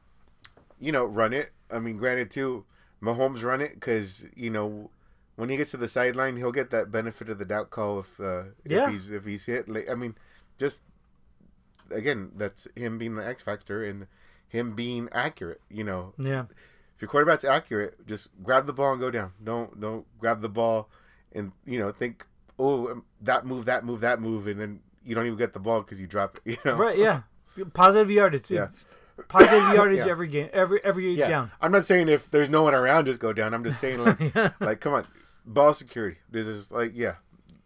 you 0.79 0.91
know, 0.91 1.05
run 1.05 1.33
it. 1.33 1.51
I 1.71 1.79
mean, 1.79 1.97
granted, 1.97 2.31
too, 2.31 2.65
Mahomes 3.01 3.43
run 3.43 3.61
it 3.61 3.73
because 3.73 4.25
you 4.35 4.49
know 4.49 4.89
when 5.35 5.49
he 5.49 5.57
gets 5.57 5.71
to 5.71 5.77
the 5.77 5.87
sideline, 5.87 6.37
he'll 6.37 6.51
get 6.51 6.69
that 6.71 6.91
benefit 6.91 7.29
of 7.29 7.39
the 7.39 7.45
doubt 7.45 7.69
call 7.69 7.99
if 7.99 8.19
uh, 8.19 8.43
yeah. 8.65 8.85
if 8.85 8.91
he's 8.91 9.09
if 9.11 9.25
he's 9.25 9.45
hit. 9.45 9.67
Like, 9.67 9.89
I 9.89 9.95
mean, 9.95 10.15
just 10.57 10.81
again, 11.91 12.31
that's 12.35 12.67
him 12.75 12.97
being 12.97 13.15
the 13.15 13.25
X 13.25 13.41
factor 13.41 13.83
and 13.83 14.07
him 14.47 14.75
being 14.75 15.09
accurate. 15.11 15.61
You 15.69 15.83
know. 15.83 16.13
Yeah. 16.17 16.45
If 16.95 17.03
your 17.03 17.09
quarterback's 17.09 17.45
accurate, 17.45 18.05
just 18.07 18.27
grab 18.43 18.67
the 18.67 18.73
ball 18.73 18.91
and 18.91 18.99
go 18.99 19.09
down. 19.09 19.31
Don't 19.41 19.79
don't 19.79 20.05
grab 20.19 20.41
the 20.41 20.49
ball 20.49 20.89
and 21.31 21.51
you 21.65 21.79
know 21.79 21.91
think 21.91 22.25
oh 22.57 22.89
um, 22.89 23.05
that 23.21 23.45
move 23.45 23.65
that 23.65 23.85
move 23.85 24.01
that 24.01 24.19
move 24.19 24.47
and 24.47 24.59
then 24.59 24.81
you 25.05 25.15
don't 25.15 25.25
even 25.25 25.37
get 25.37 25.53
the 25.53 25.59
ball 25.59 25.81
because 25.81 25.99
you 25.99 26.07
drop 26.07 26.37
it. 26.37 26.41
You 26.51 26.57
know. 26.65 26.75
Right. 26.75 26.97
Yeah. 26.97 27.21
Positive 27.73 28.11
yardage. 28.11 28.51
Yeah. 28.51 28.67
Positive 29.27 29.73
yardage 29.73 29.99
yeah. 30.05 30.11
every 30.11 30.27
game, 30.27 30.49
every 30.53 30.83
every 30.83 31.13
yeah. 31.13 31.29
down. 31.29 31.51
I'm 31.61 31.71
not 31.71 31.85
saying 31.85 32.09
if 32.09 32.29
there's 32.31 32.49
no 32.49 32.63
one 32.63 32.75
around, 32.75 33.05
just 33.05 33.19
go 33.19 33.33
down. 33.33 33.53
I'm 33.53 33.63
just 33.63 33.79
saying 33.79 34.03
like, 34.03 34.19
yeah. 34.35 34.51
like 34.59 34.81
come 34.81 34.93
on, 34.93 35.05
ball 35.45 35.73
security. 35.73 36.17
This 36.29 36.47
is 36.47 36.71
like 36.71 36.91
yeah. 36.95 37.15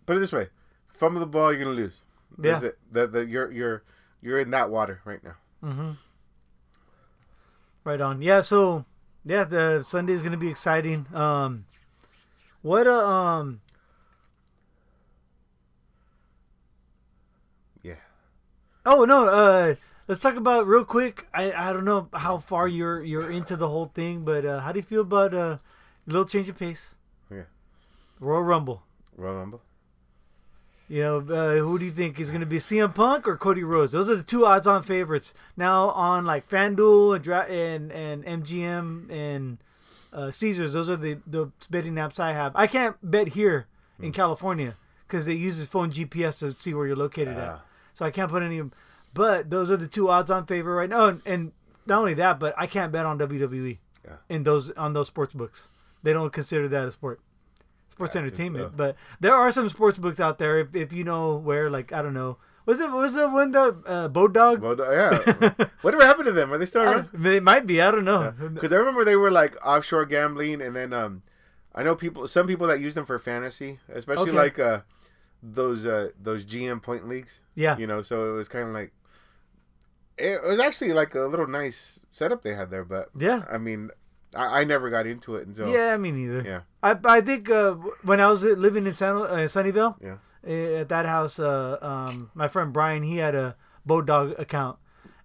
Put 0.05 0.17
it 0.17 0.19
this 0.19 0.31
way, 0.31 0.47
fumble 0.89 1.21
the 1.21 1.25
ball, 1.25 1.51
you're 1.51 1.63
gonna 1.63 1.75
lose. 1.75 2.01
That's 2.37 2.63
yeah. 2.63 2.69
it. 2.69 3.11
The, 3.11 3.25
you're 3.25 3.51
you're 3.51 3.83
you're 4.23 4.39
in 4.39 4.51
that 4.51 4.71
water 4.71 5.01
right 5.05 5.23
now. 5.23 5.35
Mm-hmm. 5.63 5.91
Right 7.83 8.01
on. 8.01 8.21
Yeah. 8.21 8.41
So 8.41 8.85
yeah, 9.25 9.43
the 9.43 9.83
Sunday 9.85 10.13
is 10.13 10.23
gonna 10.23 10.37
be 10.37 10.49
exciting. 10.49 11.05
Um, 11.13 11.65
what 12.61 12.87
a 12.87 12.97
um. 12.97 13.61
Yeah. 17.83 17.95
Oh 18.85 19.05
no. 19.05 19.27
Uh 19.27 19.75
let's 20.07 20.21
talk 20.21 20.35
about 20.35 20.67
real 20.67 20.85
quick. 20.85 21.27
I, 21.33 21.51
I 21.51 21.73
don't 21.73 21.85
know 21.85 22.09
how 22.13 22.37
far 22.37 22.67
you're 22.67 23.03
you're 23.03 23.29
into 23.29 23.55
the 23.55 23.67
whole 23.67 23.87
thing, 23.87 24.23
but 24.23 24.45
uh, 24.45 24.59
how 24.61 24.71
do 24.71 24.79
you 24.79 24.83
feel 24.83 25.01
about 25.01 25.33
uh, 25.33 25.37
a 25.37 25.59
little 26.07 26.25
change 26.25 26.49
of 26.49 26.57
pace? 26.57 26.95
Yeah. 27.31 27.43
Royal 28.19 28.43
Rumble. 28.43 28.83
Royal 29.15 29.35
Rumble. 29.35 29.61
You 30.93 31.01
know, 31.01 31.17
uh, 31.17 31.55
who 31.55 31.79
do 31.79 31.85
you 31.85 31.91
think 31.91 32.19
is 32.19 32.29
going 32.29 32.41
to 32.41 32.45
be 32.45 32.59
CM 32.59 32.93
Punk 32.93 33.27
or 33.27 33.35
Cody 33.35 33.63
Rhodes? 33.63 33.93
Those 33.93 34.11
are 34.11 34.15
the 34.15 34.21
two 34.21 34.45
odds-on 34.45 34.83
favorites 34.83 35.33
now 35.57 35.89
on 35.89 36.23
like 36.23 36.47
FanDuel 36.47 37.15
and 37.15 37.23
Dra- 37.23 37.47
and 37.49 37.91
and 37.91 38.23
MGM 38.23 39.09
and 39.09 39.57
uh, 40.13 40.29
Caesars. 40.29 40.73
Those 40.73 40.91
are 40.91 40.95
the 40.95 41.17
the 41.25 41.47
betting 41.71 41.95
apps 41.95 42.19
I 42.19 42.33
have. 42.33 42.51
I 42.55 42.67
can't 42.67 42.95
bet 43.01 43.29
here 43.29 43.65
in 43.99 44.11
mm. 44.11 44.13
California 44.13 44.75
because 45.07 45.25
they 45.25 45.33
use 45.33 45.57
his 45.57 45.65
phone 45.65 45.91
GPS 45.91 46.37
to 46.39 46.53
see 46.53 46.75
where 46.75 46.85
you're 46.85 46.95
located 46.95 47.39
at. 47.39 47.49
Ah. 47.49 47.61
So 47.95 48.05
I 48.05 48.11
can't 48.11 48.29
put 48.29 48.43
any. 48.43 48.61
But 49.15 49.49
those 49.49 49.71
are 49.71 49.77
the 49.77 49.87
two 49.87 50.11
odds 50.11 50.29
on 50.29 50.45
favor 50.45 50.75
right 50.75 50.89
now. 50.91 51.07
And, 51.07 51.21
and 51.25 51.51
not 51.87 52.01
only 52.01 52.13
that, 52.13 52.39
but 52.39 52.53
I 52.55 52.67
can't 52.67 52.91
bet 52.91 53.07
on 53.07 53.17
WWE 53.17 53.79
yeah. 54.05 54.17
in 54.29 54.43
those 54.43 54.69
on 54.69 54.93
those 54.93 55.07
sports 55.07 55.33
books. 55.33 55.69
They 56.03 56.13
don't 56.13 56.31
consider 56.31 56.67
that 56.67 56.87
a 56.87 56.91
sport. 56.91 57.19
Sports 57.93 58.15
entertainment. 58.15 58.71
So. 58.71 58.73
But 58.75 58.95
there 59.19 59.35
are 59.35 59.51
some 59.51 59.69
sports 59.69 59.99
books 59.99 60.19
out 60.19 60.39
there 60.39 60.57
if, 60.57 60.75
if 60.75 60.91
you 60.91 61.03
know 61.03 61.35
where 61.35 61.69
like 61.69 61.93
I 61.93 62.01
don't 62.01 62.15
know. 62.15 62.37
Was 62.65 62.79
it 62.79 62.89
was 62.89 63.13
the 63.13 63.29
one 63.29 63.51
the 63.51 63.77
uh, 63.85 64.09
Bodog? 64.09 64.57
Bodog, 64.57 65.59
yeah. 65.59 65.67
Whatever 65.81 66.03
happened 66.03 66.25
to 66.25 66.31
them? 66.31 66.51
Are 66.51 66.57
they 66.57 66.65
still 66.65 66.81
around? 66.89 67.09
They 67.13 67.39
might 67.39 67.67
be. 67.67 67.81
I 67.81 67.91
don't 67.91 68.03
know. 68.03 68.33
Because 68.35 68.71
yeah. 68.71 68.77
I 68.77 68.79
remember 68.79 69.05
they 69.05 69.15
were 69.15 69.29
like 69.29 69.55
offshore 69.63 70.05
gambling, 70.07 70.59
and 70.59 70.75
then 70.75 70.91
um, 70.91 71.21
I 71.75 71.83
know 71.83 71.93
people, 71.93 72.27
some 72.27 72.47
people 72.47 72.65
that 72.67 72.79
use 72.79 72.95
them 72.95 73.05
for 73.05 73.19
fantasy, 73.19 73.77
especially 73.89 74.31
okay. 74.31 74.37
like 74.37 74.57
uh, 74.57 74.81
those 75.43 75.85
uh 75.85 76.09
those 76.19 76.45
GM 76.45 76.81
point 76.81 77.07
leagues. 77.07 77.41
Yeah. 77.53 77.77
You 77.77 77.85
know, 77.85 78.01
so 78.01 78.33
it 78.33 78.35
was 78.35 78.47
kind 78.47 78.67
of 78.67 78.73
like 78.73 78.91
it 80.17 80.41
was 80.43 80.59
actually 80.59 80.93
like 80.93 81.13
a 81.13 81.21
little 81.21 81.47
nice 81.47 81.99
setup 82.11 82.41
they 82.41 82.55
had 82.55 82.71
there, 82.71 82.85
but 82.85 83.09
yeah, 83.17 83.43
I 83.51 83.59
mean, 83.59 83.91
I, 84.35 84.61
I 84.61 84.63
never 84.63 84.89
got 84.89 85.05
into 85.05 85.35
it 85.35 85.47
until 85.47 85.69
yeah, 85.69 85.95
me 85.97 86.11
neither. 86.11 86.41
Yeah, 86.41 86.61
I 86.81 86.97
I 87.05 87.21
think 87.21 87.49
uh, 87.49 87.73
when 88.03 88.19
I 88.19 88.29
was 88.29 88.43
living 88.43 88.85
in 88.85 88.93
San 88.93 89.15
uh, 89.15 89.47
Sunnyvale, 89.47 89.95
yeah, 90.01 90.17
eh, 90.45 90.81
at 90.81 90.89
that 90.89 91.05
house, 91.05 91.39
uh, 91.39 91.77
um, 91.81 92.31
my 92.33 92.47
friend 92.47 92.73
Brian 92.73 93.03
he 93.03 93.17
had 93.17 93.35
a 93.35 93.55
Bodog 93.87 94.39
account, 94.39 94.77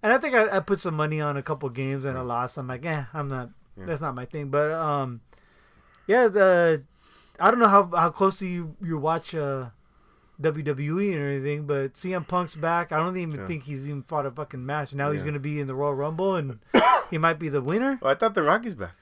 and 0.03 0.13
I 0.13 0.19
think 0.19 0.35
I, 0.35 0.57
I 0.57 0.61
put 0.61 0.81
some 0.81 0.95
money 0.95 1.21
on 1.21 1.37
a 1.37 1.43
couple 1.43 1.69
games 1.71 2.05
and 2.05 2.19
I 2.19 2.23
lost. 2.23 2.59
I'm 2.59 2.69
like, 2.69 2.85
eh, 2.85 3.05
I'm 3.15 3.29
not. 3.29 3.51
Yeah. 3.77 3.87
That's 3.87 4.01
not 4.01 4.15
my 4.15 4.25
thing. 4.25 4.49
But 4.51 4.73
um, 4.73 5.21
yeah, 6.07 6.29
the 6.29 6.83
I 7.39 7.51
don't 7.51 7.61
know 7.61 7.69
how 7.69 7.87
how 7.95 8.11
closely 8.11 8.49
you 8.49 8.77
you 8.83 8.99
watch 8.99 9.35
uh 9.35 9.71
WWE 10.41 11.17
or 11.19 11.29
anything, 11.29 11.67
but 11.67 11.95
CM 11.95 12.27
Punk's 12.27 12.55
back. 12.55 12.93
I 12.93 12.99
don't 12.99 13.17
even 13.17 13.41
yeah. 13.41 13.47
think 13.47 13.65
he's 13.65 13.89
even 13.89 14.03
fought 14.03 14.27
a 14.27 14.31
fucking 14.31 14.65
match. 14.65 14.95
Now 14.95 15.09
yeah. 15.09 15.15
he's 15.15 15.23
gonna 15.23 15.39
be 15.39 15.61
in 15.61 15.67
the 15.67 15.75
Royal 15.75 15.95
Rumble 15.95 16.37
and 16.37 16.61
he 17.11 17.19
might 17.19 17.39
be 17.39 17.49
the 17.49 17.61
winner. 17.61 17.99
Oh, 18.03 18.09
I 18.09 18.15
thought 18.15 18.35
the 18.35 18.43
Rocky's 18.43 18.75
back. 18.75 18.95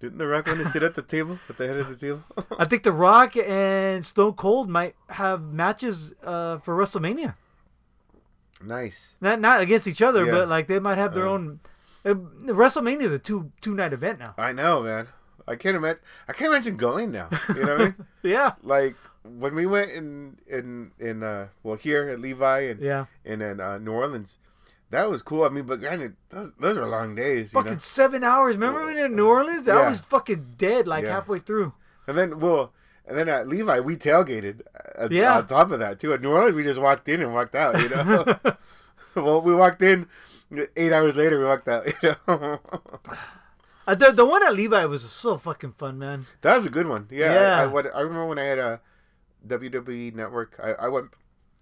Didn't 0.00 0.18
the 0.18 0.28
Rock 0.28 0.46
want 0.46 0.60
to 0.60 0.68
sit 0.68 0.82
at 0.84 0.94
the 0.94 1.02
table 1.02 1.38
at 1.48 1.58
the 1.58 1.66
head 1.66 1.76
of 1.76 1.88
the 1.88 1.96
table? 1.96 2.22
I 2.58 2.64
think 2.64 2.84
the 2.84 2.92
Rock 2.92 3.36
and 3.36 4.06
Stone 4.06 4.34
Cold 4.34 4.68
might 4.68 4.94
have 5.08 5.42
matches 5.42 6.14
uh, 6.22 6.58
for 6.58 6.76
WrestleMania. 6.76 7.34
Nice. 8.64 9.14
Not 9.20 9.40
not 9.40 9.60
against 9.60 9.86
each 9.86 10.02
other, 10.02 10.24
yeah. 10.24 10.32
but 10.32 10.48
like 10.48 10.68
they 10.68 10.78
might 10.78 10.98
have 10.98 11.14
their 11.14 11.26
uh, 11.26 11.32
own. 11.32 11.60
Uh, 12.04 12.14
WrestleMania 12.14 13.02
is 13.02 13.12
a 13.12 13.18
two 13.18 13.52
two 13.60 13.74
night 13.74 13.92
event 13.92 14.20
now. 14.20 14.34
I 14.38 14.52
know, 14.52 14.82
man. 14.82 15.08
I 15.48 15.56
can't 15.56 15.76
imagine. 15.76 16.02
I 16.28 16.32
can't 16.32 16.52
imagine 16.52 16.76
going 16.76 17.10
now. 17.10 17.28
You 17.48 17.54
know 17.54 17.72
what 17.72 17.80
I 17.80 17.84
mean? 17.84 17.94
yeah. 18.22 18.52
Like 18.62 18.96
when 19.38 19.54
we 19.54 19.66
went 19.66 19.90
in 19.90 20.38
in 20.46 20.92
in 20.98 21.22
uh 21.22 21.48
well 21.62 21.76
here 21.76 22.08
at 22.08 22.20
Levi 22.20 22.60
and 22.60 22.80
yeah 22.80 23.06
and 23.24 23.42
in 23.42 23.60
uh, 23.60 23.78
New 23.78 23.92
Orleans, 23.92 24.38
that 24.90 25.10
was 25.10 25.22
cool. 25.22 25.44
I 25.44 25.50
mean, 25.50 25.64
but 25.64 25.80
granted, 25.80 26.16
those, 26.30 26.52
those 26.58 26.78
are 26.78 26.88
long 26.88 27.14
days. 27.14 27.52
Fucking 27.52 27.72
know? 27.72 27.78
seven 27.78 28.24
hours. 28.24 28.56
Remember 28.56 28.84
when 28.84 28.96
in 28.96 29.14
New 29.14 29.26
Orleans? 29.26 29.68
I 29.68 29.88
was 29.88 30.00
fucking 30.00 30.54
dead 30.56 30.86
like 30.86 31.04
yeah. 31.04 31.14
halfway 31.14 31.38
through. 31.38 31.74
And 32.06 32.16
then 32.16 32.40
well, 32.40 32.72
and 33.06 33.16
then 33.16 33.28
at 33.28 33.46
Levi 33.48 33.80
we 33.80 33.96
tailgated. 33.96 34.62
At, 34.96 35.12
yeah. 35.12 35.38
On 35.38 35.46
top 35.46 35.70
of 35.70 35.80
that 35.80 36.00
too, 36.00 36.12
at 36.12 36.22
New 36.22 36.30
Orleans 36.30 36.56
we 36.56 36.62
just 36.62 36.80
walked 36.80 37.08
in 37.08 37.20
and 37.20 37.34
walked 37.34 37.54
out. 37.54 37.80
You 37.80 37.88
know. 37.90 38.38
well, 39.14 39.42
we 39.42 39.54
walked 39.54 39.82
in. 39.82 40.06
Eight 40.76 40.92
hours 40.92 41.14
later, 41.14 41.38
we 41.38 41.44
walked 41.44 41.68
out. 41.68 41.86
You 42.02 42.14
know. 42.26 42.60
Uh, 43.86 43.94
the 43.94 44.12
the 44.12 44.24
one 44.24 44.42
at 44.42 44.54
Levi 44.54 44.84
was 44.84 45.10
so 45.10 45.38
fucking 45.38 45.72
fun, 45.72 45.98
man. 45.98 46.26
That 46.42 46.56
was 46.56 46.66
a 46.66 46.70
good 46.70 46.86
one. 46.86 47.08
Yeah, 47.10 47.32
yeah. 47.32 47.60
I, 47.60 47.62
I, 47.62 47.66
what, 47.66 47.86
I 47.94 48.00
remember 48.00 48.26
when 48.26 48.38
I 48.38 48.44
had 48.44 48.58
a 48.58 48.80
WWE 49.46 50.14
Network. 50.14 50.58
I, 50.62 50.72
I 50.72 50.88
went 50.88 51.10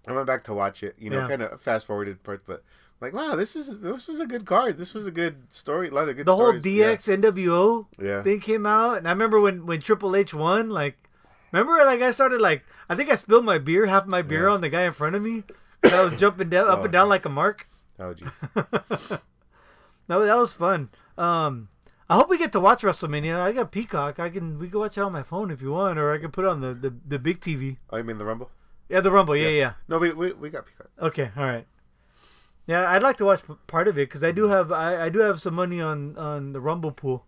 I 0.07 0.13
went 0.13 0.27
back 0.27 0.43
to 0.45 0.53
watch 0.53 0.83
it. 0.83 0.95
You 0.97 1.09
know, 1.09 1.19
yeah. 1.19 1.27
kind 1.27 1.41
of 1.41 1.61
fast 1.61 1.85
forwarded 1.85 2.23
parts, 2.23 2.43
but 2.45 2.63
like, 2.99 3.13
wow, 3.13 3.35
this 3.35 3.55
is 3.55 3.79
this 3.81 4.07
was 4.07 4.19
a 4.19 4.25
good 4.25 4.45
card. 4.45 4.77
This 4.77 4.93
was 4.93 5.05
a 5.05 5.11
good 5.11 5.53
story. 5.53 5.89
A 5.89 5.91
lot 5.91 6.09
of 6.09 6.15
good. 6.15 6.25
The 6.25 6.35
stories. 6.35 6.63
whole 6.63 6.71
DX 6.73 7.07
yeah. 7.07 7.15
NWO 7.15 7.85
yeah. 8.01 8.23
thing 8.23 8.39
came 8.39 8.65
out, 8.65 8.97
and 8.97 9.07
I 9.07 9.11
remember 9.11 9.39
when 9.39 9.65
when 9.65 9.81
Triple 9.81 10.15
H 10.15 10.33
won. 10.33 10.69
Like, 10.69 10.97
remember, 11.51 11.73
like 11.85 12.01
I 12.01 12.11
started 12.11 12.41
like 12.41 12.63
I 12.89 12.95
think 12.95 13.11
I 13.11 13.15
spilled 13.15 13.45
my 13.45 13.59
beer, 13.59 13.85
half 13.85 14.07
my 14.07 14.21
beer 14.21 14.47
yeah. 14.47 14.53
on 14.53 14.61
the 14.61 14.69
guy 14.69 14.83
in 14.83 14.93
front 14.93 15.15
of 15.15 15.21
me. 15.21 15.43
And 15.83 15.93
I 15.93 16.01
was 16.01 16.19
jumping 16.19 16.49
down, 16.49 16.67
up 16.67 16.79
oh, 16.79 16.83
and 16.83 16.91
down 16.91 17.07
like 17.07 17.25
a 17.25 17.29
mark. 17.29 17.67
Oh 17.99 18.13
jeez. 18.13 19.21
no, 20.09 20.25
that 20.25 20.35
was 20.35 20.53
fun. 20.53 20.89
Um, 21.17 21.69
I 22.09 22.15
hope 22.15 22.29
we 22.29 22.37
get 22.37 22.51
to 22.53 22.59
watch 22.59 22.83
WrestleMania. 22.83 23.39
I 23.39 23.51
got 23.51 23.71
Peacock. 23.71 24.19
I 24.19 24.29
can 24.29 24.59
we 24.59 24.69
can 24.69 24.79
watch 24.79 24.97
it 24.97 25.01
on 25.01 25.11
my 25.11 25.23
phone 25.23 25.51
if 25.51 25.61
you 25.61 25.71
want, 25.71 25.99
or 25.99 26.13
I 26.13 26.17
can 26.17 26.31
put 26.31 26.45
it 26.45 26.47
on 26.47 26.61
the, 26.61 26.73
the, 26.73 26.93
the 27.05 27.19
big 27.19 27.41
TV. 27.41 27.77
Oh, 27.89 27.97
you 27.97 28.03
mean 28.03 28.17
the 28.17 28.25
Rumble? 28.25 28.49
Yeah, 28.87 29.01
the 29.01 29.11
Rumble. 29.11 29.35
Yeah, 29.35 29.49
yeah. 29.49 29.59
yeah. 29.59 29.73
No, 29.89 29.99
we, 29.99 30.13
we 30.13 30.31
we 30.33 30.49
got 30.49 30.65
Peacock. 30.65 30.89
Okay, 31.01 31.31
all 31.35 31.45
right. 31.45 31.67
Yeah, 32.65 32.89
I'd 32.89 33.03
like 33.03 33.17
to 33.17 33.25
watch 33.25 33.41
part 33.67 33.87
of 33.87 33.97
it 33.97 34.09
because 34.09 34.23
I 34.23 34.31
do 34.31 34.47
have 34.47 34.71
I, 34.71 35.05
I 35.05 35.09
do 35.09 35.19
have 35.19 35.41
some 35.41 35.53
money 35.53 35.81
on 35.81 36.17
on 36.17 36.53
the 36.53 36.61
Rumble 36.61 36.91
pool. 36.91 37.25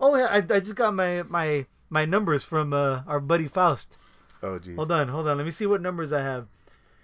Oh 0.00 0.16
yeah, 0.16 0.26
I, 0.26 0.36
I 0.36 0.60
just 0.60 0.76
got 0.76 0.94
my 0.94 1.22
my 1.24 1.66
my 1.90 2.04
numbers 2.04 2.44
from 2.44 2.72
uh, 2.72 3.02
our 3.06 3.20
buddy 3.20 3.48
Faust. 3.48 3.96
Oh 4.42 4.58
geez. 4.58 4.76
Hold 4.76 4.92
on, 4.92 5.08
hold 5.08 5.26
on. 5.26 5.36
Let 5.36 5.44
me 5.44 5.50
see 5.50 5.66
what 5.66 5.82
numbers 5.82 6.12
I 6.12 6.22
have. 6.22 6.46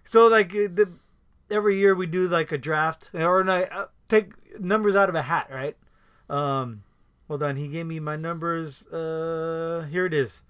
So 0.04 0.28
like 0.28 0.50
uh, 0.50 0.70
the 0.72 0.88
every 1.50 1.78
year 1.78 1.94
we 1.94 2.06
do 2.06 2.28
like 2.28 2.52
a 2.52 2.58
draft 2.58 3.10
or 3.12 3.42
not, 3.42 3.72
uh, 3.72 3.86
take 4.08 4.60
numbers 4.60 4.94
out 4.94 5.08
of 5.08 5.14
a 5.14 5.22
hat, 5.22 5.48
right? 5.50 5.76
Um, 6.30 6.82
Hold 7.28 7.42
on, 7.42 7.56
he 7.56 7.68
gave 7.68 7.86
me 7.86 8.00
my 8.00 8.16
numbers. 8.16 8.86
Uh, 8.86 9.86
here 9.90 10.06
it 10.06 10.14
is. 10.14 10.42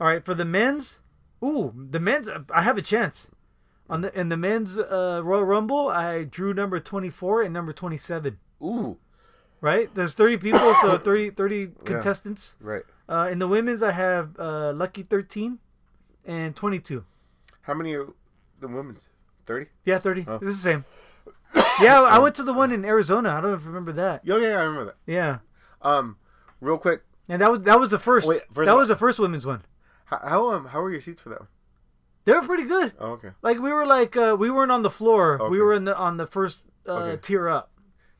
All 0.00 0.08
right, 0.08 0.24
for 0.24 0.34
the 0.34 0.44
men's, 0.44 1.00
ooh, 1.42 1.72
the 1.74 2.00
men's, 2.00 2.28
I 2.52 2.62
have 2.62 2.76
a 2.76 2.82
chance. 2.82 3.30
On 3.90 4.02
the 4.02 4.18
in 4.18 4.28
the 4.28 4.36
men's 4.36 4.78
uh, 4.78 5.22
Royal 5.24 5.44
Rumble, 5.44 5.88
I 5.88 6.24
drew 6.24 6.52
number 6.52 6.78
twenty 6.78 7.08
four 7.08 7.40
and 7.40 7.54
number 7.54 7.72
twenty 7.72 7.96
seven. 7.96 8.38
Ooh. 8.62 8.98
Right, 9.60 9.92
there's 9.94 10.14
thirty 10.14 10.36
people, 10.36 10.74
so 10.74 10.98
30, 11.04 11.30
30 11.30 11.70
contestants. 11.84 12.54
Yeah, 12.60 12.66
right. 12.66 12.82
Uh, 13.08 13.28
in 13.30 13.38
the 13.38 13.48
women's, 13.48 13.82
I 13.82 13.92
have 13.92 14.38
uh, 14.38 14.72
lucky 14.72 15.02
thirteen 15.02 15.58
and 16.24 16.54
twenty 16.54 16.78
two. 16.78 17.04
How 17.62 17.74
many 17.74 17.94
are 17.94 18.06
the 18.60 18.68
women's? 18.68 19.08
Thirty. 19.46 19.70
Yeah, 19.84 19.98
thirty. 19.98 20.24
Oh. 20.28 20.36
It's 20.36 20.44
the 20.44 20.52
same. 20.52 20.84
yeah, 21.80 22.02
I 22.02 22.18
went 22.18 22.34
to 22.36 22.42
the 22.42 22.52
one 22.52 22.70
in 22.70 22.84
Arizona. 22.84 23.30
I 23.30 23.40
don't 23.40 23.50
know 23.50 23.56
if 23.56 23.62
you 23.62 23.68
remember 23.68 23.92
that. 23.92 24.22
Oh 24.28 24.36
yeah, 24.36 24.58
I 24.58 24.62
remember 24.62 24.84
that. 24.84 24.96
Yeah. 25.06 25.38
Um, 25.82 26.16
real 26.60 26.78
quick. 26.78 27.02
And 27.28 27.40
that 27.42 27.50
was 27.50 27.60
that 27.62 27.78
was 27.78 27.90
the 27.90 27.98
first. 27.98 28.26
Wait, 28.26 28.42
first 28.52 28.66
that 28.66 28.76
was 28.76 28.88
the 28.88 28.96
first 28.96 29.18
women's 29.18 29.44
one. 29.46 29.62
How, 30.06 30.20
how 30.26 30.50
um 30.52 30.66
how 30.66 30.80
were 30.80 30.90
your 30.90 31.00
seats 31.00 31.20
for 31.22 31.28
that 31.28 31.40
one? 31.40 31.48
They 32.24 32.32
were 32.32 32.42
pretty 32.42 32.64
good. 32.64 32.92
Oh, 32.98 33.12
okay. 33.12 33.30
Like 33.42 33.58
we 33.58 33.70
were 33.72 33.86
like 33.86 34.16
uh, 34.16 34.36
we 34.38 34.50
weren't 34.50 34.72
on 34.72 34.82
the 34.82 34.90
floor. 34.90 35.40
Okay. 35.40 35.48
We 35.50 35.60
were 35.60 35.74
in 35.74 35.84
the 35.84 35.96
on 35.96 36.16
the 36.16 36.26
first 36.26 36.60
uh, 36.86 36.92
Okay. 36.92 37.20
tier 37.22 37.48
up. 37.48 37.70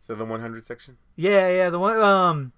So 0.00 0.14
the 0.14 0.24
100 0.24 0.64
section. 0.64 0.96
Yeah, 1.16 1.48
yeah. 1.50 1.70
The 1.70 1.78
one 1.78 1.98
um 2.00 2.52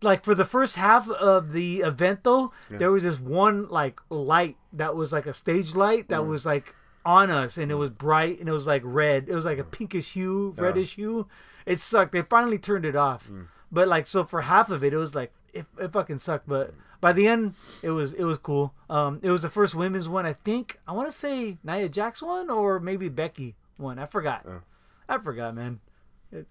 like 0.00 0.24
for 0.24 0.34
the 0.34 0.44
first 0.44 0.76
half 0.76 1.08
of 1.08 1.52
the 1.52 1.80
event 1.80 2.24
though, 2.24 2.52
Yeah. 2.70 2.78
there 2.78 2.90
was 2.92 3.04
this 3.04 3.20
one 3.20 3.68
like 3.68 4.00
light 4.10 4.56
that 4.72 4.96
was 4.96 5.12
like 5.12 5.26
a 5.26 5.32
stage 5.34 5.74
light 5.74 6.08
that 6.08 6.20
Mm. 6.22 6.28
was 6.28 6.44
like 6.46 6.74
on 7.04 7.30
us 7.30 7.56
and 7.58 7.70
it 7.70 7.74
was 7.76 7.90
bright 7.90 8.38
and 8.40 8.48
it 8.48 8.52
was 8.52 8.66
like 8.66 8.82
red. 8.84 9.28
It 9.28 9.34
was 9.34 9.44
like 9.44 9.58
a 9.58 9.64
pinkish 9.64 10.12
hue, 10.12 10.54
reddish 10.56 10.94
hue. 10.96 11.28
It 11.66 11.78
sucked. 11.78 12.12
They 12.12 12.22
finally 12.22 12.58
turned 12.58 12.84
it 12.84 12.96
off. 12.96 13.28
Mm. 13.28 13.46
But 13.72 13.88
like 13.88 14.06
so 14.06 14.24
for 14.24 14.42
half 14.42 14.68
of 14.70 14.84
it 14.84 14.92
it 14.92 14.98
was 14.98 15.14
like 15.14 15.32
it, 15.54 15.64
it 15.80 15.92
fucking 15.92 16.18
sucked, 16.18 16.46
but 16.48 16.74
by 17.00 17.12
the 17.12 17.26
end 17.26 17.54
it 17.82 17.90
was 17.90 18.12
it 18.12 18.24
was 18.24 18.38
cool. 18.38 18.74
Um 18.90 19.18
it 19.22 19.30
was 19.30 19.42
the 19.42 19.48
first 19.48 19.74
women's 19.74 20.08
one, 20.08 20.26
I 20.26 20.34
think. 20.34 20.78
I 20.86 20.92
want 20.92 21.08
to 21.08 21.12
say 21.12 21.56
Nia 21.64 21.88
Jax 21.88 22.20
one 22.22 22.50
or 22.50 22.78
maybe 22.78 23.08
Becky 23.08 23.56
one. 23.78 23.98
I 23.98 24.04
forgot. 24.06 24.44
Oh. 24.46 24.60
I 25.08 25.18
forgot, 25.18 25.54
man. 25.54 25.80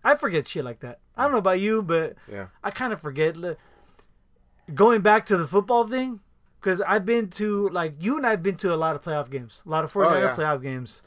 I 0.04 0.16
forget 0.16 0.48
shit 0.48 0.64
like 0.66 0.80
that. 0.82 1.00
I 1.16 1.24
don't 1.24 1.32
know 1.32 1.38
about 1.38 1.60
you, 1.60 1.82
but 1.82 2.16
Yeah. 2.28 2.48
I 2.64 2.72
kind 2.72 2.92
of 2.94 3.02
forget. 3.02 3.38
Going 4.74 5.02
back 5.02 5.26
to 5.26 5.38
the 5.38 5.48
football 5.48 5.88
thing, 5.88 6.22
because 6.60 6.82
I've 6.82 7.06
been 7.06 7.30
to 7.32 7.68
like 7.70 7.96
you 8.00 8.16
and 8.18 8.26
I've 8.26 8.44
been 8.44 8.56
to 8.58 8.74
a 8.74 8.78
lot 8.78 8.96
of 8.96 9.02
playoff 9.02 9.30
games, 9.30 9.64
a 9.66 9.70
lot 9.70 9.84
of 9.84 9.92
49er 9.92 10.16
Oh, 10.16 10.20
yeah. 10.20 10.36
playoff 10.36 10.62
games. 10.62 11.02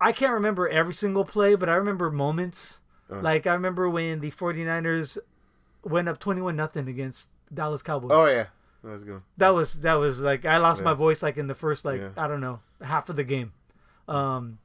I 0.00 0.12
can't 0.12 0.32
remember 0.32 0.68
every 0.68 0.94
single 0.94 1.24
play, 1.24 1.54
but 1.54 1.68
I 1.68 1.74
remember 1.76 2.10
moments. 2.10 2.80
Uh. 3.10 3.20
Like 3.20 3.46
I 3.46 3.54
remember 3.54 3.88
when 3.88 4.20
the 4.20 4.30
49ers 4.30 5.18
went 5.82 6.08
up 6.08 6.18
21 6.20 6.54
nothing 6.56 6.88
against 6.88 7.28
Dallas 7.52 7.82
Cowboys. 7.82 8.10
Oh 8.12 8.26
yeah. 8.26 8.46
That 8.82 8.90
was 8.92 9.04
good. 9.04 9.22
That 9.36 9.50
was 9.50 9.80
that 9.80 9.94
was 9.94 10.20
like 10.20 10.44
I 10.44 10.56
lost 10.58 10.82
my 10.82 10.94
voice 10.94 11.22
like 11.22 11.36
in 11.36 11.46
the 11.48 11.54
first 11.54 11.84
like 11.84 12.00
Yeah. 12.00 12.10
I 12.16 12.26
don't 12.28 12.40
know 12.40 12.60
half 12.82 13.08
of 13.08 13.16
the 13.16 13.24
game. 13.24 13.52
Um, 14.08 14.58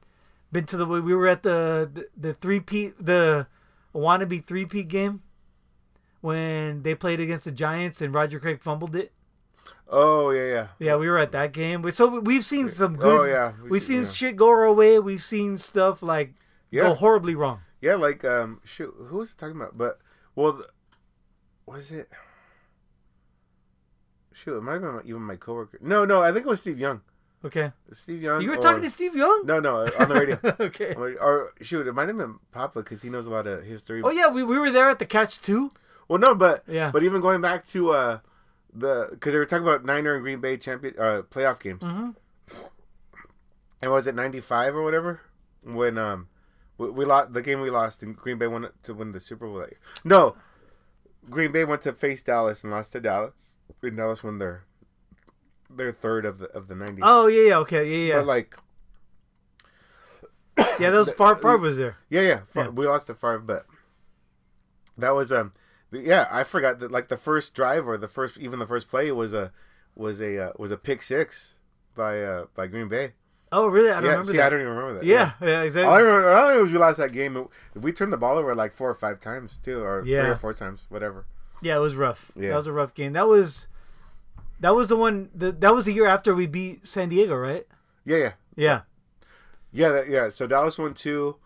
been 0.52 0.64
to 0.66 0.76
the 0.76 0.86
we 0.86 1.00
were 1.14 1.26
at 1.28 1.42
the 1.42 1.90
the, 1.92 2.08
the 2.16 2.34
three 2.34 2.60
P 2.60 2.92
the 2.98 3.46
wannabe 3.94 4.44
three 4.46 4.64
P 4.64 4.82
game 4.82 5.22
when 6.20 6.82
they 6.82 6.94
played 6.94 7.20
against 7.20 7.44
the 7.44 7.52
Giants 7.52 8.00
and 8.00 8.14
Roger 8.14 8.40
Craig 8.40 8.62
fumbled 8.62 8.96
it. 8.96 9.12
Oh 9.88 10.30
yeah, 10.30 10.46
yeah. 10.46 10.66
Yeah, 10.78 10.96
we 10.96 11.08
were 11.08 11.18
at 11.18 11.32
that 11.32 11.52
game. 11.52 11.82
We- 11.82 11.92
So 11.92 12.18
we've 12.20 12.44
seen 12.44 12.68
some 12.68 12.96
good. 12.96 13.20
Oh 13.20 13.24
yeah. 13.24 13.52
We've 13.68 13.82
seen 13.82 14.02
yeah. 14.02 14.08
shit 14.08 14.36
go 14.36 14.48
our 14.48 14.72
way. 14.72 14.98
We've 14.98 15.22
seen 15.22 15.58
stuff 15.58 16.02
like 16.02 16.34
Yeah. 16.70 16.82
go 16.84 16.94
horribly 16.94 17.34
wrong. 17.34 17.60
Yeah, 17.80 17.94
like 17.96 18.24
um, 18.24 18.60
shoot, 18.64 18.94
who 18.96 19.18
was 19.18 19.30
it 19.30 19.38
talking 19.38 19.56
about? 19.56 19.76
But 19.76 19.98
well, 20.34 20.54
th- 20.54 20.64
was 21.66 21.90
it? 21.90 22.08
Shoot, 24.32 24.56
it 24.58 24.62
might 24.62 24.74
have 24.74 24.82
been 24.82 25.00
even 25.06 25.22
my 25.22 25.36
coworker. 25.36 25.78
No, 25.80 26.04
no, 26.04 26.22
I 26.22 26.32
think 26.32 26.46
it 26.46 26.48
was 26.48 26.60
Steve 26.60 26.78
Young. 26.78 27.00
Okay, 27.44 27.70
Steve 27.92 28.22
Young. 28.22 28.42
you 28.42 28.50
were 28.50 28.56
or- 28.56 28.62
talking 28.62 28.82
to 28.82 28.90
Steve 28.90 29.14
Young. 29.14 29.42
No, 29.46 29.60
no, 29.60 29.86
on 29.98 30.08
the 30.08 30.14
radio. 30.14 30.38
okay. 30.60 30.94
Or 30.94 31.52
shoot, 31.60 31.86
it 31.86 31.92
might 31.92 32.08
have 32.08 32.16
been 32.16 32.38
Papa 32.50 32.82
because 32.82 33.02
he 33.02 33.08
knows 33.10 33.26
a 33.26 33.30
lot 33.30 33.46
of 33.46 33.64
history. 33.64 34.02
Oh 34.04 34.10
yeah, 34.10 34.28
we, 34.28 34.42
we 34.42 34.58
were 34.58 34.70
there 34.70 34.90
at 34.90 34.98
the 34.98 35.06
catch 35.06 35.40
too. 35.40 35.70
Well, 36.08 36.18
no, 36.18 36.34
but 36.34 36.64
Yeah. 36.66 36.90
but 36.90 37.02
even 37.02 37.20
going 37.20 37.40
back 37.40 37.66
to 37.68 37.90
uh 37.92 38.18
the 38.74 39.08
because 39.10 39.32
they 39.32 39.38
were 39.38 39.44
talking 39.46 39.66
about 39.66 39.84
Niner 39.84 40.14
and 40.14 40.22
Green 40.22 40.40
Bay 40.40 40.56
champion 40.56 40.94
uh 40.98 41.22
playoff 41.30 41.60
games. 41.60 41.82
hmm 41.82 42.10
And 43.80 43.90
was 43.90 44.06
it 44.06 44.14
'95 44.14 44.74
or 44.74 44.82
whatever 44.82 45.20
when 45.62 45.98
um 45.98 46.28
we, 46.78 46.90
we 46.90 47.04
lost 47.04 47.32
the 47.32 47.42
game 47.42 47.60
we 47.60 47.70
lost 47.70 48.02
and 48.02 48.16
Green 48.16 48.38
Bay 48.38 48.46
won 48.46 48.68
to 48.82 48.94
win 48.94 49.12
the 49.12 49.20
Super 49.20 49.46
Bowl 49.46 49.58
that 49.58 49.70
year? 49.70 49.80
No, 50.04 50.36
Green 51.30 51.52
Bay 51.52 51.64
went 51.64 51.82
to 51.82 51.92
face 51.92 52.22
Dallas 52.22 52.62
and 52.62 52.72
lost 52.72 52.92
to 52.92 53.00
Dallas. 53.00 53.56
And 53.82 53.96
Dallas 53.96 54.22
won 54.24 54.38
their 54.38 54.64
their 55.68 55.92
third 55.92 56.24
of 56.24 56.38
the 56.38 56.46
of 56.46 56.68
the 56.68 56.74
'90s. 56.74 57.00
Oh 57.02 57.26
yeah, 57.26 57.48
yeah, 57.50 57.58
okay, 57.58 57.84
yeah, 57.88 58.14
yeah, 58.14 58.18
But 58.20 58.26
like 58.26 58.56
yeah. 60.58 60.90
That 60.90 60.98
was 60.98 61.12
Favre, 61.18 61.36
Favre 61.36 61.58
was 61.58 61.76
there. 61.76 61.96
yeah, 62.08 62.20
yeah, 62.22 62.40
Fa- 62.52 62.60
Yeah. 62.60 62.68
we 62.68 62.86
lost 62.86 63.06
to 63.08 63.14
Favre, 63.14 63.38
but 63.40 63.66
that 64.98 65.10
was 65.10 65.30
um 65.32 65.52
yeah 65.92 66.26
I 66.30 66.42
forgot 66.44 66.80
that 66.80 66.90
like 66.90 67.08
the 67.08 67.16
first 67.16 67.54
drive 67.54 67.86
or 67.86 67.96
the 67.98 68.08
first 68.08 68.36
even 68.38 68.58
the 68.58 68.66
first 68.66 68.88
play 68.88 69.10
was 69.12 69.32
a 69.34 69.52
was 69.94 70.20
a 70.20 70.38
uh, 70.48 70.52
was 70.58 70.70
a 70.70 70.76
pick 70.76 71.02
six 71.02 71.54
by 71.94 72.20
uh 72.22 72.46
by 72.54 72.66
Green 72.66 72.88
Bay. 72.88 73.12
Oh 73.56 73.68
really? 73.68 73.88
I 73.90 73.94
don't 73.94 74.04
yeah, 74.04 74.10
remember 74.10 74.32
see, 74.32 74.36
that. 74.36 74.46
I 74.46 74.50
don't 74.50 74.60
even 74.60 74.72
remember 74.72 74.94
that. 75.00 75.04
yeah, 75.04 75.32
yeah, 75.40 75.48
All 75.48 75.54
I 75.60 75.64
exactly. 75.64 76.02
remember, 76.04 76.28
all 76.28 76.36
I 76.36 76.40
remember 76.42 76.62
was 76.64 76.72
we 76.72 76.78
lost 76.78 76.98
that 76.98 77.12
game. 77.12 77.48
We 77.74 77.90
turned 77.92 78.12
the 78.12 78.18
ball 78.18 78.36
over 78.36 78.54
like 78.54 78.72
four 78.72 78.90
or 78.90 78.94
five 78.94 79.18
times 79.18 79.58
too, 79.58 79.82
or 79.82 80.02
three 80.02 80.14
or 80.14 80.36
four 80.36 80.52
times, 80.52 80.84
whatever. 80.90 81.24
Yeah, 81.62 81.76
it 81.76 81.80
was 81.80 81.94
rough. 81.94 82.30
Yeah. 82.36 82.50
That 82.50 82.56
was 82.56 82.66
a 82.66 82.72
rough 82.72 82.92
game. 82.94 83.14
That 83.14 83.26
was 83.28 83.68
that 84.60 84.74
was 84.74 84.88
the 84.88 84.96
one 84.96 85.30
the, 85.34 85.52
that 85.52 85.74
was 85.74 85.86
the 85.86 85.92
year 85.92 86.06
after 86.06 86.34
we 86.34 86.46
beat 86.46 86.86
San 86.86 87.08
Diego, 87.08 87.34
right? 87.34 87.66
Yeah, 88.04 88.16
yeah, 88.18 88.32
Yeah. 88.56 88.80
yeah, 89.72 89.88
that, 89.88 90.08
yeah. 90.08 90.28
So 90.30 90.46
Dallas 90.46 90.76
won 90.78 90.92
two, 90.94 91.36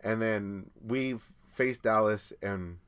and 0.00 0.20
then 0.22 0.70
we 0.84 1.18
faced 1.54 1.82
Dallas 1.82 2.32
and 2.42 2.78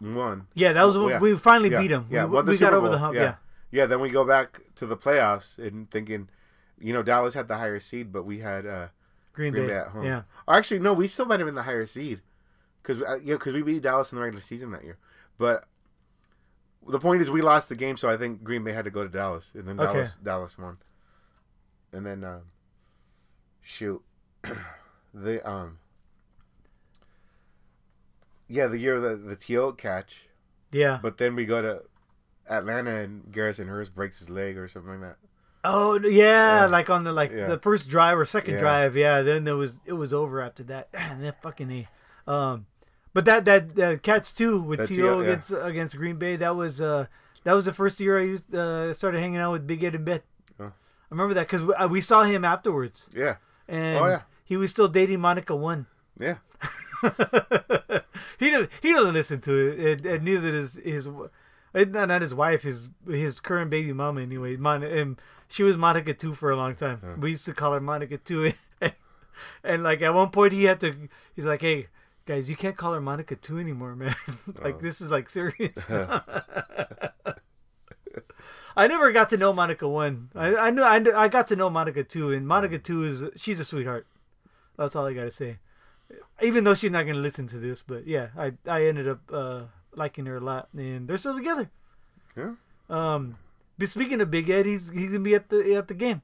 won. 0.00 0.46
Yeah, 0.54 0.72
that 0.74 0.84
was 0.84 0.98
when 0.98 1.08
yeah. 1.08 1.18
we 1.20 1.36
finally 1.36 1.70
Yeah, 1.70 1.80
beat 1.80 1.88
them. 1.88 2.06
yeah, 2.10 2.26
we 2.26 2.32
won 2.32 2.44
the 2.46 2.52
we 2.52 2.58
got 2.58 2.74
over 2.74 2.88
the 2.90 2.98
hump. 2.98 3.14
yeah. 3.14 3.22
Yeah. 3.22 3.34
Yeah, 3.70 3.86
then 3.86 3.98
we 4.00 4.10
go 4.10 4.24
back 4.24 4.60
to 4.76 4.86
the 4.86 4.96
playoffs 4.96 5.58
and 5.58 5.90
thinking, 5.90 6.28
you 6.78 6.92
know, 6.92 7.02
Dallas 7.02 7.34
had 7.34 7.48
the 7.48 7.56
higher 7.56 7.78
seed, 7.80 8.12
but 8.12 8.24
we 8.24 8.38
had 8.38 8.66
uh, 8.66 8.88
Green, 9.32 9.52
Green 9.52 9.66
Bay. 9.66 9.72
Bay 9.74 9.78
at 9.78 9.88
home. 9.88 10.04
Yeah. 10.04 10.22
Or 10.48 10.54
actually, 10.54 10.80
no, 10.80 10.92
we 10.92 11.06
still 11.06 11.24
might 11.26 11.40
have 11.40 11.46
been 11.46 11.54
the 11.54 11.62
higher 11.62 11.86
seed 11.86 12.20
because 12.82 13.02
uh, 13.02 13.18
yeah, 13.22 13.34
because 13.34 13.54
we 13.54 13.62
beat 13.62 13.82
Dallas 13.82 14.12
in 14.12 14.16
the 14.16 14.22
regular 14.22 14.42
season 14.42 14.70
that 14.72 14.84
year. 14.84 14.98
But 15.38 15.64
the 16.86 16.98
point 17.00 17.22
is, 17.22 17.30
we 17.30 17.40
lost 17.42 17.68
the 17.68 17.76
game, 17.76 17.96
so 17.96 18.08
I 18.08 18.16
think 18.16 18.42
Green 18.44 18.62
Bay 18.64 18.72
had 18.72 18.84
to 18.84 18.90
go 18.90 19.02
to 19.02 19.08
Dallas, 19.08 19.50
and 19.54 19.66
then 19.66 19.80
Okay. 19.80 19.92
Dallas 19.92 20.16
Dallas 20.22 20.58
won. 20.58 20.76
And 21.92 22.04
then, 22.04 22.24
um, 22.24 22.42
shoot, 23.62 24.02
the 25.14 25.48
um, 25.48 25.78
yeah, 28.48 28.66
the 28.66 28.78
year 28.78 28.94
of 28.96 29.02
the 29.02 29.16
the 29.16 29.36
T.O. 29.36 29.72
catch, 29.72 30.22
Yeah. 30.72 30.98
but 31.02 31.18
then 31.18 31.34
we 31.34 31.46
go 31.46 31.62
to 31.62 31.82
Atlanta 32.48 32.96
and 32.96 33.32
Garrison 33.32 33.68
Hearst 33.68 33.94
breaks 33.94 34.18
his 34.18 34.28
leg 34.28 34.56
or 34.58 34.68
something 34.68 35.00
like 35.00 35.00
that. 35.00 35.16
Oh 35.64 35.98
yeah, 35.98 36.62
Yeah. 36.62 36.66
like 36.66 36.90
on 36.90 37.04
the 37.04 37.12
like 37.12 37.30
Yeah. 37.32 37.46
the 37.48 37.58
first 37.58 37.88
drive 37.88 38.18
or 38.18 38.24
second 38.24 38.54
Yeah. 38.54 38.60
drive. 38.60 38.96
Yeah. 38.96 39.22
Then 39.22 39.44
there 39.44 39.56
was 39.56 39.80
it 39.86 39.94
was 39.94 40.12
over 40.12 40.40
after 40.42 40.62
that. 40.64 40.88
And 40.94 41.24
that 41.24 41.40
fucking 41.42 41.70
a. 42.26 42.30
Um, 42.30 42.66
but 43.12 43.24
that 43.24 43.44
that 43.46 43.74
that 43.76 44.02
catch 44.02 44.34
too 44.34 44.60
with 44.60 44.86
To 44.88 45.18
against 45.20 45.52
against 45.52 45.96
Green 45.96 46.16
Bay. 46.16 46.36
That 46.36 46.54
was 46.56 46.80
uh 46.80 47.06
that 47.44 47.52
was 47.54 47.64
the 47.64 47.72
first 47.72 48.00
year 48.00 48.18
I 48.18 48.22
used 48.22 48.54
uh, 48.54 48.92
started 48.94 49.20
hanging 49.20 49.38
out 49.38 49.52
with 49.52 49.66
Big 49.66 49.82
Ed 49.84 49.94
in 49.94 50.04
bed. 50.04 50.22
I 50.60 50.70
remember 51.10 51.34
that 51.34 51.46
because 51.46 51.62
we, 51.62 51.74
uh, 51.74 51.86
we 51.86 52.00
saw 52.00 52.24
him 52.24 52.44
afterwards, 52.44 53.08
Yeah, 53.14 53.36
and 53.68 53.98
Oh, 53.98 54.06
yeah. 54.06 54.22
he 54.44 54.56
was 54.56 54.70
still 54.72 54.88
dating 54.88 55.20
Monica 55.20 55.54
One. 55.54 55.86
yeah, 56.18 56.38
he 58.38 58.50
doesn't. 58.50 58.70
He 58.82 58.92
doesn't 58.92 59.12
listen 59.14 59.40
to 59.42 59.54
it, 59.54 60.00
and, 60.00 60.06
and 60.06 60.24
neither 60.24 60.50
does 60.50 60.74
his. 60.74 61.06
Not, 61.74 62.08
not 62.08 62.22
his 62.22 62.34
wife. 62.34 62.62
His 62.62 62.88
his 63.06 63.38
current 63.40 63.70
baby 63.70 63.92
mama. 63.92 64.22
Anyway, 64.22 64.56
Mon- 64.56 64.82
and 64.82 65.20
she 65.48 65.62
was 65.62 65.76
Monica 65.76 66.14
two 66.14 66.34
for 66.34 66.50
a 66.50 66.56
long 66.56 66.74
time. 66.74 67.00
Huh. 67.04 67.14
We 67.18 67.32
used 67.32 67.44
to 67.46 67.54
call 67.54 67.72
her 67.72 67.80
Monica 67.80 68.18
two, 68.18 68.52
and, 68.80 68.92
and 69.62 69.82
like 69.82 70.02
at 70.02 70.14
one 70.14 70.30
point 70.30 70.52
he 70.52 70.64
had 70.64 70.80
to. 70.80 70.94
He's 71.34 71.44
like, 71.44 71.60
"Hey 71.62 71.88
guys, 72.26 72.48
you 72.50 72.56
can't 72.56 72.76
call 72.76 72.92
her 72.94 73.00
Monica 73.00 73.36
two 73.36 73.58
anymore, 73.58 73.94
man. 74.00 74.14
like 74.62 74.76
Oh. 74.76 74.80
this 74.80 75.00
is 75.00 75.10
like 75.10 75.28
serious." 75.30 75.76
I 78.76 78.88
never 78.88 79.12
got 79.12 79.30
to 79.30 79.36
know 79.36 79.52
Monica 79.52 79.88
one. 79.88 80.30
I 80.34 80.56
I 80.56 80.70
knew 80.70 80.82
I, 80.82 80.98
knew, 80.98 81.12
I 81.14 81.28
got 81.28 81.46
to 81.48 81.56
know 81.56 81.70
Monica 81.70 82.02
two, 82.04 82.32
and 82.32 82.46
Monica 82.46 82.78
two 82.78 83.04
is 83.04 83.22
she's 83.36 83.60
a 83.60 83.64
sweetheart. 83.64 84.06
That's 84.76 84.96
all 84.96 85.06
I 85.06 85.14
gotta 85.14 85.30
say. 85.30 85.58
Even 86.42 86.64
though 86.64 86.74
she's 86.74 86.90
not 86.90 87.04
gonna 87.06 87.18
listen 87.20 87.46
to 87.48 87.58
this, 87.58 87.82
but 87.82 88.06
yeah, 88.06 88.28
I 88.36 88.52
I 88.66 88.84
ended 88.86 89.08
up 89.08 89.20
uh, 89.32 89.62
liking 89.94 90.26
her 90.26 90.36
a 90.38 90.40
lot, 90.40 90.68
and 90.76 91.06
they're 91.08 91.16
still 91.18 91.36
together. 91.36 91.70
yeah. 92.36 92.54
Um, 92.90 93.36
but 93.78 93.88
speaking 93.88 94.20
of 94.20 94.30
Big 94.30 94.48
Ed, 94.50 94.66
he's 94.66 94.90
he's 94.90 95.12
gonna 95.12 95.20
be 95.20 95.34
at 95.34 95.48
the 95.48 95.74
at 95.74 95.88
the 95.88 95.94
game. 95.94 96.22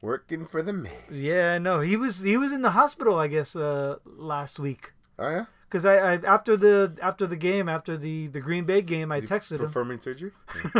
Working 0.00 0.46
for 0.46 0.62
the 0.62 0.72
man. 0.72 0.92
Yeah, 1.10 1.54
I 1.54 1.58
know. 1.58 1.80
He 1.80 1.96
was 1.96 2.20
he 2.20 2.36
was 2.36 2.52
in 2.52 2.62
the 2.62 2.70
hospital, 2.70 3.18
I 3.18 3.26
guess, 3.28 3.56
uh, 3.56 3.96
last 4.04 4.58
week. 4.58 4.92
Oh 5.18 5.30
yeah. 5.30 5.44
Cause 5.70 5.84
I, 5.84 5.96
I 5.96 6.14
after 6.26 6.56
the 6.56 6.96
after 7.02 7.26
the 7.26 7.36
game 7.36 7.68
after 7.68 7.96
the 7.96 8.28
the 8.28 8.40
Green 8.40 8.64
Bay 8.64 8.82
game, 8.82 9.10
I 9.10 9.20
texted 9.20 9.60
him. 9.60 9.66
Performing 9.66 10.00
surgery. 10.00 10.30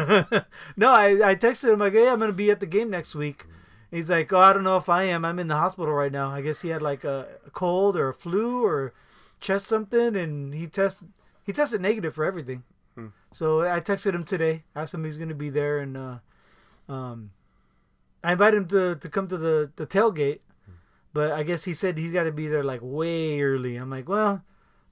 no, 0.76 0.90
I, 0.90 1.30
I 1.30 1.34
texted 1.34 1.72
him 1.72 1.80
like, 1.80 1.94
hey, 1.94 2.08
I'm 2.08 2.20
gonna 2.20 2.32
be 2.32 2.50
at 2.50 2.60
the 2.60 2.66
game 2.66 2.90
next 2.90 3.14
week. 3.14 3.46
He's 3.90 4.10
like, 4.10 4.32
oh, 4.32 4.38
I 4.38 4.52
don't 4.52 4.62
know 4.62 4.76
if 4.76 4.88
I 4.88 5.04
am. 5.04 5.24
I'm 5.24 5.38
in 5.38 5.48
the 5.48 5.56
hospital 5.56 5.94
right 5.94 6.12
now. 6.12 6.30
I 6.30 6.42
guess 6.42 6.62
he 6.62 6.68
had 6.68 6.82
like 6.82 7.02
a 7.04 7.26
cold 7.52 7.96
or 7.96 8.08
a 8.08 8.14
flu 8.14 8.64
or 8.64 8.92
chest 9.40 9.66
something, 9.66 10.16
and 10.16 10.52
he 10.54 10.66
tested 10.66 11.08
he 11.44 11.52
tested 11.52 11.80
negative 11.80 12.14
for 12.14 12.24
everything. 12.24 12.64
Hmm. 12.94 13.08
So 13.32 13.62
I 13.62 13.80
texted 13.80 14.14
him 14.14 14.24
today, 14.24 14.64
asked 14.74 14.94
him 14.94 15.04
if 15.04 15.10
he's 15.10 15.16
gonna 15.16 15.34
be 15.34 15.50
there, 15.50 15.78
and 15.78 15.96
uh, 15.96 16.18
um, 16.88 17.30
I 18.22 18.32
invited 18.32 18.56
him 18.56 18.68
to, 18.68 18.96
to 18.96 19.08
come 19.08 19.28
to 19.28 19.36
the 19.36 19.70
the 19.76 19.86
tailgate, 19.86 20.40
but 21.12 21.32
I 21.32 21.42
guess 21.42 21.64
he 21.64 21.74
said 21.74 21.98
he's 21.98 22.12
got 22.12 22.24
to 22.24 22.32
be 22.32 22.48
there 22.48 22.62
like 22.62 22.80
way 22.82 23.40
early. 23.40 23.76
I'm 23.76 23.90
like, 23.90 24.08
well, 24.08 24.42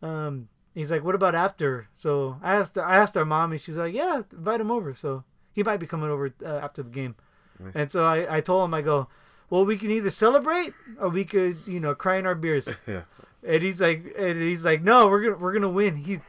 um, 0.03 0.48
he's 0.74 0.90
like, 0.90 1.03
what 1.03 1.14
about 1.14 1.34
after? 1.34 1.88
So 1.94 2.38
I 2.42 2.55
asked 2.57 2.78
I 2.78 2.96
asked 2.96 3.16
our 3.16 3.24
mom, 3.24 3.53
and 3.53 3.61
she's 3.61 3.76
like, 3.76 3.94
yeah, 3.94 4.22
invite 4.32 4.61
him 4.61 4.70
over. 4.70 4.94
So 4.94 5.24
he 5.53 5.62
might 5.62 5.78
be 5.78 5.86
coming 5.86 6.11
over 6.11 6.32
uh, 6.44 6.61
after 6.62 6.82
the 6.82 6.90
game. 6.90 7.16
Nice. 7.59 7.72
And 7.74 7.90
so 7.90 8.05
I, 8.05 8.36
I 8.36 8.40
told 8.40 8.64
him, 8.64 8.74
I 8.74 8.82
go, 8.82 9.09
well, 9.50 9.64
we 9.64 9.76
can 9.76 9.90
either 9.90 10.11
celebrate 10.11 10.72
or 10.98 11.09
we 11.09 11.24
could, 11.24 11.59
you 11.66 11.78
know, 11.78 11.94
cry 11.94 12.16
in 12.16 12.26
our 12.26 12.34
beers. 12.34 12.80
Yeah. 12.86 13.03
And 13.44 13.61
he's 13.61 13.80
like, 13.80 14.14
and 14.16 14.40
he's 14.40 14.64
like, 14.64 14.82
no, 14.82 15.09
we're 15.09 15.24
gonna 15.24 15.36
we're 15.36 15.53
gonna 15.53 15.68
win. 15.68 15.96
He, 15.96 16.20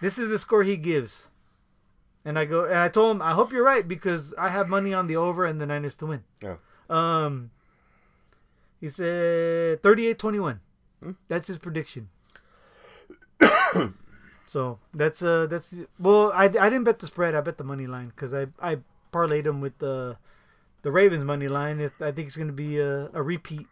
this 0.00 0.18
is 0.18 0.30
the 0.30 0.38
score 0.38 0.62
he 0.62 0.76
gives. 0.76 1.28
And 2.24 2.38
I 2.38 2.44
go, 2.44 2.64
and 2.64 2.76
I 2.78 2.88
told 2.88 3.16
him, 3.16 3.22
I 3.22 3.32
hope 3.32 3.52
you're 3.52 3.64
right 3.64 3.86
because 3.86 4.34
I 4.36 4.48
have 4.48 4.68
money 4.68 4.92
on 4.92 5.06
the 5.06 5.16
over 5.16 5.44
and 5.44 5.60
the 5.60 5.66
Niners 5.66 5.96
to 5.96 6.06
win. 6.06 6.24
Oh. 6.44 6.94
Um. 6.94 7.50
He 8.80 8.88
said 8.88 9.82
38-21. 9.82 10.60
Hmm. 11.02 11.10
That's 11.28 11.48
his 11.48 11.58
prediction. 11.58 12.08
so 14.46 14.78
that's 14.92 15.22
uh 15.22 15.46
that's 15.46 15.74
well 16.00 16.32
I, 16.34 16.44
I 16.44 16.48
didn't 16.48 16.84
bet 16.84 16.98
the 16.98 17.06
spread 17.06 17.36
I 17.36 17.40
bet 17.40 17.56
the 17.56 17.64
money 17.64 17.86
line 17.86 18.08
because 18.08 18.34
I 18.34 18.46
I 18.60 18.78
parlayed 19.12 19.46
him 19.46 19.60
with 19.60 19.78
the 19.78 20.16
the 20.82 20.90
Ravens 20.90 21.24
money 21.24 21.48
line. 21.48 21.80
It, 21.80 21.92
I 22.00 22.10
think 22.12 22.28
it's 22.28 22.36
gonna 22.36 22.52
be 22.52 22.78
a, 22.78 23.10
a 23.12 23.22
repeat. 23.22 23.66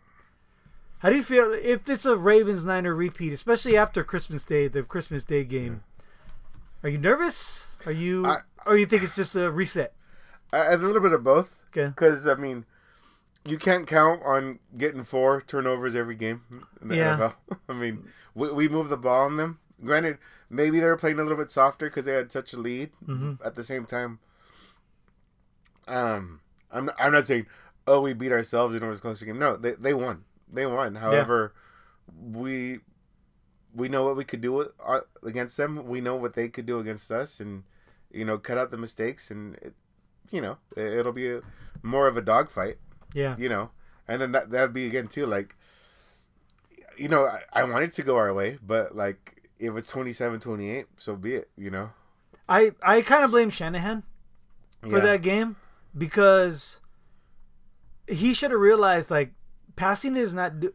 How 1.01 1.11
do 1.11 1.17
you 1.17 1.23
feel 1.23 1.53
if 1.53 1.89
it's 1.89 2.07
a 2.07 2.17
Ravens 2.17 2.65
Niner 2.65 2.95
repeat, 2.95 3.33
especially 3.33 3.77
after 3.77 4.03
Christmas 4.03 4.45
Day, 4.45 4.67
the 4.69 4.83
Christmas 4.83 5.25
Day 5.25 5.45
game? 5.45 5.83
Are 6.87 6.89
you 6.89 6.99
nervous? 6.99 7.67
Are 7.85 7.91
you 7.91 8.25
I- 8.25 8.43
or 8.65 8.77
you 8.77 8.87
think 8.87 9.03
it's 9.03 9.17
just 9.17 9.35
a 9.35 9.51
reset? 9.51 9.93
A, 10.53 10.77
a 10.77 10.77
little 10.77 11.03
bit 11.03 11.13
of 11.13 11.25
both. 11.25 11.59
Okay. 11.71 11.89
Because 11.89 12.29
I 12.29 12.35
mean, 12.37 12.65
you 13.45 13.59
can't 13.59 13.89
count 13.89 14.23
on 14.25 14.61
getting 14.79 15.03
four 15.03 15.41
turnovers 15.41 15.97
every 15.97 16.15
game 16.15 16.43
in 16.81 16.87
the 16.87 16.97
Yeah. 16.97 17.17
NFL. 17.17 17.59
I 17.69 17.73
mean, 17.73 18.05
we, 18.37 18.53
we 18.53 18.69
move 18.69 18.89
the 18.89 18.97
ball 18.97 19.23
on 19.23 19.37
them. 19.37 19.59
Granted, 19.85 20.19
maybe 20.49 20.79
they 20.79 20.87
were 20.87 20.97
playing 20.97 21.19
a 21.19 21.23
little 21.25 21.37
bit 21.37 21.51
softer 21.51 21.87
because 21.87 22.05
they 22.05 22.13
had 22.13 22.31
such 22.31 22.53
a 22.53 22.57
lead. 22.57 22.91
Mhm. 23.05 23.45
At 23.45 23.57
the 23.57 23.65
same 23.65 23.85
time, 23.85 24.21
um, 25.89 26.39
I'm 26.71 26.89
I'm 27.01 27.13
not 27.13 27.27
saying 27.27 27.47
oh 27.89 28.01
we 28.01 28.13
beat 28.13 28.31
ourselves 28.31 28.77
and 28.77 28.85
it 28.85 28.89
was 28.89 29.01
a 29.01 29.03
close 29.03 29.21
game. 29.21 29.41
No, 29.41 29.57
they 29.57 29.73
they 29.73 29.93
won. 29.93 30.23
They 30.53 30.67
won. 30.67 30.95
However, 30.95 31.53
we 32.23 32.79
we 33.77 33.89
know 33.89 34.05
what 34.05 34.17
we 34.17 34.25
could 34.25 34.41
do 34.41 34.53
with, 34.53 34.73
uh, 34.85 35.01
against 35.23 35.57
them. 35.57 35.87
We 35.87 36.01
know 36.01 36.17
what 36.17 36.35
they 36.35 36.49
could 36.49 36.67
do 36.67 36.79
against 36.81 37.11
us, 37.11 37.41
and 37.41 37.63
you 38.11 38.25
know, 38.25 38.39
cut 38.39 38.57
out 38.59 38.71
the 38.71 38.79
mistakes, 38.79 39.31
and 39.31 39.55
it, 39.57 39.75
you 40.31 40.41
know, 40.41 40.57
it, 40.77 40.95
it'll 41.01 41.13
be 41.13 41.31
a, 41.31 41.41
more 41.83 42.09
of 42.09 42.17
a 42.17 42.23
dogfight. 42.23 42.79
Yeah. 43.13 43.37
You 43.39 43.49
know, 43.49 43.71
and 44.09 44.21
then 44.21 44.33
that 44.33 44.51
that'd 44.51 44.73
be 44.73 44.87
again 44.87 45.07
too 45.09 45.27
like, 45.27 45.55
you 46.99 47.09
know, 47.09 47.25
I, 47.27 47.41
I 47.53 47.65
want 47.65 47.85
it 47.85 47.93
to 47.95 48.03
go 48.03 48.17
our 48.17 48.33
way, 48.33 48.59
but 48.67 48.97
like 48.97 49.43
if 49.59 49.75
it's 49.77 49.91
27-28, 49.93 50.87
so 50.99 51.17
be 51.17 51.35
it. 51.35 51.51
You 51.57 51.71
know. 51.71 51.91
I 52.49 52.73
I 52.83 53.03
kind 53.03 53.25
of 53.25 53.31
blame 53.31 53.51
Shanahan 53.51 54.03
for 54.83 54.99
Yeah. 54.99 55.05
that 55.05 55.23
game 55.23 55.57
because 55.97 56.81
he 58.07 58.33
should 58.35 58.51
have 58.53 58.61
realized 58.61 59.11
like 59.11 59.33
passing 59.75 60.17
is 60.17 60.33
not 60.33 60.61
do- 60.61 60.75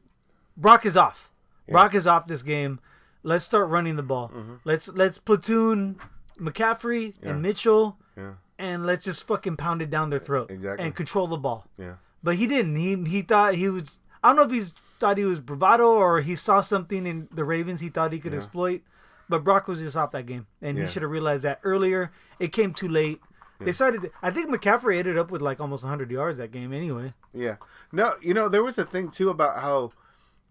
Brock 0.58 0.86
is 0.86 0.98
off. 0.98 1.32
Yeah. 1.68 1.74
Brock 1.74 1.96
is 1.96 2.06
off 2.08 2.28
this 2.28 2.42
game. 2.42 2.80
Let's 3.24 3.46
start 3.46 3.70
running 3.70 3.96
the 3.96 4.04
ball. 4.04 4.30
Mm-hmm. 4.30 4.54
Let's 4.64 4.88
let's 4.90 5.18
platoon 5.20 5.98
McCaffrey 6.40 7.14
Yeah. 7.22 7.30
and 7.30 7.42
Mitchell 7.42 7.98
Yeah. 8.18 8.34
and 8.58 8.86
let's 8.86 9.06
just 9.06 9.26
fucking 9.28 9.58
pound 9.58 9.82
it 9.82 9.90
down 9.90 10.10
their 10.10 10.20
throat 10.20 10.50
Exactly. 10.52 10.86
and 10.86 10.96
control 10.96 11.28
the 11.28 11.38
ball. 11.38 11.66
Yeah. 11.78 11.96
But 12.24 12.36
he 12.38 12.48
didn't. 12.48 12.76
He 12.76 12.96
he 13.10 13.22
thought 13.22 13.56
he 13.56 13.70
was. 13.70 13.98
I 14.24 14.30
don't 14.30 14.36
know 14.38 14.44
if 14.44 14.52
he's 14.52 14.74
thought 15.00 15.18
he 15.18 15.26
was 15.26 15.40
bravado 15.40 15.88
or 15.92 16.22
he 16.22 16.36
saw 16.36 16.62
something 16.62 17.06
in 17.08 17.28
the 17.32 17.44
Ravens 17.44 17.80
he 17.82 17.90
thought 17.90 18.14
he 18.14 18.20
could 18.20 18.34
Yeah. 18.34 18.38
exploit. 18.40 18.82
But 19.30 19.44
Brock 19.46 19.68
was 19.68 19.80
just 19.80 19.96
off 19.96 20.12
that 20.12 20.26
game, 20.26 20.46
and 20.62 20.78
he 20.78 20.88
should 20.88 21.04
have 21.04 21.12
realized 21.12 21.44
that 21.44 21.62
earlier. 21.64 22.12
It 22.38 22.52
came 22.52 22.74
too 22.74 22.90
late. 22.90 23.22
They 23.62 23.72
started. 23.72 24.12
I 24.22 24.30
think 24.32 24.50
McCaffrey 24.50 24.98
ended 24.98 25.18
up 25.18 25.32
with 25.32 25.42
like 25.42 25.62
almost 25.62 25.84
100 25.84 26.12
yards 26.12 26.38
that 26.40 26.52
game 26.52 26.74
anyway. 26.74 27.14
Yeah. 27.34 27.56
No, 27.94 28.16
you 28.22 28.34
know, 28.34 28.50
there 28.50 28.64
was 28.64 28.78
a 28.78 28.84
thing 28.86 29.10
too 29.10 29.30
about 29.30 29.60
how 29.62 29.92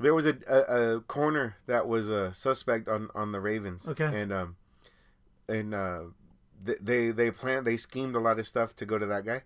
there 0.01 0.15
was 0.15 0.27
a, 0.27 0.37
a, 0.49 0.97
a 0.97 1.01
corner 1.03 1.57
that 1.67 1.87
was 1.87 2.09
a 2.09 2.33
suspect 2.35 2.89
on, 2.89 3.09
on 3.15 3.33
the 3.33 3.41
Ravens. 3.41 3.87
Okay. 3.87 4.05
And 4.05 4.33
um 4.33 4.57
and 5.49 5.75
uh 5.75 6.01
th- 6.67 6.79
they 6.81 7.11
they 7.11 7.31
planned 7.31 7.67
they 7.67 7.77
schemed 7.77 8.15
a 8.17 8.19
lot 8.21 8.39
of 8.39 8.47
stuff 8.49 8.75
to 8.77 8.87
go 8.87 8.99
to 8.99 9.07
that 9.07 9.25
guy. 9.25 9.43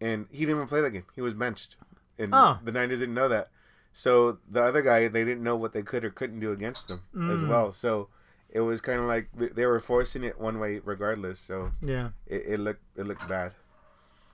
And 0.00 0.26
he 0.30 0.40
didn't 0.40 0.56
even 0.56 0.66
play 0.68 0.80
that 0.82 0.90
game. 0.90 1.06
He 1.14 1.20
was 1.22 1.34
benched. 1.34 1.76
And 2.18 2.30
Oh. 2.34 2.58
the 2.64 2.72
Niners 2.72 2.98
didn't 3.00 3.14
know 3.14 3.28
that. 3.28 3.48
So 3.92 4.38
the 4.50 4.62
other 4.62 4.82
guy 4.82 5.08
they 5.08 5.24
didn't 5.24 5.42
know 5.42 5.56
what 5.56 5.72
they 5.72 5.82
could 5.82 6.04
or 6.04 6.10
couldn't 6.10 6.40
do 6.40 6.50
against 6.52 6.88
them 6.88 7.02
as 7.14 7.40
Mm. 7.40 7.48
well. 7.48 7.72
So 7.72 8.08
it 8.50 8.60
was 8.60 8.80
kind 8.80 8.98
of 9.00 9.06
like 9.06 9.28
they 9.34 9.66
were 9.66 9.80
forcing 9.80 10.24
it 10.24 10.38
one 10.40 10.58
way 10.58 10.80
regardless. 10.84 11.40
So 11.40 11.70
Yeah, 11.82 12.10
it, 12.26 12.42
it 12.46 12.60
looked 12.60 12.82
it 12.96 13.06
looked 13.06 13.28
bad. 13.28 13.52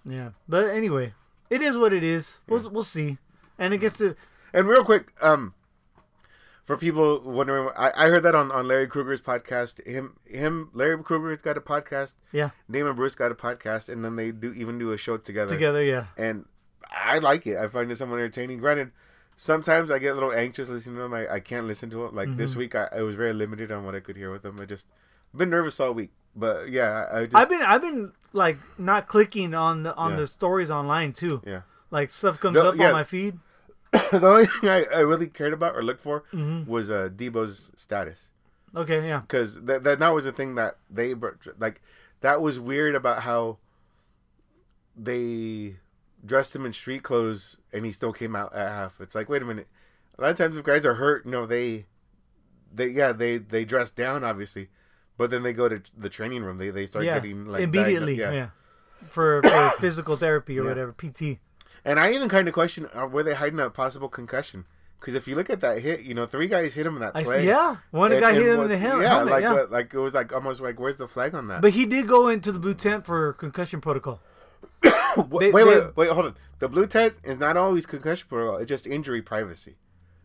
yeah. 0.05 0.31
But 0.49 0.71
anyway, 0.71 1.13
it 1.51 1.61
is 1.63 1.77
what 1.77 1.93
it 1.93 2.03
is. 2.03 2.41
We'll 2.49 2.69
we'll 2.71 2.85
see. 2.85 3.19
And 3.59 3.75
it 3.75 3.79
gets 3.79 3.99
to 3.99 4.17
And 4.53 4.67
real 4.67 4.85
quick, 4.85 5.13
um, 5.23 5.55
for 6.65 6.77
people 6.77 7.21
wondering, 7.25 7.69
I, 7.77 7.93
I 8.07 8.09
heard 8.09 8.23
that 8.25 8.35
on, 8.35 8.51
on 8.53 8.67
Larry 8.69 8.87
Krueger's 8.87 9.21
podcast. 9.21 9.85
Him, 9.87 10.17
him, 10.27 10.71
Larry 10.73 11.03
Krueger's 11.03 11.39
got 11.43 11.57
a 11.57 11.61
podcast. 11.61 12.15
yeah 12.33 12.51
Damon 12.71 12.95
Bruce 12.97 13.15
got 13.15 13.33
a 13.33 13.35
podcast, 13.35 13.89
and 13.89 14.05
then 14.05 14.17
they 14.17 14.31
do 14.31 14.53
even 14.53 14.79
do 14.79 14.93
a 14.93 14.99
show 14.99 15.17
together. 15.17 15.53
together. 15.53 15.83
Yeah, 15.83 16.07
And 16.17 16.45
I 16.91 17.19
like 17.19 17.47
it. 17.47 17.57
I 17.57 17.67
find 17.69 17.91
it 17.91 17.99
somewhat 17.99 18.17
entertaining. 18.17 18.59
Granted, 18.59 18.91
sometimes 19.37 19.91
I 19.91 19.99
get 19.99 20.11
a 20.13 20.15
little 20.15 20.33
anxious 20.33 20.69
listening 20.69 20.97
to 20.97 21.03
them. 21.03 21.15
I, 21.15 21.35
I 21.35 21.41
can't 21.41 21.67
listen 21.67 21.91
to 21.91 22.05
them. 22.07 22.15
Like 22.15 22.37
this 22.37 22.55
Mhm. 22.55 22.57
week, 22.57 22.75
I, 22.75 22.89
I 22.97 23.03
was 23.03 23.15
very 23.17 23.33
limited 23.33 23.71
on 23.73 23.85
what 23.85 23.95
I 23.95 24.01
could 24.01 24.17
hear 24.17 24.31
with 24.33 24.43
them. 24.43 24.61
I 24.61 24.65
just 24.65 24.87
been 25.35 25.51
nervous 25.51 25.79
all 25.81 25.93
week. 25.95 26.11
But 26.37 26.69
yeah, 26.71 27.07
I, 27.13 27.19
I 27.21 27.25
just 27.25 27.35
I've 27.37 27.49
been 27.49 27.63
I've 27.63 27.83
been 27.83 28.13
like 28.33 28.59
not 28.79 29.09
clicking 29.09 29.55
on 29.55 29.83
the 29.83 29.95
on 29.97 30.13
Yeah. 30.13 30.17
the 30.19 30.27
stories 30.29 30.71
online 30.71 31.13
too. 31.13 31.43
yeah. 31.45 31.63
Like 31.91 32.11
stuff 32.13 32.39
comes 32.39 32.55
No, 32.55 32.69
up 32.69 32.77
yeah. 32.77 32.87
on 32.89 32.93
my 32.93 33.03
feed. 33.05 33.39
the 34.13 34.21
only 34.27 34.47
thing 34.47 34.69
I, 34.71 34.85
I 34.95 35.01
really 35.01 35.27
cared 35.27 35.53
about 35.53 35.75
or 35.77 35.83
looked 35.83 36.01
for 36.03 36.25
Mhm. 36.33 36.67
was 36.67 36.91
uh, 36.91 37.09
Deebo's 37.15 37.73
status. 37.77 38.29
Okay, 38.77 39.05
yeah. 39.07 39.21
because 39.21 39.61
that, 39.63 39.83
that 39.85 39.99
that 39.99 40.11
was 40.15 40.25
the 40.25 40.33
thing 40.33 40.55
that 40.55 40.77
they 40.89 41.13
like 41.59 41.81
that 42.21 42.41
was 42.41 42.61
weird 42.61 42.95
about 42.95 43.23
how 43.23 43.59
they 44.97 45.77
dressed 46.25 46.55
him 46.55 46.67
in 46.67 46.73
street 46.73 47.03
clothes 47.03 47.57
and 47.73 47.85
he 47.85 47.93
still 47.93 48.13
came 48.13 48.37
out 48.37 48.55
at 48.55 48.69
half. 48.69 49.01
It's 49.01 49.15
like 49.15 49.29
wait 49.29 49.43
a 49.43 49.45
minute. 49.45 49.67
A 50.19 50.23
lot 50.23 50.31
of 50.31 50.37
times 50.37 50.57
if 50.57 50.65
guys 50.65 50.85
are 50.87 50.95
hurt, 50.95 51.27
no, 51.27 51.47
they 51.47 51.87
they 52.73 52.89
yeah 52.89 53.13
they 53.13 53.39
they 53.39 53.65
dress 53.65 53.91
down 53.91 54.23
obviously, 54.23 54.69
but 55.17 55.31
then 55.31 55.43
they 55.43 55.53
go 55.53 55.69
to 55.69 55.83
the 55.97 56.09
training 56.09 56.43
room. 56.43 56.59
They 56.59 56.71
they 56.71 56.87
start 56.87 57.05
yeah, 57.05 57.15
getting 57.19 57.47
like 57.47 57.63
immediately. 57.63 58.17
diagnosed- 58.17 58.35
Yeah. 58.37 59.07
For 59.09 59.43
for 59.43 59.71
physical 59.81 60.17
therapy 60.17 60.59
or 60.59 60.63
Yeah. 60.65 60.69
whatever, 60.69 60.93
PT. 60.93 61.39
And 61.85 61.99
I 62.01 62.13
even 62.13 62.29
kind 62.29 62.47
of 62.49 62.55
question 62.55 62.89
uh, 62.95 63.07
were 63.07 63.23
they 63.23 63.35
hiding 63.35 63.61
a 63.61 63.71
possible 63.71 64.09
concussion? 64.09 64.65
Because 64.99 65.15
if 65.15 65.27
you 65.27 65.35
look 65.35 65.49
at 65.49 65.61
that 65.63 65.79
hit, 65.81 66.03
you 66.03 66.13
know, 66.13 66.27
three 66.27 66.47
guys 66.47 66.75
hit 66.75 66.85
him 66.87 66.95
in 66.97 67.01
that 67.01 67.13
I 67.17 67.25
play. 67.25 67.41
see, 67.41 67.47
yeah, 67.49 67.77
one 67.91 68.13
And- 68.13 68.21
guy 68.21 68.35
hit 68.35 68.47
him 68.49 68.61
in 68.61 68.69
the 68.69 68.77
hel- 68.77 69.01
yeah, 69.01 69.09
helmet. 69.09 69.31
like 69.33 69.43
yeah, 69.43 69.53
what- 69.55 69.71
like 69.71 69.95
it 69.95 69.99
was 69.99 70.13
like 70.13 70.33
almost 70.35 70.61
like 70.61 70.79
where's 70.79 70.97
the 70.97 71.09
flag 71.09 71.35
on 71.35 71.49
that? 71.49 71.63
but 71.63 71.73
he 71.73 71.87
did 71.87 72.07
go 72.07 72.29
into 72.29 72.53
the 72.53 72.59
blue 72.59 72.75
tent 72.75 73.07
for 73.07 73.33
concussion 73.35 73.81
protocol. 73.81 74.21
Wait, 74.83 74.97
They- 75.17 75.51
wait, 75.53 75.53
they- 75.53 75.65
wait, 75.81 75.97
wait, 75.97 76.11
hold 76.11 76.27
on. 76.27 76.35
The 76.59 76.69
blue 76.69 76.87
tent 76.87 77.15
is 77.25 77.39
not 77.39 77.57
always 77.57 77.87
concussion 77.87 78.27
protocol. 78.29 78.59
It's 78.59 78.69
just 78.69 78.87
injury 78.87 79.23
privacy. 79.23 79.77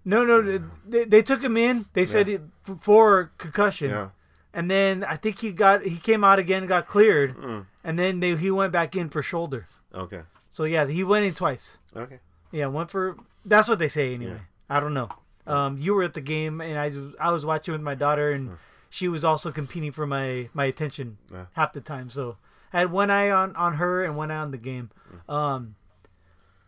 No, 0.03 0.23
no, 0.25 0.59
they, 0.85 1.05
they 1.05 1.21
took 1.23 1.41
him 1.41 1.57
in. 1.57 1.85
They 1.93 2.05
said 2.05 2.27
it, 2.29 2.41
for 2.81 3.31
concussion, 3.39 3.89
Yeah. 3.91 4.09
and 4.53 4.69
then 4.69 5.03
I 5.03 5.15
think 5.15 5.39
he 5.39 5.51
got 5.53 5.83
he 5.83 5.97
came 5.97 6.23
out 6.23 6.37
again, 6.37 6.67
got 6.67 6.85
cleared, 6.87 7.35
Mm. 7.37 7.65
and 7.83 7.97
then 7.97 8.19
they, 8.19 8.35
he 8.35 8.51
went 8.51 8.71
back 8.73 8.95
in 8.95 9.09
for 9.09 9.23
shoulder. 9.23 9.65
Okay. 9.93 10.21
So 10.55 10.63
yeah, 10.63 10.85
he 10.87 11.03
went 11.03 11.25
in 11.25 11.33
twice. 11.33 11.79
Okay. 11.93 12.19
Yeah, 12.51 12.67
went 12.67 12.89
for 12.89 13.17
that's 13.45 13.67
what 13.67 13.77
they 13.77 13.89
say 13.89 14.13
anyway. 14.13 14.39
I 14.69 14.79
don't 14.79 14.93
know. 14.93 15.09
Um, 15.45 15.77
you 15.77 15.93
were 15.93 16.03
at 16.03 16.13
the 16.13 16.21
game, 16.21 16.61
and 16.61 16.79
I 16.79 16.87
was 16.87 17.13
I 17.19 17.31
was 17.35 17.43
watching 17.45 17.73
with 17.73 17.81
my 17.81 17.93
daughter, 17.95 18.31
and 18.31 18.51
she 18.89 19.09
was 19.09 19.25
also 19.25 19.51
competing 19.51 19.91
for 19.91 20.07
my 20.07 20.47
my 20.53 20.63
attention 20.63 21.17
Yeah. 21.29 21.47
half 21.59 21.73
the 21.73 21.81
time. 21.81 22.09
So 22.09 22.37
I 22.71 22.79
had 22.79 22.91
one 22.91 23.11
eye 23.11 23.29
on 23.29 23.53
on 23.57 23.73
her 23.83 24.05
and 24.05 24.15
one 24.15 24.31
eye 24.31 24.37
on 24.37 24.51
the 24.51 24.57
game. 24.71 24.91
Um, 25.27 25.75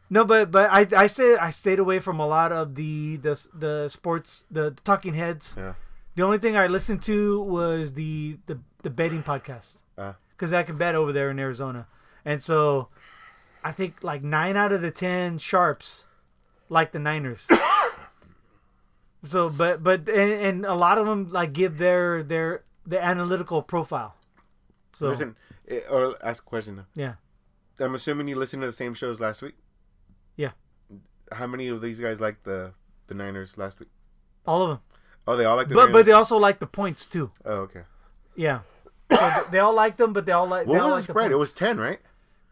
no, 0.09 0.25
but 0.25 0.51
but 0.51 0.69
I 0.69 0.85
I 1.03 1.07
stayed 1.07 1.37
I 1.37 1.49
stayed 1.51 1.79
away 1.79 1.99
from 1.99 2.19
a 2.19 2.27
lot 2.27 2.51
of 2.51 2.75
the 2.75 3.15
the 3.17 3.41
the 3.53 3.87
sports 3.89 4.43
the, 4.51 4.63
the 4.71 4.81
talking 4.83 5.13
heads. 5.13 5.55
Yeah. 5.57 5.73
The 6.15 6.23
only 6.23 6.39
thing 6.39 6.57
I 6.57 6.67
listened 6.67 7.03
to 7.03 7.39
was 7.41 7.93
the 7.93 8.37
the 8.47 8.59
the 8.83 8.89
betting 8.89 9.23
podcast 9.23 9.77
Uh, 9.97 10.13
because 10.35 10.51
I 10.51 10.63
can 10.63 10.75
bet 10.77 10.93
over 10.93 11.13
there 11.13 11.29
in 11.31 11.39
Arizona, 11.39 11.87
and 12.25 12.43
so 12.43 12.89
I 13.63 13.71
think 13.71 14.03
like 14.03 14.23
nine 14.23 14.55
out 14.55 14.71
of 14.71 14.81
the 14.81 14.91
ten 14.91 15.37
sharps 15.37 16.05
like 16.69 16.91
the 16.91 16.99
Niners. 16.99 17.47
so, 19.23 19.49
but 19.49 19.83
but 19.83 20.07
and, 20.09 20.31
and 20.31 20.65
a 20.65 20.73
lot 20.75 20.97
of 20.97 21.05
them 21.05 21.29
like 21.29 21.53
give 21.53 21.77
their 21.77 22.23
their 22.23 22.63
the 22.85 23.03
analytical 23.03 23.61
profile. 23.61 24.15
So 24.93 25.07
listen, 25.09 25.35
eh, 25.67 25.81
or 25.89 26.15
ask 26.23 26.43
a 26.43 26.45
question. 26.45 26.85
yeah, 26.95 27.15
I'm 27.79 27.95
assuming 27.95 28.27
you 28.27 28.35
listened 28.35 28.61
to 28.61 28.67
the 28.67 28.73
same 28.73 28.93
shows 28.93 29.19
last 29.19 29.41
week. 29.41 29.55
Yeah. 30.35 30.51
How 31.31 31.47
many 31.47 31.67
of 31.67 31.81
these 31.81 31.99
guys 31.99 32.19
like 32.19 32.43
the 32.43 32.73
the 33.07 33.13
Niners 33.13 33.57
last 33.57 33.79
week? 33.79 33.89
all 34.45 34.61
of 34.63 34.69
them. 34.69 34.79
Oh, 35.27 35.35
they 35.35 35.43
all 35.43 35.57
like 35.57 35.67
the 35.67 35.75
But 35.75 35.87
Niners. 35.87 35.93
but 35.93 36.05
they 36.05 36.13
also 36.13 36.37
like 36.37 36.59
the 36.59 36.67
points 36.67 37.05
too. 37.05 37.31
oh, 37.43 37.55
okay. 37.67 37.81
Yeah. 38.35 38.59
So 39.11 39.45
they 39.51 39.59
all 39.59 39.73
like 39.73 39.97
them, 39.97 40.13
but 40.13 40.25
they 40.25 40.31
all 40.31 40.47
like. 40.47 40.67
What 40.67 40.83
was 40.83 41.05
the 41.05 41.13
spread? 41.13 41.31
It 41.31 41.35
was 41.35 41.51
ten, 41.51 41.77
right? 41.77 41.99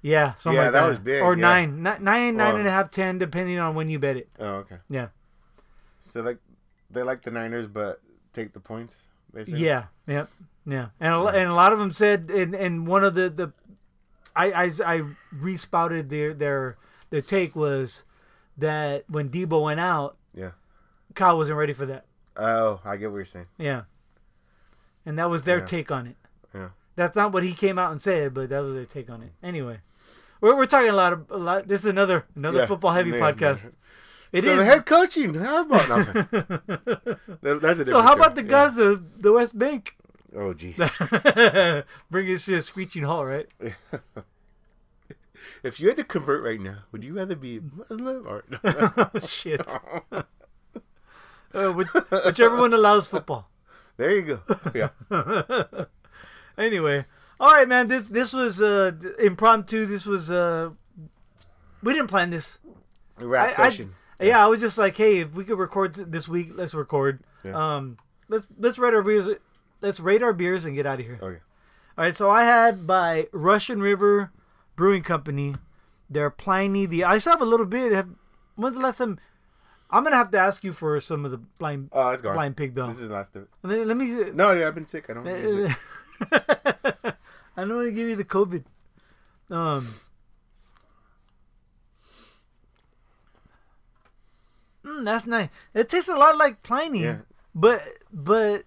Yeah, 0.06 0.36
something 0.36 0.58
Yeah, 0.58 0.64
like 0.66 0.74
that 0.74 0.82
that. 0.82 0.88
was 0.88 0.98
big, 1.00 1.24
Or 1.24 1.36
yeah. 1.36 1.42
nine, 1.42 1.78
Ni- 1.78 1.82
nine, 1.84 2.36
oh. 2.36 2.38
nine 2.38 2.38
Wow. 2.38 2.56
and 2.58 2.68
a 2.68 2.72
half, 2.72 2.92
ten, 2.92 3.18
depending 3.18 3.58
on 3.58 3.74
when 3.74 3.90
you 3.90 3.98
bet 3.98 4.18
it. 4.18 4.30
Oh, 4.40 4.58
okay. 4.58 4.78
Yeah. 4.88 5.08
So 6.02 6.22
like, 6.22 6.38
they 6.92 7.02
like 7.02 7.24
the 7.24 7.32
Niners, 7.32 7.66
but 7.66 8.02
take 8.32 8.54
the 8.54 8.60
points. 8.60 9.08
Basically. 9.34 9.62
Yeah, 9.62 9.86
yeah, 10.08 10.28
yeah. 10.66 10.90
And 11.00 11.14
a, 11.14 11.20
and 11.26 11.50
a 11.50 11.54
lot 11.56 11.74
of 11.74 11.80
them 11.80 11.92
said, 11.92 12.30
and, 12.30 12.54
and 12.54 12.86
one 12.88 13.04
of 13.04 13.16
the 13.16 13.30
the, 13.32 13.52
I 14.36 14.52
I, 14.66 14.72
I 14.86 15.02
respouted 15.34 16.10
their 16.12 16.34
their 16.36 16.78
their 17.10 17.22
take 17.22 17.56
was 17.56 18.04
that 18.58 19.06
when 19.10 19.30
Deebo 19.30 19.64
went 19.64 19.80
out, 19.80 20.18
Yeah. 20.36 20.52
Kyle 21.16 21.36
wasn't 21.38 21.58
ready 21.58 21.74
for 21.74 21.86
that. 21.88 22.06
Oh, 22.38 22.80
I 22.86 22.96
get 22.98 23.10
what 23.10 23.18
you're 23.18 23.26
saying. 23.26 23.48
Yeah. 23.58 23.84
And 25.06 25.18
that 25.18 25.30
was 25.32 25.44
their 25.44 25.58
Yeah. 25.60 25.66
take 25.66 25.92
on 25.92 26.08
it. 26.08 26.16
Yeah. 26.54 26.70
That's 26.96 27.16
not 27.16 27.34
what 27.34 27.44
he 27.44 27.54
came 27.54 27.78
out 27.78 27.92
and 27.92 28.02
said, 28.02 28.34
but 28.34 28.50
that 28.50 28.60
was 28.60 28.76
their 28.76 28.86
take 28.86 29.10
on 29.10 29.22
it. 29.22 29.34
Anyway, 29.44 29.80
we're, 30.42 30.56
we're 30.56 30.66
talking 30.66 30.90
a 30.90 30.94
lot 30.94 31.14
of 31.14 31.30
a 31.32 31.38
lot. 31.38 31.68
This 31.68 31.82
is 31.82 31.86
another 31.88 32.26
another 32.36 32.60
Yeah. 32.60 32.66
football 32.66 32.92
heavy 32.92 33.12
Yeah. 33.12 33.20
podcast. 33.20 33.72
It 34.32 34.44
so 34.44 34.52
is. 34.52 34.58
the 34.58 34.66
head 34.66 34.86
coaching. 34.86 35.34
How 35.36 35.62
about 35.62 35.90
nothing? 35.90 36.16
That- 37.42 37.60
That's 37.62 37.80
a 37.82 37.86
so 37.86 38.02
how 38.02 38.14
about 38.14 38.36
the 38.36 38.42
show. 38.42 38.48
guys 38.48 38.76
the 38.76 39.02
the 39.18 39.32
West 39.32 39.58
Bank? 39.58 39.96
Oh, 40.36 40.54
jeez. 40.54 40.76
Bring 42.12 42.34
us 42.36 42.46
to 42.46 42.56
a 42.56 42.62
screeching 42.62 43.04
halt, 43.04 43.26
right? 43.28 43.48
if 45.64 45.80
you 45.80 45.88
had 45.88 45.96
to 45.98 46.04
convert 46.04 46.44
right 46.44 46.60
now, 46.60 46.80
would 46.92 47.04
you 47.06 47.16
rather 47.16 47.36
be 47.36 47.62
Muslim 47.62 48.28
or? 48.28 48.44
Shit. 49.26 49.62
Uh, 51.54 51.72
which, 51.72 51.88
whichever 52.26 52.58
one 52.58 52.74
allows 52.74 53.08
football. 53.08 53.50
there 53.96 54.12
you 54.12 54.22
go. 54.24 54.40
Yeah. 54.76 54.90
Anyway, 56.58 57.06
all 57.40 57.52
right, 57.54 57.68
man. 57.68 57.88
This 57.88 58.04
this 58.08 58.34
was 58.34 58.62
uh, 58.62 58.92
impromptu. 59.20 59.86
This 59.86 60.06
was 60.06 60.30
uh, 60.32 60.72
we 61.84 61.94
didn't 61.94 62.08
plan 62.10 62.30
this. 62.30 62.60
Rap 63.20 63.58
I- 63.58 63.64
I- 63.64 63.70
session. 63.70 63.96
Yeah, 64.20 64.42
I 64.42 64.48
was 64.48 64.62
just 64.62 64.78
like, 64.78 64.96
hey, 64.96 65.20
if 65.20 65.34
we 65.34 65.44
could 65.44 65.60
record 65.60 65.94
this 65.96 66.26
week, 66.30 66.48
let's 66.56 66.74
record. 66.74 67.20
Yeah. 67.44 67.76
Um, 67.76 67.98
let's 68.30 68.46
let's 68.58 68.78
rate 68.78 68.94
our 68.94 69.02
beers. 69.02 69.28
Let's 69.82 70.00
rate 70.00 70.24
our 70.24 70.32
beers 70.32 70.64
and 70.64 70.74
get 70.74 70.86
out 70.86 71.02
of 71.02 71.06
here. 71.06 71.20
okay. 71.22 71.40
All 71.98 72.04
right, 72.06 72.16
so 72.16 72.30
I 72.30 72.44
had 72.44 72.88
by 72.88 73.28
Russian 73.34 73.82
River 73.82 74.32
Brewing 74.78 75.04
Company, 75.04 75.56
their 76.10 76.30
Pliny. 76.30 76.86
The 76.86 77.04
I 77.04 77.18
still 77.18 77.34
have 77.34 77.42
a 77.42 77.46
little 77.46 77.66
bit. 77.66 77.92
Have, 77.92 78.08
when's 78.56 78.76
the 78.76 78.82
last 78.82 78.98
time? 79.00 79.20
I'm 79.92 80.04
gonna 80.06 80.16
have 80.16 80.32
to 80.32 80.38
ask 80.38 80.64
you 80.64 80.72
for 80.74 81.00
some 81.02 81.26
of 81.26 81.32
the 81.32 81.38
blind 81.38 81.90
Oh, 81.92 82.10
it's 82.12 82.22
gone. 82.22 82.36
blind 82.36 82.56
pig 82.58 82.74
though. 82.74 82.88
This 82.88 83.02
is 83.02 83.10
the 83.10 83.14
last 83.16 83.36
of 83.36 83.44
it. 83.44 83.50
Let, 83.64 83.86
let 83.88 83.98
me. 83.98 84.32
No, 84.34 84.54
yeah, 84.54 84.68
I've 84.68 84.76
been 84.76 84.88
sick. 84.88 85.10
I 85.10 85.14
don't 85.14 85.26
use 85.26 85.72
it. 86.32 87.16
I 87.58 87.62
don't 87.62 87.76
want 87.76 87.88
to 87.88 87.92
give 87.92 88.08
you 88.08 88.16
the 88.16 88.26
COVID. 88.26 88.64
Um. 89.52 89.88
Mm, 94.86 95.04
that's 95.06 95.26
nice. 95.26 95.50
It 95.74 95.90
tastes 95.90 96.10
a 96.10 96.16
lot 96.16 96.38
like 96.38 96.62
Pliny, 96.64 97.04
Yeah. 97.04 97.18
but 97.54 97.82
but 98.14 98.64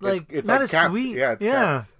like 0.00 0.22
it's, 0.28 0.38
it's 0.40 0.48
not 0.48 0.54
like 0.54 0.62
as 0.62 0.70
capped. 0.70 0.90
sweet. 0.92 1.16
Yeah, 1.16 1.32
it's 1.32 1.44
yeah, 1.44 1.52
capped. 1.80 1.90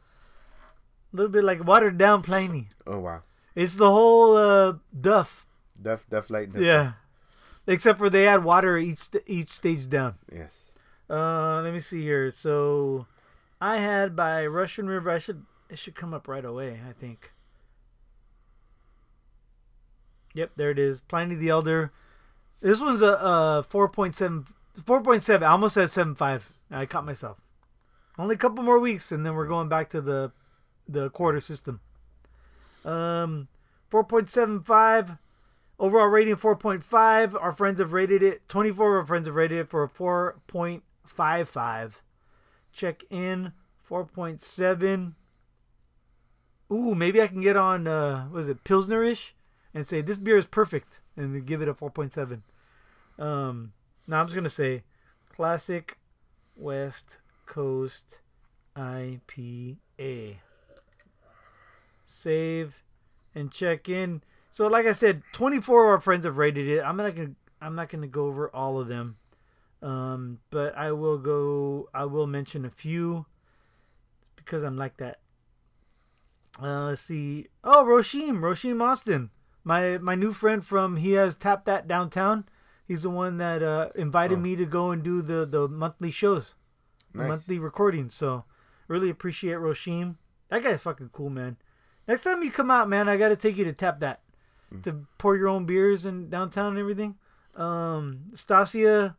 a 1.12 1.16
little 1.16 1.32
bit 1.32 1.44
like 1.44 1.64
watered 1.64 1.98
down 1.98 2.22
Pliny. 2.22 2.68
Oh 2.86 2.98
wow. 3.00 3.22
It's 3.54 3.74
the 3.74 3.90
whole 3.90 4.36
uh, 4.36 4.74
duff. 4.98 5.44
Def, 5.80 6.08
def 6.08 6.30
light. 6.30 6.48
Yeah, 6.56 6.92
except 7.66 7.98
for 7.98 8.08
they 8.08 8.26
add 8.26 8.42
water 8.44 8.78
each 8.78 9.08
each 9.26 9.50
stage 9.50 9.88
down. 9.88 10.14
Yes. 10.32 10.54
Uh, 11.10 11.60
let 11.62 11.72
me 11.72 11.80
see 11.80 12.02
here. 12.02 12.30
So, 12.30 13.06
I 13.60 13.78
had 13.78 14.14
by 14.14 14.46
Russian 14.46 14.88
River. 14.88 15.10
I 15.10 15.18
should 15.18 15.44
it 15.68 15.78
should 15.78 15.94
come 15.94 16.14
up 16.14 16.28
right 16.28 16.44
away. 16.44 16.80
I 16.88 16.92
think. 16.92 17.32
Yep, 20.34 20.52
there 20.56 20.70
it 20.70 20.78
is. 20.78 21.00
Pliny 21.00 21.34
the 21.34 21.48
Elder. 21.48 21.92
This 22.60 22.80
one's 22.80 23.02
a, 23.02 23.06
a 23.06 23.66
4.7, 23.68 24.46
4.7. 24.80 25.42
I 25.42 25.46
almost 25.46 25.74
said 25.74 25.88
7.5. 25.88 26.42
I 26.70 26.86
caught 26.86 27.04
myself. 27.04 27.38
Only 28.18 28.34
a 28.34 28.38
couple 28.38 28.64
more 28.64 28.78
weeks, 28.78 29.12
and 29.12 29.24
then 29.24 29.34
we're 29.34 29.46
going 29.46 29.68
back 29.68 29.90
to 29.90 30.00
the 30.00 30.32
the 30.88 31.10
quarter 31.10 31.40
system. 31.40 31.80
Um, 32.84 33.48
4.75. 33.90 35.18
Overall 35.78 36.08
rating 36.08 36.36
4.5. 36.36 37.40
Our 37.40 37.52
friends 37.52 37.78
have 37.78 37.92
rated 37.92 38.22
it. 38.22 38.48
24 38.48 38.96
of 38.96 39.02
our 39.02 39.06
friends 39.06 39.28
have 39.28 39.36
rated 39.36 39.58
it 39.58 39.68
for 39.68 39.84
a 39.84 39.88
4.55. 39.88 41.92
Check 42.72 43.04
in 43.10 43.52
4.7. 43.88 45.12
Ooh, 46.70 46.94
maybe 46.94 47.22
I 47.22 47.26
can 47.26 47.40
get 47.40 47.56
on 47.56 47.86
uh 47.86 48.26
what 48.26 48.42
is 48.42 48.48
it, 48.48 48.64
Pilsnerish 48.64 49.32
and 49.74 49.86
say 49.86 50.00
this 50.00 50.18
beer 50.18 50.36
is 50.36 50.46
perfect 50.46 51.00
and 51.16 51.46
give 51.46 51.62
it 51.62 51.68
a 51.68 51.74
4.7. 51.74 52.42
Um 53.22 53.72
now 54.06 54.20
I'm 54.20 54.26
just 54.26 54.34
to 54.44 54.50
say 54.50 54.82
classic 55.34 55.98
West 56.56 57.18
Coast 57.46 58.20
IPA. 58.76 60.36
Save 62.04 62.82
and 63.34 63.50
check 63.50 63.88
in. 63.88 64.22
So 64.50 64.66
like 64.66 64.86
I 64.86 64.92
said, 64.92 65.22
24 65.32 65.84
of 65.84 65.88
our 65.88 66.00
friends 66.00 66.24
have 66.24 66.36
rated 66.36 66.68
it. 66.68 66.82
I'm 66.82 66.96
not 66.96 67.16
to 67.16 67.34
I'm 67.60 67.74
not 67.74 67.90
to 68.02 68.08
go 68.08 68.26
over 68.26 68.54
all 68.54 68.78
of 68.78 68.88
them. 68.88 69.16
Um 69.82 70.40
but 70.50 70.76
I 70.76 70.92
will 70.92 71.18
go 71.18 71.88
I 71.94 72.04
will 72.04 72.26
mention 72.26 72.64
a 72.64 72.70
few 72.70 73.26
because 74.36 74.62
I'm 74.62 74.76
like 74.76 74.98
that. 74.98 75.18
Uh, 76.60 76.86
let's 76.86 77.02
see. 77.02 77.46
Oh, 77.62 77.84
Roshim, 77.84 78.40
Roshim 78.40 78.82
Austin, 78.82 79.30
my 79.64 79.98
my 79.98 80.14
new 80.14 80.32
friend 80.32 80.64
from 80.64 80.96
he 80.96 81.12
has 81.12 81.36
tapped 81.36 81.66
that 81.66 81.86
downtown. 81.86 82.44
He's 82.86 83.02
the 83.02 83.10
one 83.10 83.36
that 83.38 83.62
uh, 83.62 83.90
invited 83.94 84.38
Oh. 84.38 84.40
me 84.42 84.56
to 84.56 84.64
go 84.66 84.90
and 84.90 85.02
do 85.02 85.22
the 85.22 85.44
the 85.46 85.68
monthly 85.68 86.10
shows, 86.10 86.56
the 87.14 87.24
monthly 87.28 87.58
recordings. 87.58 88.14
So 88.14 88.44
really 88.88 89.10
appreciate 89.10 89.56
Roshim. 89.58 90.16
That 90.48 90.64
guy's 90.64 90.82
fucking 90.82 91.10
cool, 91.12 91.30
man. 91.30 91.56
Next 92.08 92.22
time 92.22 92.42
you 92.42 92.50
come 92.50 92.70
out, 92.70 92.88
man, 92.88 93.08
I 93.08 93.16
got 93.18 93.28
to 93.28 93.36
take 93.36 93.56
you 93.58 93.64
to 93.64 93.72
tap 93.72 94.00
that 94.00 94.20
Mm. 94.74 94.82
to 94.82 95.06
pour 95.16 95.34
your 95.36 95.48
own 95.48 95.64
beers 95.64 96.04
in 96.04 96.28
downtown 96.28 96.70
and 96.72 96.78
everything. 96.78 97.16
Um, 97.56 98.24
Stasia 98.34 99.14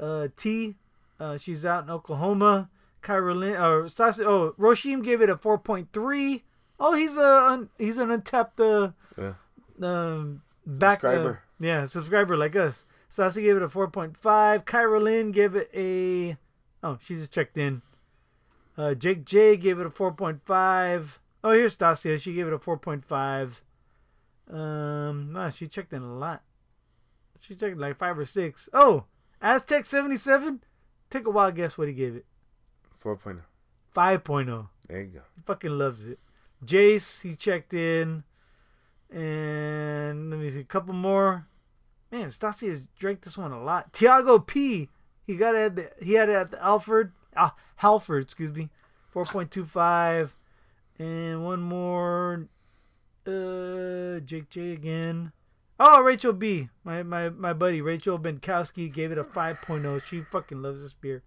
uh, 0.00 0.28
T, 0.36 0.76
uh, 1.20 1.36
she's 1.36 1.66
out 1.66 1.84
in 1.84 1.90
Oklahoma. 1.90 2.70
Kyra 3.02 3.36
Lynn, 3.36 3.56
or 3.56 3.84
Stasia, 3.90 4.24
oh, 4.24 4.54
Roshim 4.58 5.04
gave 5.04 5.20
it 5.20 5.28
a 5.30 5.36
4.3. 5.36 6.42
Oh, 6.78 6.94
he's 6.94 7.16
a 7.16 7.46
un, 7.52 7.70
he's 7.78 7.96
an 7.98 8.08
Untappd 8.10 8.60
uh, 8.60 8.92
Yeah. 9.20 9.34
um 9.82 10.42
back 10.66 11.02
uh, 11.04 11.08
Subscriber. 11.12 11.42
yeah, 11.60 11.84
subscriber 11.86 12.36
like 12.36 12.56
us. 12.56 12.84
Stasia 13.10 13.42
gave 13.42 13.56
it 13.56 13.62
a 13.62 13.68
4.5. 13.68 14.64
Kyra 14.64 15.00
Lynn 15.02 15.30
gave 15.32 15.54
it 15.56 15.70
a 15.74 16.36
oh, 16.82 16.98
she's 17.02 17.20
just 17.20 17.32
checked 17.32 17.56
in. 17.56 17.82
Uh, 18.76 18.92
Jake 18.94 19.24
J 19.24 19.56
gave 19.56 19.78
it 19.80 19.86
a 19.86 19.90
4.5. 19.90 21.06
Oh, 21.42 21.50
here's 21.52 21.76
Stasia. 21.76 22.20
She 22.20 22.34
gave 22.34 22.46
it 22.46 22.52
a 22.52 22.58
4.5. 22.58 23.60
Um, 24.52 25.32
wow, 25.34 25.48
she 25.50 25.66
checked 25.66 25.92
in 25.92 26.02
a 26.02 26.14
lot. 26.14 26.42
She 27.40 27.54
checked 27.54 27.78
like 27.78 27.96
five 27.98 28.18
or 28.18 28.24
six. 28.24 28.68
Oh, 28.72 29.04
Aztec 29.40 29.84
77. 29.84 30.62
Take 31.10 31.26
a 31.26 31.30
wild 31.30 31.54
guess 31.54 31.78
what 31.78 31.88
he 31.88 31.94
gave 31.94 32.16
it. 32.16 32.26
4.0. 33.02 33.40
5.0. 33.94 34.68
There 34.88 35.00
you 35.00 35.06
go. 35.06 35.20
He 35.36 35.42
fucking 35.46 35.70
loves 35.70 36.06
it. 36.06 36.18
Jace, 36.64 37.22
he 37.22 37.34
checked 37.34 37.74
in. 37.74 38.24
And 39.10 40.30
let 40.30 40.40
me 40.40 40.50
see, 40.50 40.60
a 40.60 40.64
couple 40.64 40.94
more. 40.94 41.46
Man, 42.10 42.28
Stasi 42.28 42.68
has 42.70 42.86
drank 42.98 43.22
this 43.22 43.38
one 43.38 43.52
a 43.52 43.62
lot. 43.62 43.92
Tiago 43.92 44.38
P, 44.38 44.88
he 45.26 45.36
got 45.36 45.54
it. 45.54 45.58
At 45.58 45.76
the, 45.76 45.90
he 46.04 46.14
had 46.14 46.28
it 46.28 46.34
at 46.34 46.50
the 46.50 46.62
Alfred, 46.62 47.12
Ah, 47.36 47.54
Halford, 47.76 48.22
excuse 48.22 48.54
me, 48.54 48.70
four 49.10 49.24
point 49.24 49.50
two 49.50 49.64
five, 49.64 50.36
and 50.98 51.44
one 51.44 51.60
more. 51.60 52.48
Uh, 53.26 54.20
Jake 54.20 54.48
J 54.50 54.72
again. 54.72 55.32
Oh, 55.78 56.00
Rachel 56.00 56.32
B, 56.32 56.68
my 56.84 57.02
my 57.02 57.28
my 57.28 57.52
buddy 57.52 57.82
Rachel 57.82 58.18
Benkowski 58.18 58.92
gave 58.92 59.12
it 59.12 59.18
a 59.18 59.24
5.0. 59.24 60.02
She 60.02 60.22
fucking 60.22 60.62
loves 60.62 60.82
this 60.82 60.94
beer. 60.94 61.22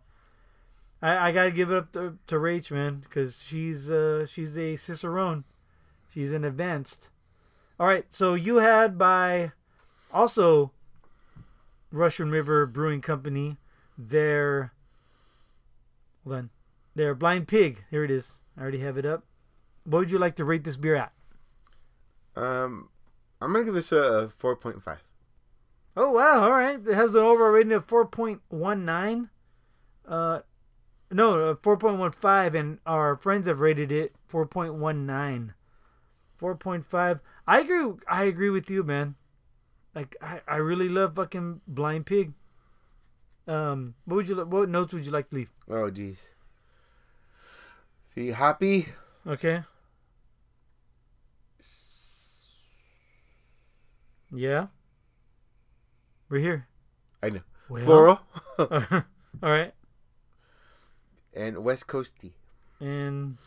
I, 1.02 1.30
I 1.30 1.32
gotta 1.32 1.52
give 1.52 1.72
it 1.72 1.78
up 1.78 1.92
to, 1.94 2.18
to 2.28 2.36
Rach, 2.36 2.72
man, 2.72 3.00
because 3.00 3.44
she's 3.46 3.90
uh 3.90 4.26
she's 4.26 4.58
a 4.58 4.76
cicerone. 4.76 5.44
She's 6.12 6.34
an 6.34 6.44
advanced. 6.44 7.10
All 7.80 7.88
right, 7.88 8.06
so 8.10 8.34
you 8.34 8.58
had 8.58 8.98
by 8.98 9.54
also 10.14 10.72
Russian 11.92 12.30
River 12.30 12.66
Brewing 12.66 13.02
Company 13.02 13.58
their 13.98 14.74
hold 16.24 16.36
on 16.36 16.50
their 16.96 17.16
Blind 17.16 17.48
Pig. 17.48 17.86
Here 17.90 18.04
it 18.04 18.12
is. 18.12 18.42
I 18.58 18.62
already 18.62 18.80
have 18.80 18.98
it 18.98 19.06
up. 19.06 19.24
What 19.86 20.00
would 20.00 20.12
you 20.12 20.20
like 20.20 20.36
to 20.36 20.46
rate 20.46 20.64
this 20.64 20.76
beer 20.78 20.96
at? 20.96 21.14
Um, 22.36 22.90
I'm 23.42 23.54
gonna 23.54 23.66
give 23.66 23.74
this 23.74 23.92
a 23.92 24.32
4.5. 24.40 24.98
Oh 25.96 26.12
wow! 26.12 26.44
All 26.44 26.52
right, 26.52 26.80
it 26.80 26.94
has 26.94 27.16
an 27.16 27.22
overall 27.22 27.52
rating 27.52 27.72
of 27.72 27.86
four 27.86 28.06
point 28.06 28.42
one 28.50 28.86
nine. 28.86 29.30
Uh, 30.08 30.40
no, 31.12 31.52
uh, 31.52 31.56
four 31.62 31.78
point 31.78 31.98
one 31.98 32.12
five, 32.12 32.56
and 32.56 32.80
our 32.86 33.16
friends 33.16 33.48
have 33.48 33.60
rated 33.60 33.92
it 33.92 34.16
four 34.28 34.46
point 34.46 34.76
one 34.76 35.06
nine. 35.06 35.54
Four 36.38 36.56
point 36.56 36.86
five. 36.86 37.20
I 37.48 37.62
agree. 37.62 37.94
I 38.08 38.24
agree 38.24 38.50
with 38.50 38.70
you, 38.70 38.84
man. 38.84 39.16
Like 39.96 40.16
I, 40.22 40.42
I 40.48 40.56
really 40.58 40.90
love 40.90 41.16
fucking 41.16 41.62
Blind 41.68 42.06
Pig. 42.06 42.34
Um, 43.48 43.96
what 44.06 44.18
would 44.18 44.28
you 44.30 44.36
what 44.46 44.70
notes 44.70 44.94
would 44.94 45.06
you 45.06 45.12
like 45.12 45.30
to 45.30 45.36
leave? 45.36 45.52
Oh 45.68 45.90
jeez. 45.90 46.18
See, 48.14 48.28
happy. 48.28 48.88
Okay. 49.26 49.64
Yeah. 54.32 54.68
We're 56.30 56.40
here. 56.40 56.68
I 57.24 57.30
know. 57.30 57.42
Well. 57.68 57.84
Floral 57.84 58.20
All 58.60 58.70
right. 59.42 59.74
And 61.40 61.64
West 61.64 61.88
Coasty. 61.88 62.32
And 62.80 63.38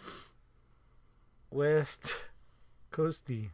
West 1.50 2.14
Coasty. 2.92 3.50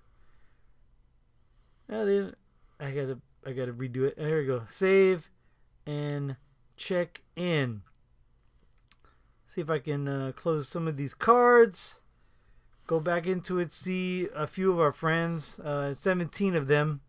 Oh, 1.91 2.07
they, 2.07 2.31
I 2.79 2.91
gotta, 2.91 3.19
I 3.45 3.53
gotta 3.53 3.73
redo 3.73 4.05
it. 4.05 4.17
There 4.17 4.39
we 4.39 4.47
go. 4.47 4.63
Save 4.69 5.31
and 5.87 6.37
check 6.77 7.23
in. 7.35 7.83
See 9.47 9.61
if 9.61 9.71
I 9.71 9.79
can 9.79 10.07
uh, 10.07 10.33
close 10.37 10.69
some 10.69 10.87
of 10.87 10.97
these 10.97 11.15
cards. 11.15 12.01
Go 12.87 13.01
back 13.01 13.27
into 13.27 13.59
it. 13.59 13.73
See 13.73 14.29
a 14.35 14.47
few 14.47 14.71
of 14.73 14.79
our 14.79 14.93
friends. 14.93 15.59
Uh, 15.59 15.95
17 15.95 16.55
of 16.55 16.69
them. 16.69 17.01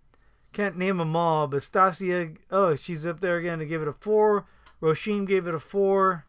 Can't 0.52 0.78
name 0.78 0.98
them 0.98 1.16
all, 1.16 1.48
but 1.48 1.62
Stasia. 1.62 2.38
Oh, 2.50 2.76
she's 2.76 3.06
up 3.06 3.20
there 3.20 3.38
again 3.38 3.60
to 3.60 3.66
give 3.66 3.82
it 3.82 3.88
a 3.88 3.94
four. 3.94 4.46
Roshim 4.82 5.28
gave 5.28 5.46
it 5.46 5.54
a 5.54 5.60
four. 5.60 6.26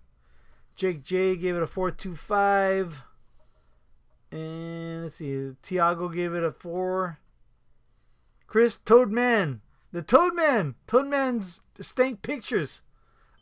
Jake 0.80 1.04
J 1.04 1.36
gave 1.36 1.56
it 1.56 1.62
a 1.62 1.66
4.25. 1.66 3.02
And 4.32 5.02
let's 5.02 5.16
see, 5.16 5.50
Tiago 5.60 6.08
gave 6.08 6.32
it 6.32 6.42
a 6.42 6.52
4. 6.52 7.18
Chris 8.46 8.78
Toadman, 8.78 9.60
the 9.92 10.02
Toadman, 10.02 10.76
Toadman's 10.86 11.60
stank 11.82 12.22
pictures, 12.22 12.80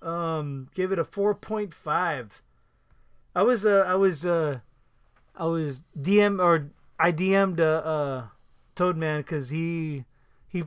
um, 0.02 0.68
gave 0.74 0.90
it 0.90 0.98
a 0.98 1.04
4.5. 1.04 2.28
I 3.36 3.42
was 3.42 3.64
uh 3.64 3.84
I 3.86 3.94
was 3.94 4.26
uh 4.26 4.58
I 5.36 5.44
was 5.44 5.82
DM 5.96 6.42
or 6.42 6.70
I 6.98 7.12
DM'd 7.12 7.60
uh, 7.60 7.64
uh 7.64 8.26
Toadman 8.74 9.18
because 9.18 9.50
he 9.50 10.06
he 10.48 10.64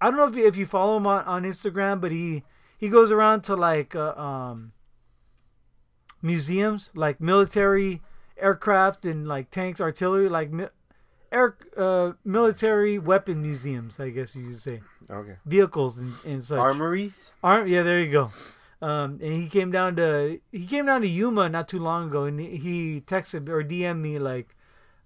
I 0.00 0.10
don't 0.10 0.16
know 0.16 0.26
if 0.26 0.34
you, 0.34 0.44
if 0.44 0.56
you 0.56 0.66
follow 0.66 0.96
him 0.96 1.06
on, 1.06 1.22
on 1.22 1.44
Instagram, 1.44 2.00
but 2.00 2.10
he 2.10 2.42
he 2.76 2.88
goes 2.88 3.12
around 3.12 3.42
to 3.42 3.54
like 3.54 3.94
uh, 3.94 4.14
um 4.16 4.72
museums 6.22 6.90
like 6.94 7.20
military 7.20 8.00
aircraft 8.36 9.04
and 9.06 9.26
like 9.28 9.50
tanks 9.50 9.80
artillery 9.80 10.28
like 10.28 10.50
mi- 10.50 10.66
air 11.32 11.56
uh 11.76 12.12
military 12.24 12.98
weapon 12.98 13.42
museums 13.42 13.98
i 14.00 14.08
guess 14.10 14.34
you 14.36 14.46
could 14.48 14.60
say 14.60 14.80
Okay. 15.10 15.36
vehicles 15.46 15.96
and, 15.98 16.12
and 16.26 16.44
such 16.44 16.58
Armories. 16.58 17.32
Arm, 17.42 17.66
yeah, 17.66 17.82
there 17.82 17.98
you 18.00 18.12
go. 18.12 18.30
Um, 18.82 19.18
and 19.22 19.34
he 19.34 19.48
came 19.48 19.70
down 19.70 19.96
to 19.96 20.38
he 20.52 20.66
came 20.66 20.84
down 20.84 21.00
to 21.00 21.08
Yuma 21.08 21.48
not 21.48 21.66
too 21.66 21.78
long 21.78 22.08
ago, 22.08 22.24
and 22.24 22.38
he, 22.38 23.00
texted 23.06 23.48
or 23.48 23.64
DM'd 23.64 24.02
me 24.02 24.18
like, 24.18 24.54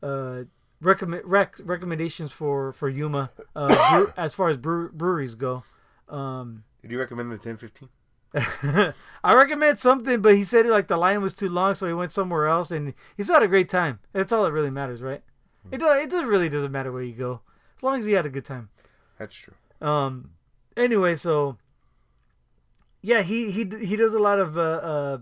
uh, 0.02 0.42
recommend 0.80 1.22
rec- 1.24 1.60
recommendations 1.64 2.32
for 2.32 2.72
for 2.72 2.88
Yuma, 2.88 3.30
uh, 3.54 3.68
brew, 3.92 4.12
as 4.16 4.34
far 4.34 4.48
as 4.48 4.56
brew, 4.56 4.90
breweries 4.92 5.36
go. 5.36 5.62
Um, 6.08 6.64
Did 6.82 6.90
you 6.90 6.98
recommend 6.98 7.30
the 7.30 7.36
1015? 7.36 7.88
I 9.24 9.34
recommend 9.34 9.78
something, 9.78 10.22
but 10.22 10.34
he 10.34 10.44
said 10.44 10.66
like 10.66 10.88
the 10.88 10.96
line 10.96 11.22
was 11.22 11.34
too 11.34 11.48
long, 11.48 11.74
so 11.74 11.86
he 11.86 11.92
went 11.92 12.12
somewhere 12.12 12.46
else, 12.46 12.70
and 12.70 12.94
he's 13.16 13.28
had 13.28 13.42
a 13.42 13.48
great 13.48 13.68
time. 13.68 13.98
That's 14.12 14.32
all 14.32 14.44
that 14.44 14.52
really 14.52 14.70
matters, 14.70 15.02
right? 15.02 15.22
It 15.70 15.78
do, 15.78 15.86
it 15.92 16.10
doesn't 16.10 16.26
really 16.26 16.48
doesn't 16.48 16.72
matter 16.72 16.90
where 16.90 17.02
you 17.02 17.14
go, 17.14 17.40
as 17.76 17.82
long 17.82 18.00
as 18.00 18.06
you 18.06 18.16
had 18.16 18.26
a 18.26 18.30
good 18.30 18.44
time. 18.44 18.70
That's 19.18 19.36
true. 19.36 19.54
Um. 19.80 20.30
Anyway, 20.76 21.16
so 21.16 21.58
yeah, 23.02 23.22
he 23.22 23.50
he 23.50 23.64
he 23.84 23.96
does 23.96 24.14
a 24.14 24.18
lot 24.18 24.38
of 24.38 24.56
uh, 24.56 24.60
uh 24.60 25.18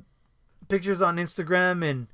pictures 0.69 1.03
on 1.03 1.17
Instagram, 1.17 1.85
and 1.85 2.07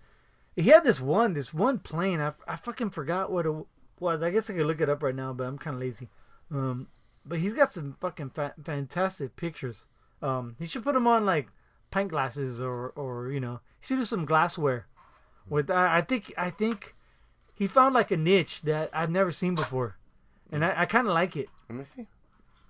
he 0.57 0.71
had 0.71 0.85
this 0.85 1.01
one 1.01 1.35
this 1.35 1.53
one 1.53 1.79
plane. 1.79 2.21
I, 2.21 2.33
I 2.49 2.57
fucking 2.57 2.91
forgot 2.91 3.31
what 3.31 3.47
it 3.47 3.55
was. 4.01 4.23
I 4.23 4.31
guess 4.31 4.49
I 4.49 4.55
could 4.55 4.67
look 4.67 4.81
it 4.81 4.89
up 4.89 5.03
right 5.03 5.15
now, 5.15 5.33
but 5.33 5.47
I'm 5.47 5.59
kind 5.59 5.75
of 5.75 5.81
lazy. 5.81 6.09
Um, 6.51 6.89
but 7.25 7.39
he's 7.39 7.55
got 7.55 7.73
some 7.73 7.97
fucking 8.01 8.31
fa- 8.31 8.55
fantastic 8.65 9.37
pictures. 9.37 9.87
Um, 10.23 10.57
he 10.59 10.67
should 10.67 10.83
put 10.83 10.95
them 10.95 11.07
on 11.07 11.25
like 11.27 11.49
pint 11.91 12.11
glasses 12.11 12.61
or 12.61 12.91
or 12.91 13.31
you 13.31 13.41
know 13.41 13.61
he 13.81 13.87
should 13.87 13.99
do 13.99 14.05
some 14.05 14.25
glassware. 14.25 14.87
With 15.49 15.71
I, 15.71 15.99
I 15.99 16.01
think 16.01 16.33
I 16.37 16.51
think 16.51 16.95
he 17.55 17.67
found 17.67 17.95
like 17.95 18.11
a 18.11 18.17
niche 18.17 18.63
that 18.63 18.91
I've 18.93 19.11
never 19.11 19.31
seen 19.31 19.55
before, 19.55 19.97
and 20.51 20.65
I, 20.65 20.83
I 20.83 20.87
kind 20.87 21.07
of 21.07 21.15
like 21.15 21.37
it. 21.37 21.49
Let 21.69 21.79
me 21.79 21.85
see. 21.85 22.07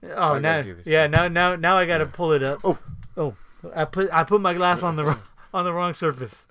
Oh, 0.03 0.35
I 0.35 0.39
now, 0.39 0.57
gotta 0.59 0.63
do 0.63 0.75
this. 0.75 0.87
yeah, 0.87 1.07
now, 1.07 1.29
now, 1.29 1.57
now 1.57 1.77
I 1.77 1.87
gotta 1.87 2.07
pull 2.07 2.33
it 2.33 2.43
up. 2.43 2.61
Oh. 2.63 2.79
oh, 3.17 3.35
I 3.75 3.85
put, 3.85 4.09
I 4.13 4.25
put 4.25 4.41
my 4.41 4.55
glass 4.55 4.83
on 4.83 4.97
the 4.97 5.05
wrong, 5.05 5.23
on 5.55 5.65
the 5.65 5.73
wrong 5.73 5.95
surface. 5.95 6.47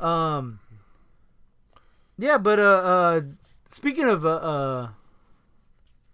Um, 0.00 0.60
yeah, 2.18 2.38
but 2.38 2.58
uh, 2.58 2.62
uh, 2.62 3.20
speaking 3.68 4.04
of 4.04 4.24
uh, 4.24 4.30
uh 4.30 4.88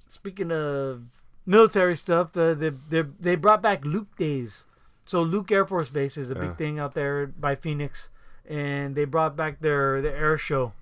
speaking 0.09 0.51
of 0.51 1.05
military 1.47 1.97
stuff, 1.97 2.36
uh, 2.36 2.55
they 2.55 2.70
they 2.90 3.03
they 3.20 3.34
brought 3.36 3.62
back 3.62 3.84
Luke 3.84 4.16
days. 4.16 4.66
So 5.05 5.22
Luke 5.22 5.51
Air 5.51 5.66
Force 5.66 5.88
Base 5.90 6.16
is 6.16 6.30
a 6.30 6.34
big 6.34 6.51
Yeah. 6.51 6.55
thing 6.55 6.78
out 6.78 6.95
there 6.95 7.26
by 7.26 7.55
Phoenix, 7.57 8.09
and 8.49 8.95
they 8.95 9.05
brought 9.05 9.36
back 9.36 9.61
their 9.61 10.01
their 10.01 10.14
air 10.16 10.38
show, 10.38 10.72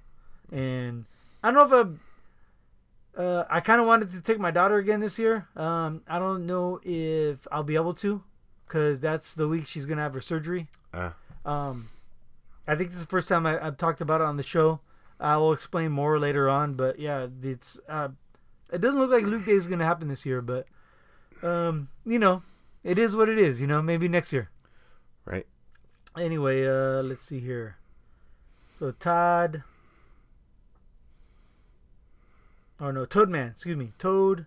and 0.53 1.07
I 1.43 1.51
don't 1.51 1.71
know 1.71 1.81
if 1.81 1.99
I, 3.17 3.21
uh, 3.23 3.45
I 3.51 3.61
kind 3.61 3.81
of 3.81 3.87
wanted 3.87 4.11
to 4.13 4.21
take 4.21 4.39
my 4.39 4.51
daughter 4.51 4.77
again 4.77 5.01
this 5.01 5.19
year. 5.19 5.49
Um, 5.57 6.03
I 6.07 6.19
don't 6.19 6.47
know 6.47 6.81
if 6.85 7.47
I'll 7.51 7.63
be 7.65 7.75
able 7.77 7.95
to, 7.95 8.23
cause 8.69 9.01
that's 9.01 9.35
the 9.35 9.49
week 9.49 9.67
she's 9.67 9.87
gonna 9.87 10.03
have 10.03 10.15
her 10.15 10.21
surgery. 10.21 10.69
Uh, 10.93 11.11
Um, 11.45 11.89
I 12.69 12.77
think 12.77 12.91
this 12.91 12.99
is 12.99 13.05
the 13.07 13.11
first 13.11 13.27
time 13.29 13.47
I, 13.47 13.65
I've 13.65 13.79
talked 13.79 14.01
about 14.03 14.21
it 14.21 14.25
on 14.25 14.37
the 14.37 14.43
show. 14.43 14.81
I 15.19 15.37
will 15.39 15.53
explain 15.53 15.93
more 15.93 16.19
later 16.19 16.49
on, 16.49 16.75
but 16.75 16.99
yeah, 16.99 17.27
it's 17.43 17.81
uh, 17.89 18.09
it 18.73 18.81
doesn't 18.81 18.99
look 18.99 19.11
like 19.11 19.25
Luke 19.25 19.47
Day 19.47 19.53
is 19.53 19.67
gonna 19.67 19.85
happen 19.85 20.09
this 20.09 20.27
year, 20.27 20.41
but 20.41 20.67
um, 21.43 21.89
you 22.05 22.19
know, 22.19 22.43
it 22.85 22.99
is 22.99 23.17
what 23.17 23.29
it 23.29 23.39
is. 23.39 23.61
You 23.61 23.67
know, 23.67 23.83
maybe 23.83 24.09
next 24.09 24.33
year. 24.33 24.51
right. 25.25 25.47
Anyway, 26.19 26.67
uh, 26.67 27.03
let's 27.03 27.23
see 27.23 27.41
here. 27.41 27.77
So 28.75 28.91
Todd. 28.91 29.63
Oh 32.81 32.91
no, 32.91 33.05
Toadman. 33.05 33.51
Excuse 33.51 33.77
me, 33.77 33.93
Toad. 33.99 34.47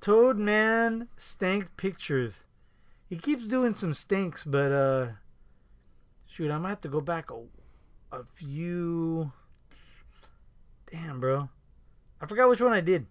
Toadman 0.00 1.08
stank 1.16 1.76
pictures. 1.76 2.44
He 3.08 3.16
keeps 3.16 3.44
doing 3.44 3.74
some 3.74 3.94
stinks, 3.94 4.44
but 4.44 4.70
uh, 4.70 5.06
shoot, 6.26 6.50
I 6.50 6.58
might 6.58 6.68
have 6.68 6.80
to 6.82 6.88
go 6.88 7.00
back 7.00 7.30
a, 7.30 8.16
a 8.16 8.24
few. 8.24 9.32
Damn, 10.90 11.20
bro, 11.20 11.48
I 12.20 12.26
forgot 12.26 12.48
which 12.48 12.60
one 12.60 12.72
I 12.72 12.80
did. 12.80 13.06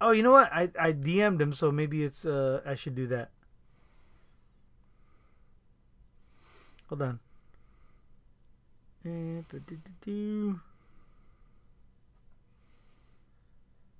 Oh, 0.00 0.10
you 0.12 0.22
know 0.22 0.32
what? 0.32 0.52
I 0.52 0.70
I 0.78 0.92
DM'd 0.92 1.40
him, 1.40 1.52
so 1.52 1.70
maybe 1.70 2.04
it's 2.04 2.24
uh 2.24 2.60
I 2.64 2.74
should 2.74 2.94
do 2.94 3.06
that. 3.08 3.30
Hold 6.88 7.02
on. 7.02 7.20
Eh. 9.04 9.42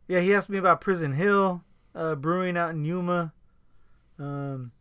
Yeah, 0.09 0.21
he 0.21 0.35
asked 0.35 0.49
me 0.49 0.57
about 0.57 0.81
Prison 0.81 1.13
Hill, 1.13 1.63
uh, 1.95 2.15
brewing 2.15 2.57
out 2.57 2.71
in 2.71 2.85
Yuma. 2.85 3.33
Um, 4.19 4.73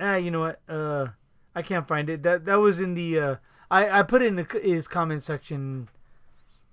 ah, 0.00 0.16
you 0.16 0.30
know 0.30 0.40
what? 0.40 0.60
Uh, 0.68 1.08
I 1.54 1.62
can't 1.62 1.86
find 1.86 2.10
it. 2.10 2.22
That 2.24 2.44
that 2.44 2.56
was 2.56 2.80
in 2.80 2.94
the. 2.94 3.18
Uh, 3.18 3.36
I 3.70 4.00
I 4.00 4.02
put 4.02 4.22
it 4.22 4.26
in 4.26 4.36
the, 4.36 4.60
his 4.62 4.88
comment 4.88 5.22
section. 5.22 5.88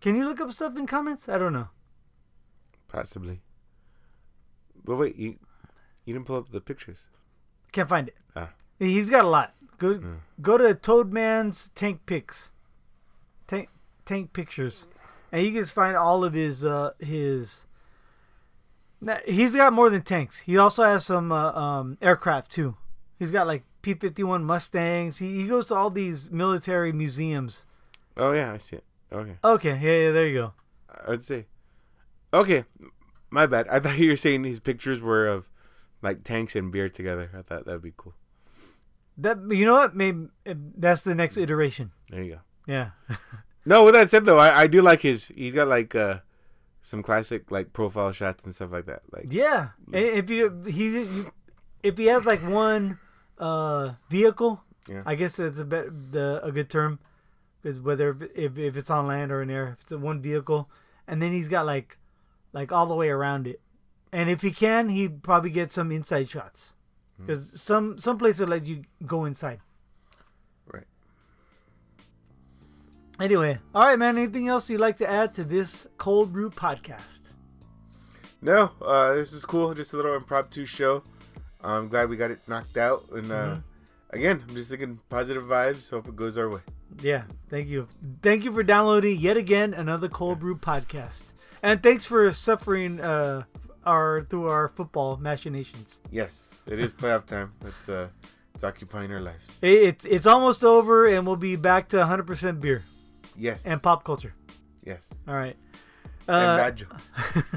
Can 0.02 0.16
you 0.16 0.26
look 0.26 0.42
up 0.42 0.52
stuff 0.52 0.76
in 0.78 0.88
comments? 0.88 1.30
I 1.30 1.38
don't 1.38 1.54
know. 1.54 1.70
Possibly. 2.88 3.42
But 4.84 4.96
wait, 4.98 5.16
you 5.16 5.36
you 6.06 6.14
didn't 6.14 6.26
pull 6.26 6.38
up 6.38 6.52
the 6.52 6.60
pictures. 6.62 7.06
Can't 7.72 7.88
find 7.88 8.08
it. 8.10 8.16
Ah. 8.36 8.50
He's 8.80 9.10
got 9.10 9.26
a 9.26 9.30
lot. 9.30 9.54
Go 9.78 9.96
Hmm. 9.96 10.14
go 10.42 10.58
to 10.58 10.74
Toadman's 10.74 11.70
Tank 11.76 12.02
Pics. 12.06 12.52
Tank 13.48 13.70
Tank 14.06 14.34
Pictures. 14.34 14.88
And 15.32 15.46
you 15.46 15.54
can 15.54 15.66
find 15.66 15.96
all 15.96 16.24
of 16.24 16.34
his 16.34 16.66
uh 16.66 16.92
his 17.00 17.66
Nah, 19.04 19.18
he's 19.26 19.56
got 19.56 19.74
more 19.74 19.90
than 19.90 20.04
tanks. 20.04 20.40
He 20.42 20.58
also 20.58 20.84
has 20.84 21.06
some 21.06 21.32
uh, 21.32 21.52
um 21.54 21.98
aircraft 22.02 22.52
too. 22.52 22.76
He's 23.18 23.32
got 23.32 23.48
like 23.48 23.64
P-51 23.84 24.44
Mustangs. 24.44 25.20
He 25.20 25.42
he 25.42 25.48
goes 25.48 25.68
to 25.68 25.76
all 25.76 25.90
these 25.92 26.32
military 26.32 26.92
museums. 26.92 27.66
Oh 28.18 28.32
yeah, 28.32 28.54
I 28.54 28.58
see 28.58 28.78
it. 28.78 28.84
Okay, 29.12 29.36
Okay, 29.44 29.80
yeah, 29.82 30.06
yeah, 30.08 30.12
there 30.12 30.28
you 30.28 30.34
go. 30.36 30.54
I'd 31.08 31.24
say. 31.24 31.46
Okay, 32.34 32.64
my 33.30 33.46
bad. 33.46 33.68
I 33.68 33.80
thought 33.80 33.98
you 33.98 34.10
were 34.10 34.16
saying 34.16 34.42
these 34.42 34.60
pictures 34.60 35.02
were 35.02 35.28
of 35.28 35.50
like 36.02 36.24
tanks 36.24 36.56
and 36.56 36.72
beer 36.72 36.90
together. 36.90 37.30
I 37.38 37.42
thought 37.42 37.66
that'd 37.66 37.82
be 37.82 37.94
cool. 37.96 38.14
That 39.18 39.38
you 39.50 39.66
know 39.66 39.74
what? 39.74 39.96
Maybe 39.96 40.28
uh, 40.48 40.54
that's 40.78 41.04
the 41.04 41.16
next 41.16 41.38
iteration. 41.38 41.92
There 42.10 42.24
you 42.24 42.34
go. 42.34 42.40
Yeah. 42.68 42.92
no, 43.66 43.84
with 43.84 43.94
that 43.94 44.10
said 44.10 44.26
though, 44.26 44.40
I, 44.40 44.62
I 44.62 44.68
do 44.68 44.82
like 44.82 45.02
his. 45.02 45.32
He's 45.36 45.54
got 45.54 45.68
like 45.68 45.94
uh, 45.94 46.20
some 46.82 47.04
classic 47.04 47.52
like 47.52 47.74
profile 47.74 48.12
shots 48.12 48.44
and 48.46 48.56
stuff 48.56 48.72
like 48.72 48.86
that. 48.86 49.02
Like 49.12 49.28
yeah, 49.30 49.70
if 49.92 50.30
you 50.30 50.64
he 50.68 51.26
if 51.84 51.98
he 51.98 52.06
has 52.06 52.26
like 52.26 52.42
one 52.48 53.00
uh 53.38 53.94
vehicle, 54.10 54.64
yeah. 54.88 55.04
I 55.06 55.16
guess 55.16 55.36
that's 55.36 55.60
a 55.60 55.66
bit 55.66 56.12
the 56.12 56.40
a 56.44 56.52
good 56.52 56.70
term 56.70 57.00
because 57.62 57.80
whether 57.80 58.18
if 58.36 58.58
if 58.58 58.78
it's 58.78 58.90
on 58.90 59.08
land 59.08 59.32
or 59.32 59.42
in 59.42 59.50
air, 59.50 59.78
if 59.78 59.82
it's 59.82 59.92
one 59.92 60.22
vehicle, 60.22 60.70
and 61.08 61.22
then 61.22 61.32
he's 61.32 61.48
got 61.48 61.66
like 61.66 61.98
like 62.54 62.72
all 62.72 62.86
the 62.86 62.96
way 62.96 63.10
around 63.10 63.48
it, 63.48 63.62
and 64.12 64.30
if 64.30 64.42
he 64.42 64.52
can, 64.52 64.90
he 64.90 65.08
probably 65.08 65.50
get 65.50 65.72
some 65.72 65.92
inside 65.92 66.30
shots 66.30 66.74
because 67.18 67.48
mm-hmm. 67.48 67.58
some 67.58 67.98
some 68.00 68.18
places 68.18 68.48
let 68.48 68.66
you 68.66 68.84
go 69.06 69.26
inside. 69.26 69.60
Right. 70.66 70.86
Anyway, 73.20 73.60
all 73.76 73.88
right, 73.88 74.00
man. 74.00 74.18
Anything 74.18 74.48
else 74.48 74.70
you'd 74.70 74.82
like 74.82 74.98
to 74.98 75.10
add 75.10 75.34
to 75.36 75.44
this 75.44 75.88
cold 75.98 76.34
brew 76.34 76.50
podcast? 76.50 77.32
No, 78.42 78.72
uh, 78.82 79.14
this 79.14 79.34
is 79.34 79.46
cool. 79.46 79.74
Just 79.76 79.94
a 79.94 79.98
little 79.98 80.16
impromptu 80.16 80.66
show. 80.66 81.04
I'm 81.64 81.90
glad 81.90 82.10
we 82.10 82.18
got 82.18 82.32
it 82.32 82.40
knocked 82.48 82.78
out, 82.78 83.06
and 83.12 83.32
uh, 83.32 83.36
mm-hmm. 83.36 83.60
again, 84.18 84.44
I'm 84.48 84.56
just 84.56 84.72
thinking 84.72 85.00
positive 85.10 85.44
vibes. 85.44 85.92
Hope 85.92 86.08
it 86.08 86.16
goes 86.16 86.40
our 86.40 86.50
way. 86.50 86.62
Yeah, 87.00 87.24
thank 87.50 87.68
you, 87.68 87.88
thank 88.22 88.44
you 88.44 88.54
for 88.54 88.64
downloading 88.64 89.20
yet 89.20 89.38
again 89.38 89.74
another 89.74 90.10
cold 90.10 90.40
brew 90.40 90.58
podcast, 90.58 91.34
and 91.64 91.82
thanks 91.82 92.06
for 92.06 92.32
suffering 92.34 93.00
uh, 93.00 93.44
our 93.86 94.24
through 94.30 94.48
our 94.48 94.68
football 94.68 95.18
machinations. 95.18 96.00
Yes, 96.12 96.50
it 96.68 96.80
is 96.80 96.92
playoff 96.94 97.26
time. 97.26 97.54
It's 97.66 97.90
uh, 97.90 98.10
it's 98.54 98.64
occupying 98.64 99.12
our 99.12 99.22
lives. 99.22 99.44
It, 99.62 99.82
it's 99.82 100.06
it's 100.06 100.28
almost 100.28 100.64
over, 100.64 101.08
and 101.08 101.26
we'll 101.26 101.36
be 101.36 101.56
back 101.56 101.90
to 101.90 101.98
100% 101.98 102.62
beer. 102.62 102.84
Yes. 103.36 103.62
And 103.66 103.82
pop 103.82 104.04
culture. 104.04 104.34
Yes. 104.84 105.10
All 105.28 105.36
right. 105.36 105.56
Uh, 106.28 106.72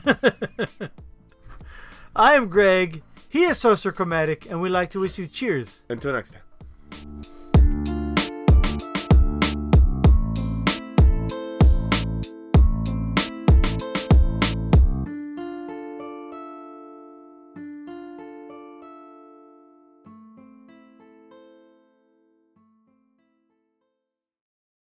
I 2.17 2.35
am 2.35 2.49
Greg. 2.49 3.03
He 3.29 3.45
is 3.45 3.59
Sorcerer 3.59 3.93
Chromatic, 3.93 4.49
and 4.49 4.61
we'd 4.61 4.71
like 4.71 4.91
to 4.91 5.01
wish 5.01 5.19
you 5.19 5.27
cheers. 5.27 5.83
Until 5.89 6.13
next 6.13 6.33
time. 6.33 7.23